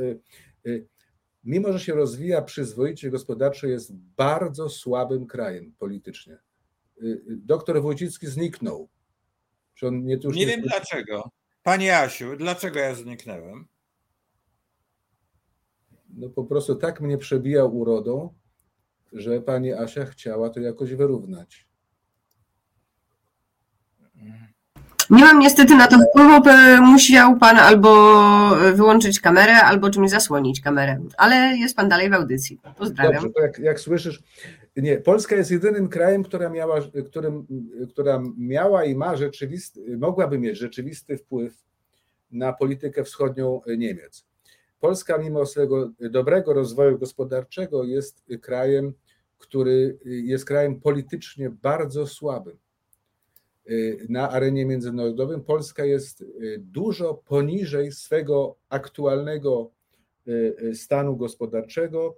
mimo, 1.43 1.73
że 1.73 1.79
się 1.79 1.93
rozwija 1.93 2.41
przyzwoicie 2.41 3.09
gospodarczo, 3.09 3.67
jest 3.67 3.95
bardzo 3.95 4.69
słabym 4.69 5.27
krajem 5.27 5.73
politycznie. 5.79 6.37
Doktor 7.27 7.81
Wójcicki 7.81 8.27
zniknął. 8.27 8.89
nie, 9.81 10.17
nie 10.17 10.45
wiem 10.45 10.61
dlaczego. 10.61 11.31
Panie 11.63 11.97
Asiu, 11.97 12.37
dlaczego 12.37 12.79
ja 12.79 12.95
zniknąłem? 12.95 13.67
No 16.09 16.29
po 16.29 16.43
prostu 16.43 16.75
tak 16.75 17.01
mnie 17.01 17.17
przebijał 17.17 17.77
urodą, 17.77 18.33
że 19.13 19.41
pani 19.41 19.73
Asia 19.73 20.05
chciała 20.05 20.49
to 20.49 20.59
jakoś 20.59 20.93
wyrównać. 20.93 21.70
Nie 25.11 25.23
mam 25.23 25.39
niestety 25.39 25.75
na 25.75 25.87
to 25.87 25.97
wpływu, 25.99 26.41
musiał 26.81 27.37
pan 27.37 27.57
albo 27.57 28.19
wyłączyć 28.73 29.19
kamerę, 29.19 29.55
albo 29.55 29.89
czymś 29.89 30.09
zasłonić 30.09 30.61
kamerę, 30.61 30.99
ale 31.17 31.57
jest 31.57 31.75
pan 31.75 31.89
dalej 31.89 32.09
w 32.09 32.13
audycji. 32.13 32.59
Pozdrawiam. 32.77 33.23
Dobrze, 33.23 33.41
jak, 33.41 33.59
jak 33.59 33.79
słyszysz, 33.79 34.23
nie, 34.77 34.97
Polska 34.97 35.35
jest 35.35 35.51
jedynym 35.51 35.89
krajem, 35.89 36.23
która 36.23 36.49
miała, 36.49 36.79
którym, 37.05 37.47
która 37.89 38.21
miała 38.37 38.85
i 38.85 38.95
ma 38.95 39.17
rzeczywisty, 39.17 39.97
mogłaby 39.97 40.39
mieć 40.39 40.57
rzeczywisty 40.57 41.17
wpływ 41.17 41.53
na 42.31 42.53
politykę 42.53 43.03
wschodnią 43.03 43.61
Niemiec. 43.77 44.25
Polska, 44.79 45.17
mimo 45.17 45.45
swojego 45.45 45.89
dobrego 45.99 46.53
rozwoju 46.53 46.99
gospodarczego, 46.99 47.83
jest 47.83 48.23
krajem, 48.41 48.93
który 49.37 49.97
jest 50.05 50.45
krajem 50.45 50.81
politycznie 50.81 51.49
bardzo 51.49 52.07
słabym. 52.07 52.57
Na 54.09 54.29
arenie 54.29 54.65
międzynarodowej 54.65 55.41
Polska 55.41 55.85
jest 55.85 56.25
dużo 56.57 57.13
poniżej 57.13 57.91
swego 57.91 58.55
aktualnego 58.69 59.71
stanu 60.73 61.17
gospodarczego, 61.17 62.17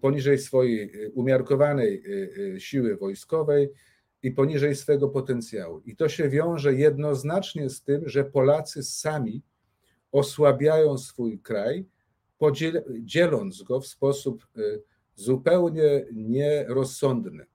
poniżej 0.00 0.38
swojej 0.38 1.10
umiarkowanej 1.14 2.02
siły 2.58 2.96
wojskowej 2.96 3.68
i 4.22 4.30
poniżej 4.30 4.76
swego 4.76 5.08
potencjału. 5.08 5.80
I 5.84 5.96
to 5.96 6.08
się 6.08 6.28
wiąże 6.28 6.74
jednoznacznie 6.74 7.70
z 7.70 7.82
tym, 7.82 8.08
że 8.08 8.24
Polacy 8.24 8.82
sami 8.82 9.42
osłabiają 10.12 10.98
swój 10.98 11.38
kraj, 11.38 11.86
dzieląc 13.00 13.62
go 13.62 13.80
w 13.80 13.86
sposób 13.86 14.46
y, 14.56 14.82
zupełnie 15.14 16.06
nierozsądny. 16.12 17.46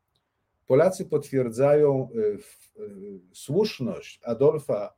Polacy 0.67 1.05
potwierdzają 1.05 2.09
y, 2.15 2.19
y, 2.81 3.19
słuszność 3.33 4.19
Adolfa, 4.23 4.93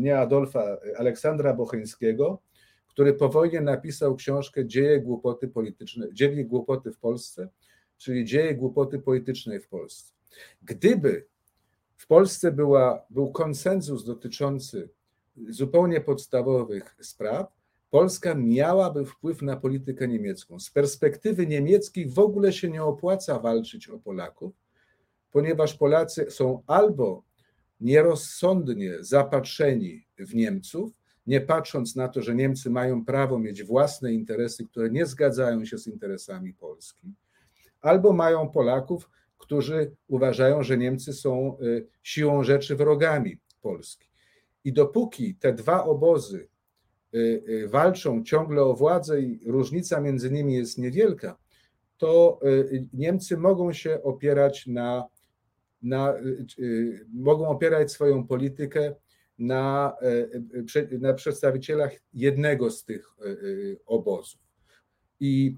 nie 0.00 0.18
Adolfa, 0.18 0.76
Aleksandra 0.96 1.54
Bocheńskiego, 1.54 2.42
który 2.88 3.14
po 3.14 3.28
wojnie 3.28 3.60
napisał 3.60 4.16
książkę 4.16 4.66
Dzieje 4.66 5.00
głupoty 5.00 5.48
polityczne, 5.48 6.12
Dzieje 6.12 6.44
głupoty 6.44 6.92
w 6.92 6.98
Polsce, 6.98 7.48
czyli 7.98 8.24
Dzieje 8.24 8.54
głupoty 8.54 8.98
politycznej 8.98 9.60
w 9.60 9.68
Polsce. 9.68 10.12
Gdyby 10.62 11.26
w 11.96 12.06
Polsce 12.06 12.52
była, 12.52 13.06
był 13.10 13.32
konsensus 13.32 14.04
dotyczący 14.04 14.88
zupełnie 15.48 16.00
podstawowych 16.00 16.96
spraw, 17.00 17.52
Polska 17.90 18.34
miałaby 18.34 19.04
wpływ 19.04 19.42
na 19.42 19.56
politykę 19.56 20.08
niemiecką. 20.08 20.60
Z 20.60 20.70
perspektywy 20.70 21.46
niemieckiej 21.46 22.08
w 22.08 22.18
ogóle 22.18 22.52
się 22.52 22.70
nie 22.70 22.82
opłaca 22.84 23.38
walczyć 23.38 23.88
o 23.88 23.98
Polaków, 23.98 24.54
ponieważ 25.32 25.74
Polacy 25.74 26.30
są 26.30 26.62
albo 26.66 27.24
nierozsądnie 27.80 28.94
zapatrzeni 29.00 30.06
w 30.18 30.34
Niemców, 30.34 30.92
nie 31.26 31.40
patrząc 31.40 31.96
na 31.96 32.08
to, 32.08 32.22
że 32.22 32.34
Niemcy 32.34 32.70
mają 32.70 33.04
prawo 33.04 33.38
mieć 33.38 33.64
własne 33.64 34.12
interesy, 34.12 34.66
które 34.66 34.90
nie 34.90 35.06
zgadzają 35.06 35.64
się 35.64 35.78
z 35.78 35.86
interesami 35.86 36.54
Polski, 36.54 37.14
albo 37.80 38.12
mają 38.12 38.48
Polaków, 38.48 39.10
którzy 39.38 39.96
uważają, 40.08 40.62
że 40.62 40.78
Niemcy 40.78 41.12
są 41.12 41.58
siłą 42.02 42.44
rzeczy 42.44 42.76
wrogami 42.76 43.38
Polski. 43.60 44.08
I 44.64 44.72
dopóki 44.72 45.34
te 45.34 45.52
dwa 45.52 45.84
obozy 45.84 46.48
walczą 47.66 48.24
ciągle 48.24 48.62
o 48.62 48.74
władzę 48.74 49.20
i 49.20 49.40
różnica 49.46 50.00
między 50.00 50.30
nimi 50.30 50.54
jest 50.54 50.78
niewielka, 50.78 51.38
to 51.98 52.40
Niemcy 52.92 53.36
mogą 53.36 53.72
się 53.72 54.02
opierać 54.02 54.66
na, 54.66 55.06
na 55.82 56.14
mogą 57.12 57.48
opierać 57.48 57.92
swoją 57.92 58.26
politykę 58.26 58.94
na, 59.38 59.96
e, 60.92 60.98
na 60.98 61.14
przedstawicielach 61.14 61.92
jednego 62.14 62.70
z 62.70 62.84
tych 62.84 63.08
obozów. 63.86 64.40
I 65.20 65.56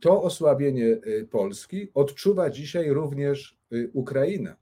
to 0.00 0.22
osłabienie 0.22 0.98
Polski 1.30 1.88
odczuwa 1.94 2.50
dzisiaj 2.50 2.90
również 2.90 3.58
Ukraina. 3.92 4.56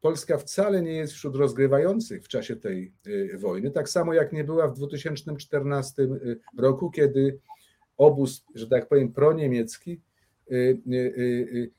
Polska 0.00 0.38
wcale 0.38 0.82
nie 0.82 0.92
jest 0.92 1.12
wśród 1.12 1.36
rozgrywających 1.36 2.24
w 2.24 2.28
czasie 2.28 2.56
tej 2.56 2.92
wojny, 3.38 3.70
tak 3.70 3.88
samo 3.88 4.14
jak 4.14 4.32
nie 4.32 4.44
była 4.44 4.68
w 4.68 4.74
2014 4.74 6.08
roku, 6.58 6.90
kiedy 6.90 7.40
obóz, 7.96 8.44
że 8.54 8.66
tak 8.66 8.88
powiem, 8.88 9.12
proniemiecki 9.12 10.00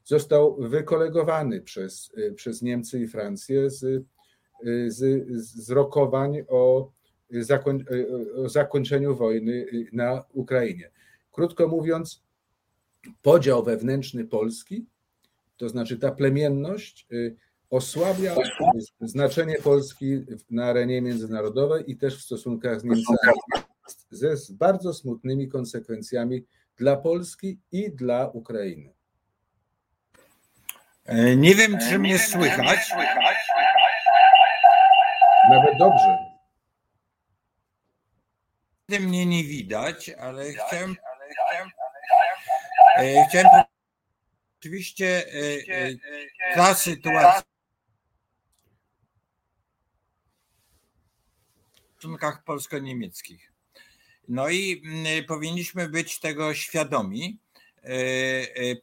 został 0.03 0.55
wykolegowany 0.59 1.61
przez, 1.61 2.11
przez 2.36 2.61
Niemcy 2.61 2.99
i 2.99 3.07
Francję 3.07 3.70
z 3.70 4.05
z, 4.88 5.28
z 5.38 5.70
rokowań 5.70 6.38
o, 6.47 6.91
zakoń, 7.32 7.84
o 8.36 8.49
zakończeniu 8.49 9.15
wojny 9.15 9.65
na 9.93 10.24
Ukrainie. 10.34 10.91
Krótko 11.32 11.67
mówiąc, 11.67 12.24
podział 13.22 13.63
wewnętrzny 13.63 14.26
Polski, 14.26 14.86
to 15.57 15.70
znaczy 15.70 15.97
ta 15.97 16.11
plemienność, 16.11 17.07
y, 17.11 17.36
osłabia 17.70 18.36
znaczenie 19.01 19.57
Polski 19.63 20.26
na 20.49 20.65
arenie 20.65 21.01
międzynarodowej 21.01 21.91
i 21.91 21.97
też 21.97 22.17
w 22.17 22.22
stosunkach 22.22 22.82
z 22.82 22.84
Niemcami, 22.84 23.39
ze 24.11 24.36
bardzo 24.53 24.93
smutnymi 24.93 25.47
konsekwencjami 25.47 26.45
dla 26.80 26.98
Polski 26.98 27.60
i 27.72 27.92
dla 27.92 28.28
Ukrainy. 28.28 28.94
E, 31.06 31.36
nie 31.36 31.56
wiem, 31.56 31.80
czy 31.80 32.00
mnie 32.00 32.20
słychać. 32.20 32.94
Nawet 35.50 35.78
dobrze. 35.80 36.18
Mnie 38.90 39.26
nie 39.26 39.44
widać, 39.44 40.10
ale 40.10 40.54
chciałem. 40.54 40.96
E, 42.98 43.26
chciałem 43.30 43.48
oczywiście 44.60 45.26
e, 45.28 45.76
e, 45.76 45.96
ta 46.56 46.74
sytuacja 46.74 47.44
w 51.82 52.02
stosunkach 52.02 52.44
polsko-niemieckich. 52.44 53.59
No 54.30 54.50
i 54.50 54.82
mm, 54.86 55.26
powinniśmy 55.26 55.90
być 55.90 56.20
tego 56.20 56.54
świadomi, 56.54 57.40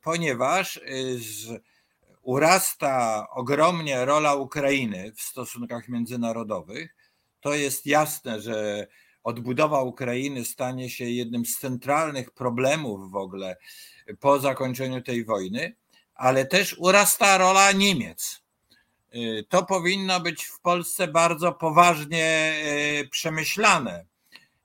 ponieważ 0.03 0.81
z 1.17 1.63
urasta 2.23 3.27
ogromnie 3.31 4.05
rola 4.05 4.35
Ukrainy 4.35 5.13
w 5.17 5.21
stosunkach 5.21 5.89
międzynarodowych, 5.89 6.95
to 7.41 7.55
jest 7.55 7.87
jasne, 7.87 8.41
że 8.41 8.87
odbudowa 9.25 9.83
Ukrainy 9.83 10.45
stanie 10.45 10.91
się 10.91 11.05
jednym 11.05 11.47
z 11.47 11.59
centralnych 11.59 12.31
problemów 12.31 13.11
w 13.11 13.17
ogóle 13.17 13.57
po 14.21 14.39
zakończeniu 14.39 15.03
tej 15.03 15.25
wojny, 15.25 15.77
ale 16.15 16.47
też 16.47 16.75
urasta 16.79 17.39
rola 17.39 17.73
Niemiec. 17.73 18.43
Y, 19.15 19.45
to 19.49 19.65
powinno 19.65 20.21
być 20.21 20.45
w 20.45 20.61
Polsce 20.61 21.09
bardzo 21.09 21.53
poważnie 21.53 22.55
y, 23.03 23.09
przemyślane 23.09 24.07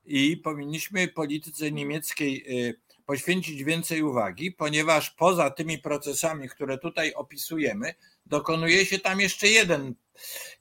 i 0.06 0.38
powinniśmy 0.38 1.08
polityce 1.08 1.72
niemieckiej 1.72 2.68
y, 2.70 2.80
poświęcić 3.06 3.64
więcej 3.64 4.04
uwagi, 4.04 4.52
ponieważ 4.52 5.10
poza 5.10 5.49
tymi 5.49 5.78
procesami, 5.78 6.49
które 6.49 6.78
tutaj 6.78 7.14
opisujemy, 7.14 7.93
dokonuje 8.26 8.86
się 8.86 8.99
tam 8.99 9.20
jeszcze 9.20 9.47
jeden, 9.47 9.95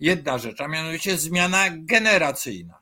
jedna 0.01 0.39
rzecz, 0.39 0.61
a 0.61 0.69
mianowicie 0.69 1.17
zmiana 1.17 1.65
generacyjna. 1.71 2.81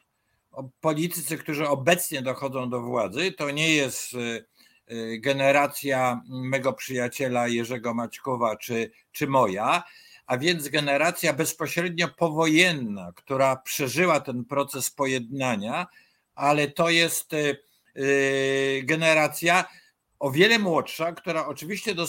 Politycy, 0.80 1.38
którzy 1.38 1.68
obecnie 1.68 2.22
dochodzą 2.22 2.70
do 2.70 2.80
władzy, 2.80 3.32
to 3.32 3.50
nie 3.50 3.74
jest 3.74 4.14
y, 4.14 4.44
y, 4.92 5.18
generacja 5.18 6.22
mego 6.28 6.72
przyjaciela 6.72 7.48
Jerzego 7.48 7.94
Maćkowa 7.94 8.56
czy, 8.56 8.90
czy 9.12 9.26
moja, 9.26 9.82
a 10.26 10.38
więc 10.38 10.68
generacja 10.68 11.32
bezpośrednio 11.32 12.09
powojenna, 12.09 13.12
która 13.16 13.56
przeżyła 13.56 14.20
ten 14.20 14.44
proces 14.44 14.90
pojednania, 14.90 15.86
ale 16.39 16.68
to 16.68 16.91
jest 16.91 17.32
y, 17.32 17.68
Y, 17.99 18.82
generacja 18.84 19.64
o 20.18 20.30
wiele 20.30 20.59
młodsza, 20.59 21.12
która 21.12 21.47
oczywiście 21.47 21.95
do, 21.95 22.07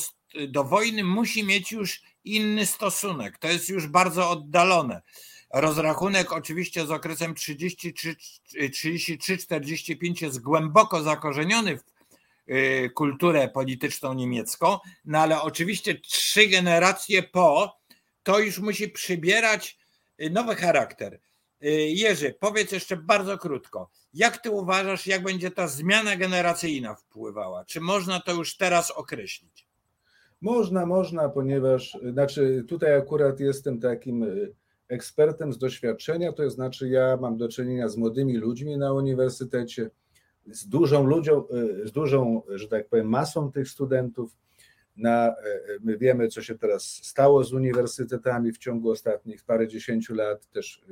do 0.48 0.64
wojny 0.64 1.04
musi 1.04 1.44
mieć 1.44 1.72
już 1.72 2.02
inny 2.24 2.66
stosunek. 2.66 3.38
To 3.38 3.48
jest 3.48 3.70
już 3.70 3.88
bardzo 3.88 4.30
oddalone. 4.30 5.02
Rozrachunek 5.54 6.34
oczywiście 6.34 6.86
z 6.86 6.92
okresem 6.92 7.34
33-45 7.34 10.24
jest 10.24 10.42
głęboko 10.42 11.04
zakorzeniony 11.04 11.78
w 11.78 11.84
y, 12.50 12.92
kulturę 12.96 13.48
polityczną 13.48 14.14
niemiecką, 14.14 14.78
no 15.06 15.20
ale 15.20 15.42
oczywiście 15.42 15.96
trzy 15.96 16.48
generacje 16.48 17.24
po 17.24 17.80
to 18.24 18.40
już 18.40 18.60
musi 18.60 18.90
przybierać 18.90 19.78
nowy 20.32 20.56
charakter. 20.56 21.20
Jerzy, 21.88 22.36
powiedz 22.40 22.72
jeszcze 22.72 22.98
bardzo 22.98 23.38
krótko. 23.38 23.90
Jak 24.14 24.38
ty 24.38 24.52
uważasz, 24.52 25.08
jak 25.08 25.24
będzie 25.24 25.52
ta 25.52 25.68
zmiana 25.68 26.16
generacyjna 26.16 26.96
wpływała? 26.96 27.66
Czy 27.66 27.82
można 27.82 28.20
to 28.20 28.34
już 28.34 28.58
teraz 28.58 28.92
określić? 28.92 29.68
Można, 30.42 30.86
można, 30.86 31.30
ponieważ 31.30 31.98
znaczy 32.12 32.64
tutaj 32.68 32.96
akurat 32.96 33.40
jestem 33.40 33.80
takim 33.80 34.24
y, 34.24 34.54
ekspertem 34.88 35.54
z 35.54 35.58
doświadczenia, 35.58 36.34
to 36.34 36.50
znaczy 36.50 36.90
ja 36.90 37.18
mam 37.22 37.38
do 37.38 37.50
czynienia 37.50 37.90
z 37.90 37.98
młodymi 37.98 38.38
ludźmi 38.38 38.78
na 38.78 38.94
uniwersytecie, 38.94 39.90
z 40.48 40.68
dużą 40.68 41.08
ludzią, 41.08 41.44
y, 41.84 41.88
z 41.88 41.92
dużą, 41.92 42.42
że 42.50 42.68
tak 42.68 42.88
powiem, 42.88 43.10
masą 43.10 43.52
tych 43.52 43.70
studentów. 43.70 44.38
Na, 44.98 45.30
y, 45.30 45.34
my 45.82 45.98
wiemy, 45.98 46.28
co 46.28 46.42
się 46.42 46.58
teraz 46.58 46.84
stało 46.84 47.44
z 47.44 47.54
uniwersytetami 47.54 48.52
w 48.52 48.58
ciągu 48.58 48.92
ostatnich 48.92 49.44
parę 49.44 49.68
dziesięciu 49.68 50.16
lat, 50.16 50.50
też 50.52 50.86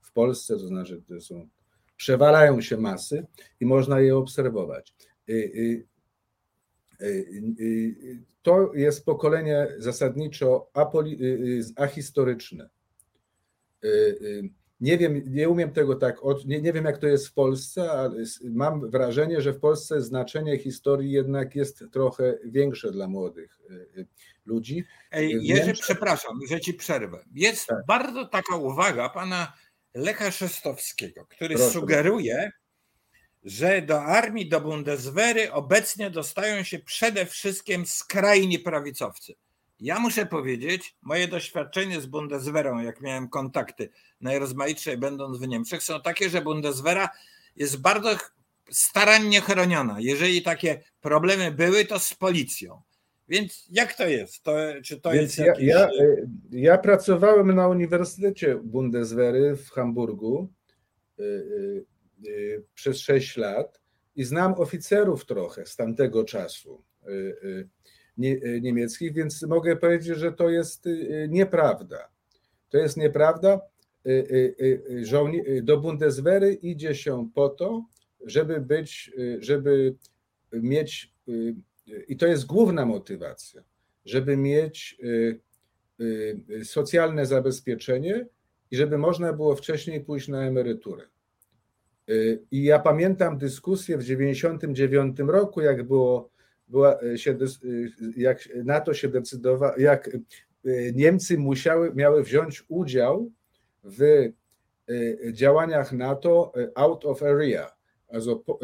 w 0.00 0.12
Polsce, 0.12 0.54
to 0.54 0.66
znaczy 0.66 1.02
to 1.08 1.20
są 1.20 1.48
przewalają 1.98 2.60
się 2.60 2.76
masy 2.76 3.26
i 3.60 3.66
można 3.66 4.00
je 4.00 4.16
obserwować. 4.16 4.94
Y, 5.28 5.32
y, 5.32 7.06
y, 7.60 8.22
to 8.42 8.74
jest 8.74 9.04
pokolenie 9.04 9.66
zasadniczo 9.78 10.70
ahistoryczne. 11.76 12.68
Nie 14.80 14.98
wiem, 14.98 15.22
nie 15.26 15.48
umiem 15.48 15.72
tego 15.72 15.94
tak, 15.94 16.16
nie, 16.46 16.62
nie 16.62 16.72
wiem 16.72 16.84
jak 16.84 16.98
to 16.98 17.06
jest 17.06 17.28
w 17.28 17.32
Polsce, 17.32 17.90
ale 17.90 18.24
mam 18.44 18.90
wrażenie, 18.90 19.40
że 19.40 19.52
w 19.52 19.60
Polsce 19.60 20.02
znaczenie 20.02 20.58
historii 20.58 21.10
jednak 21.10 21.54
jest 21.54 21.84
trochę 21.92 22.38
większe 22.44 22.92
dla 22.92 23.08
młodych 23.08 23.58
ludzi. 24.46 24.84
Ej, 25.10 25.46
Jerzy, 25.46 25.72
przepraszam, 25.72 26.38
że 26.48 26.60
ci 26.60 26.74
przerwę. 26.74 27.24
Jest 27.34 27.66
tak. 27.66 27.86
bardzo 27.86 28.26
taka 28.26 28.56
uwaga 28.56 29.08
pana 29.08 29.52
Lecha 29.98 30.30
Szestowskiego, 30.30 31.26
który 31.26 31.54
Proszę. 31.54 31.70
sugeruje, 31.70 32.52
że 33.44 33.82
do 33.82 34.02
armii, 34.02 34.48
do 34.48 34.60
Bundeswehry 34.60 35.52
obecnie 35.52 36.10
dostają 36.10 36.62
się 36.62 36.78
przede 36.78 37.26
wszystkim 37.26 37.86
skrajni 37.86 38.58
prawicowcy. 38.58 39.34
Ja 39.80 39.98
muszę 39.98 40.26
powiedzieć, 40.26 40.96
moje 41.02 41.28
doświadczenie 41.28 42.00
z 42.00 42.06
Bundeswehrą, 42.06 42.78
jak 42.78 43.00
miałem 43.00 43.28
kontakty 43.28 43.90
najrozmaitsze 44.20 44.96
będąc 44.96 45.38
w 45.38 45.48
Niemczech, 45.48 45.82
są 45.82 46.02
takie, 46.02 46.30
że 46.30 46.42
Bundeswehra 46.42 47.08
jest 47.56 47.80
bardzo 47.80 48.16
starannie 48.70 49.40
chroniona. 49.40 49.96
Jeżeli 50.00 50.42
takie 50.42 50.82
problemy 51.00 51.50
były, 51.50 51.84
to 51.84 51.98
z 51.98 52.14
policją. 52.14 52.82
Więc 53.28 53.68
jak 53.70 53.94
to 53.94 54.08
jest? 54.08 54.42
To, 54.42 54.56
czy 54.84 55.00
to 55.00 55.10
Więc 55.10 55.36
jest 55.36 55.38
jakiś... 55.38 55.64
ja, 55.64 55.78
ja, 55.78 55.88
ja, 56.50 56.78
pracowałem 56.78 57.54
na 57.54 57.68
Uniwersytecie 57.68 58.56
Bundeswehry 58.56 59.56
w 59.56 59.70
Hamburgu 59.70 60.52
y, 61.18 61.22
y, 61.22 61.84
y, 62.28 62.64
przez 62.74 62.98
6 62.98 63.36
lat 63.36 63.80
i 64.16 64.24
znam 64.24 64.54
oficerów 64.54 65.26
trochę 65.26 65.66
z 65.66 65.76
tamtego 65.76 66.24
czasu 66.24 66.82
niemieckich, 68.60 69.14
więc 69.14 69.42
mogę 69.42 69.76
powiedzieć, 69.76 70.18
że 70.18 70.32
to 70.32 70.50
jest 70.50 70.84
nieprawda. 71.28 72.08
To 72.68 72.78
jest 72.78 72.96
nieprawda. 72.96 73.60
Do 75.62 75.80
Bundeswehry 75.80 76.54
idzie 76.54 76.94
się 76.94 77.30
po 77.34 77.48
to, 77.48 77.84
żeby 78.24 78.60
być, 78.60 79.10
żeby 79.40 79.94
mieć 80.52 81.14
i 82.08 82.16
to 82.16 82.26
jest 82.26 82.46
główna 82.46 82.86
motywacja, 82.86 83.62
żeby 84.04 84.36
mieć 84.36 84.96
y, 85.04 85.40
y, 86.50 86.64
socjalne 86.64 87.26
zabezpieczenie 87.26 88.26
i 88.70 88.76
żeby 88.76 88.98
można 88.98 89.32
było 89.32 89.56
wcześniej 89.56 90.00
pójść 90.00 90.28
na 90.28 90.42
emeryturę. 90.42 91.04
Y, 92.10 92.42
I 92.50 92.62
ja 92.62 92.78
pamiętam 92.78 93.38
dyskusję 93.38 93.96
w 93.96 94.00
1999 94.00 95.18
roku, 95.18 95.60
jak 95.60 95.82
było, 95.82 96.30
była 96.68 96.98
się, 97.16 97.38
jak 98.16 98.48
NATO 98.64 98.94
się 98.94 99.08
decydowało, 99.08 99.76
jak 99.78 100.10
Niemcy 100.94 101.38
musiały, 101.38 101.94
miały 101.94 102.22
wziąć 102.22 102.64
udział 102.68 103.30
w 103.84 104.28
działaniach 105.32 105.92
NATO 105.92 106.52
out 106.74 107.04
of 107.04 107.22
area, 107.22 107.70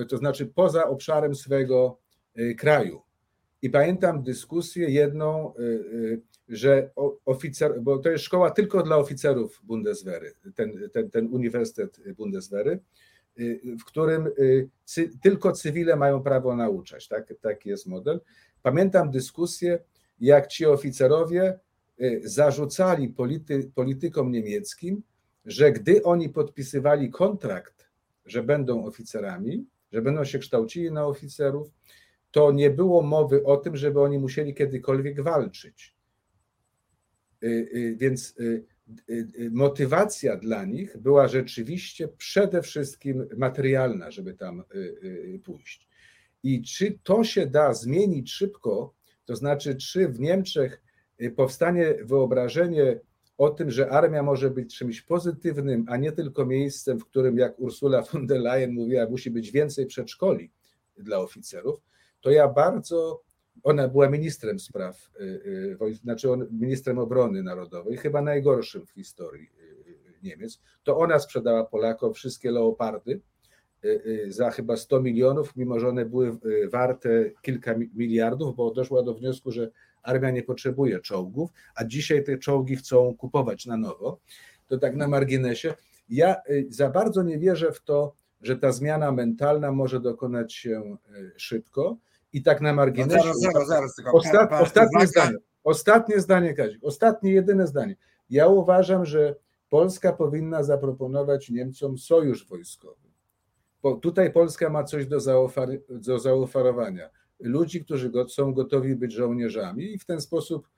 to 0.09 0.17
znaczy 0.17 0.47
poza 0.47 0.89
obszarem 0.89 1.35
swojego 1.35 1.99
kraju. 2.59 3.04
I 3.65 3.71
pamiętam 3.71 4.23
dyskusję 4.23 4.91
jedną, 4.91 5.55
y, 5.57 5.63
y, 5.63 6.21
że 6.49 6.91
oficer, 7.25 7.81
bo 7.83 7.99
to 7.99 8.11
jest 8.11 8.25
szkoła 8.25 8.51
tylko 8.51 8.83
dla 8.83 8.97
oficerów 8.97 9.61
Bundeswehry, 9.63 10.33
ten, 10.55 10.91
ten, 10.93 11.11
ten 11.11 11.27
Uniwersytet 11.27 12.01
Bundeswehry, 12.17 12.81
y, 13.39 13.61
w 13.81 13.85
którym 13.85 14.29
cy, 14.85 15.11
tylko 15.23 15.53
cywile 15.53 15.97
mają 15.97 16.23
prawo 16.23 16.57
nauczać. 16.57 17.09
Tak, 17.09 17.35
taki 17.41 17.69
jest 17.69 17.87
model. 17.87 18.21
Pamiętam 18.63 19.11
dyskusję, 19.11 19.79
jak 20.21 20.47
ci 20.47 20.67
oficerowie 20.67 21.59
zarzucali 22.25 23.09
polity, 23.09 23.71
politykom 23.75 24.33
niemieckim, 24.33 25.03
że 25.45 25.73
gdy 25.73 26.03
oni 26.03 26.29
podpisywali 26.29 27.11
kontrakt, 27.11 27.89
że 28.27 28.43
będą 28.43 28.85
oficerami, 28.85 29.67
że 29.93 30.03
będą 30.03 30.25
się 30.25 30.39
kształcili 30.39 30.93
na 30.93 31.07
oficerów, 31.07 31.71
to 32.35 32.53
nie 32.53 32.71
było 32.71 33.03
mowy 33.03 33.45
o 33.45 33.57
tym, 33.57 33.77
żeby 33.77 34.01
oni 34.01 34.19
musieli 34.19 34.55
kiedykolwiek 34.55 35.23
walczyć. 35.23 35.97
Y, 37.45 37.47
y, 37.47 37.97
więc 37.97 38.35
y, 38.41 38.65
motywacja 39.51 40.37
dla 40.37 40.65
nich 40.65 40.99
była 40.99 41.29
rzeczywiście 41.29 42.09
przede 42.09 42.63
wszystkim 42.63 43.27
materialna, 43.37 44.11
żeby 44.11 44.35
tam 44.35 44.63
pójść. 45.45 45.89
I 46.43 46.63
czy 46.63 46.99
to 47.03 47.25
się 47.25 47.47
da 47.47 47.75
zmienić 47.75 48.33
szybko, 48.33 48.95
to 49.25 49.37
znaczy, 49.37 49.75
czy 49.77 50.09
w 50.09 50.21
Niemczech 50.21 50.83
powstanie 51.37 51.95
wyobrażenie 52.05 53.01
o 53.39 53.51
tym, 53.51 53.71
że 53.71 53.91
armia 53.91 54.23
może 54.23 54.51
być 54.51 54.79
czymś 54.79 55.03
pozytywnym, 55.03 55.85
a 55.89 55.97
nie 55.97 56.13
tylko 56.13 56.47
miejscem, 56.47 57.01
w 57.01 57.05
którym, 57.05 57.39
jak 57.39 57.61
Ursula 57.61 58.03
von 58.03 58.27
der 58.27 58.41
Leyen 58.41 58.73
mówiła, 58.73 59.07
musi 59.11 59.31
być 59.31 59.51
więcej 59.51 59.87
przedszkoli 59.87 60.51
dla 60.97 61.19
oficerów, 61.19 61.81
to 62.25 62.31
ja 62.31 62.49
bardzo, 62.49 63.23
ona 63.63 63.89
była 63.89 64.11
ministrem 64.11 64.59
spraw, 64.59 65.11
y, 65.21 65.25
y, 65.91 65.95
znaczy 65.95 66.29
ministrem 66.51 66.99
obrony 66.99 67.43
narodowej, 67.43 67.97
chyba 67.97 68.23
najgorszym 68.23 68.87
w 68.87 68.91
historii 68.91 69.51
y, 69.89 70.23
Niemiec, 70.23 70.61
to 70.83 70.99
ona 70.99 71.19
sprzedała 71.19 71.65
Polakom 71.65 72.15
wszystkie 72.15 72.51
leopardy 72.51 73.21
za 74.29 74.51
chyba 74.51 74.77
100 74.77 75.03
milionów, 75.03 75.57
mimo 75.57 75.81
że 75.81 75.89
one 75.89 76.05
były 76.05 76.39
warte 76.73 77.31
kilka 77.43 77.75
miliardów, 77.95 78.57
bo 78.57 78.71
doszła 78.71 79.03
do 79.03 79.15
wniosku, 79.15 79.51
że 79.51 79.71
armia 80.03 80.31
nie 80.31 80.43
potrzebuje 80.43 81.01
czołgów, 81.01 81.51
a 81.75 81.85
dzisiaj 81.85 82.25
te 82.25 82.39
czołgi 82.39 82.77
chcą 82.77 83.15
kupować 83.17 83.67
na 83.67 83.77
nowo. 83.77 84.21
To 84.67 84.79
tak 84.79 84.97
na 84.97 85.09
marginesie. 85.09 85.75
Ja 86.09 86.37
za 86.69 86.91
bardzo 86.91 87.23
nie 87.23 87.39
wierzę 87.39 87.73
w 87.73 87.81
to, 87.81 88.15
że 88.41 88.57
ta 88.57 88.73
zmiana 88.73 89.13
mentalna 89.13 89.73
może 89.73 90.01
dokonać 90.01 90.55
się 90.55 90.97
szybko. 91.37 91.99
I 92.35 92.43
tak 92.43 92.61
na 92.61 92.73
marginesie. 92.73 93.17
No 93.17 93.23
zaraz, 93.23 93.41
zaraz, 93.41 93.69
zaraz, 93.69 93.95
tylko 93.95 94.13
Ostat, 94.13 94.51
pan, 94.51 94.63
ostatnie 94.63 95.07
zdanie. 95.07 95.37
Ostatnie 95.65 96.21
zdanie, 96.21 96.55
Kazik. 96.55 96.85
Ostatnie, 96.85 97.33
jedyne 97.33 97.67
zdanie. 97.67 97.97
Ja 98.31 98.47
uważam, 98.47 99.07
że 99.07 99.35
Polska 99.69 100.13
powinna 100.13 100.63
zaproponować 100.63 101.51
Niemcom 101.51 101.99
sojusz 101.99 102.49
wojskowy. 102.49 103.09
Bo 103.83 103.97
tutaj 103.97 104.33
Polska 104.33 104.71
ma 104.71 104.85
coś 104.85 105.07
do, 105.07 105.21
zaofar, 105.21 105.69
do 105.89 106.19
zaoferowania. 106.19 107.11
Ludzi, 107.41 107.85
którzy 107.85 108.11
go, 108.11 108.29
są 108.29 108.55
gotowi 108.55 108.97
być 108.97 109.13
żołnierzami, 109.13 109.93
i 109.93 109.99
w 109.99 110.05
ten 110.05 110.21
sposób 110.21 110.69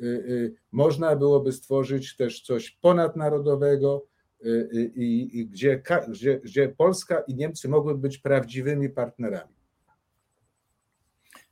y, 0.00 0.04
y, 0.06 0.54
można 0.72 1.16
byłoby 1.16 1.52
stworzyć 1.52 2.16
też 2.16 2.42
coś 2.42 2.70
ponadnarodowego, 2.70 4.06
y, 4.44 4.48
y 4.96 5.44
gdzie, 5.44 5.82
gdzie, 6.08 6.40
gdzie 6.40 6.68
Polska 6.68 7.20
i 7.20 7.34
Niemcy 7.34 7.68
mogłyby 7.68 8.00
być 8.00 8.18
prawdziwymi 8.18 8.90
partnerami. 8.90 9.53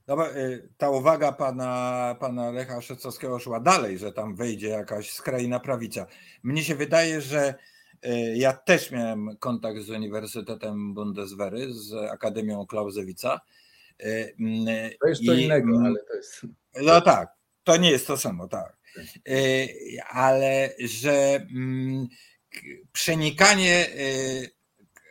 No, 0.07 0.37
y, 0.37 0.69
ta 0.79 0.91
uwaga 0.91 1.33
pana, 1.33 2.17
pana 2.21 2.51
Lecha 2.51 2.81
Szecowskiego 2.81 3.39
szła 3.39 3.61
dalej, 3.61 3.99
że 3.99 4.13
tam 4.13 4.37
wejdzie 4.37 4.69
jakaś 4.69 5.13
skrajna 5.13 5.61
prawica. 5.61 6.07
Mnie 6.43 6.65
się 6.65 6.75
wydaje, 6.75 7.21
że 7.21 7.55
y, 8.07 8.37
ja 8.37 8.53
też 8.53 8.91
miałem 8.91 9.37
kontakt 9.37 9.81
z 9.81 9.91
Uniwersytetem 9.91 10.95
Bundeswehry, 10.95 11.73
z 11.73 11.93
Akademią 11.93 12.67
Klausewica. 12.67 13.41
Y, 14.05 14.35
to 15.01 15.09
jest 15.09 15.27
co 15.27 15.35
innego, 15.35 15.81
ale 15.85 16.01
to 16.09 16.15
jest. 16.15 16.47
No 16.83 17.01
tak, 17.01 17.33
to 17.65 17.77
nie 17.77 17.91
jest 17.91 18.07
to 18.07 18.17
samo, 18.17 18.49
tak. 18.49 18.77
Ale 20.11 20.71
że 20.79 21.47
mm, 21.55 22.07
przenikanie 22.93 23.87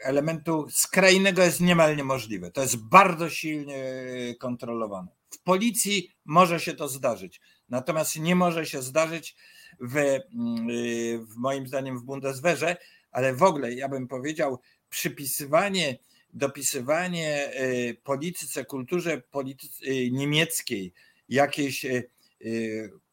elementu 0.03 0.67
skrajnego 0.69 1.43
jest 1.43 1.61
niemal 1.61 1.97
niemożliwe. 1.97 2.51
To 2.51 2.61
jest 2.61 2.77
bardzo 2.77 3.29
silnie 3.29 3.77
e, 3.77 4.35
kontrolowane. 4.35 5.11
W 5.29 5.39
policji 5.39 6.11
może 6.25 6.59
się 6.59 6.73
to 6.73 6.87
zdarzyć, 6.87 7.41
natomiast 7.69 8.19
nie 8.19 8.35
może 8.35 8.65
się 8.65 8.81
zdarzyć 8.81 9.35
w, 9.79 9.97
mm, 9.97 10.21
e, 10.69 11.25
w 11.25 11.35
moim 11.35 11.67
zdaniem 11.67 11.99
w 11.99 12.03
Bundeswehrze, 12.03 12.77
ale 13.11 13.33
w 13.33 13.43
ogóle 13.43 13.73
ja 13.73 13.89
bym 13.89 14.07
powiedział 14.07 14.59
przypisywanie, 14.89 15.99
dopisywanie 16.33 17.51
e, 17.53 17.93
polityce, 17.93 18.65
kulturze 18.65 19.21
polityce 19.31 19.85
niemieckiej 20.11 20.93
jakiejś 21.29 21.85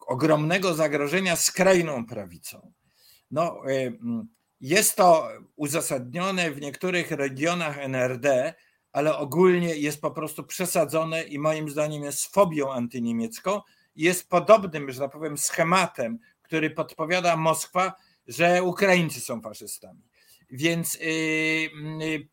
ogromnego 0.06 0.74
zagrożenia 0.74 1.36
skrajną 1.36 2.06
prawicą. 2.06 2.72
No, 3.30 3.62
mm, 3.66 4.28
jest 4.60 4.96
to 4.96 5.28
uzasadnione 5.56 6.50
w 6.50 6.60
niektórych 6.60 7.10
regionach 7.10 7.78
NRD, 7.78 8.54
ale 8.92 9.16
ogólnie 9.16 9.76
jest 9.76 10.00
po 10.00 10.10
prostu 10.10 10.44
przesadzone 10.44 11.22
i 11.22 11.38
moim 11.38 11.68
zdaniem 11.68 12.02
jest 12.02 12.34
fobią 12.34 12.72
antyniemiecką. 12.72 13.60
Jest 13.96 14.28
podobnym, 14.28 14.92
że 14.92 15.00
tak 15.00 15.10
powiem, 15.10 15.38
schematem, 15.38 16.18
który 16.42 16.70
podpowiada 16.70 17.36
Moskwa, 17.36 17.94
że 18.26 18.62
Ukraińcy 18.62 19.20
są 19.20 19.40
faszystami. 19.40 20.02
Więc 20.50 20.94
yy, 20.94 22.28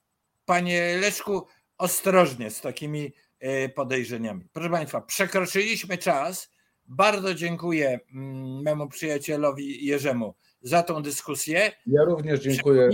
panie 0.46 0.98
Leszku, 1.02 1.48
ostrożnie 1.78 2.52
z 2.52 2.62
takimi 2.62 3.14
yy, 3.42 3.70
podejrzeniami. 3.70 4.46
Proszę 4.54 4.70
Państwa, 4.70 5.02
przekroczyliśmy 5.02 5.98
czas. 5.98 6.50
Bardzo 6.88 7.34
dziękuję 7.34 8.00
mm, 8.14 8.62
memu 8.62 8.88
przyjacielowi 8.88 9.86
Jerzemu 9.86 10.36
za 10.62 10.84
tą 10.84 11.02
dyskusję. 11.02 11.72
Ja 11.88 12.04
również 12.04 12.40
dziękuję. 12.40 12.90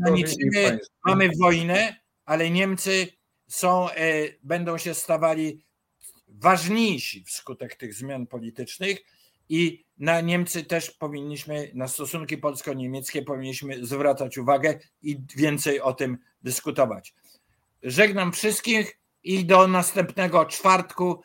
Graniczymy, 0.00 0.78
mamy 1.04 1.30
wojnę, 1.40 1.96
ale 2.24 2.50
Niemcy 2.50 3.06
są, 3.48 3.90
e, 3.90 3.94
będą 4.42 4.78
się 4.78 4.94
stawali 4.94 5.64
ważniejsi 6.28 7.24
wskutek 7.24 7.74
tych 7.74 7.94
zmian 7.94 8.26
politycznych 8.26 8.98
i 9.48 9.84
na 9.98 10.20
Niemcy 10.20 10.64
też 10.64 10.90
powinniśmy, 10.90 11.70
na 11.74 11.88
stosunki 11.88 12.38
polsko-niemieckie 12.38 13.22
powinniśmy 13.22 13.86
zwracać 13.86 14.38
uwagę 14.38 14.78
i 15.02 15.20
więcej 15.36 15.80
o 15.80 15.92
tym 15.92 16.18
dyskutować. 16.42 17.14
Żegnam 17.82 18.32
wszystkich 18.32 18.98
i 19.22 19.44
do 19.44 19.68
następnego 19.68 20.44
czwartku 20.44 21.22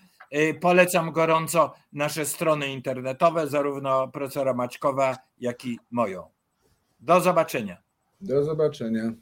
polecam 0.61 1.11
gorąco 1.11 1.73
nasze 1.93 2.25
strony 2.25 2.67
internetowe, 2.67 3.47
zarówno 3.47 4.07
profesora 4.07 4.53
Maćkowa, 4.53 5.17
jak 5.39 5.65
i 5.65 5.79
moją. 5.91 6.23
Do 6.99 7.21
zobaczenia. 7.21 7.77
Do 8.21 8.43
zobaczenia. 8.43 9.13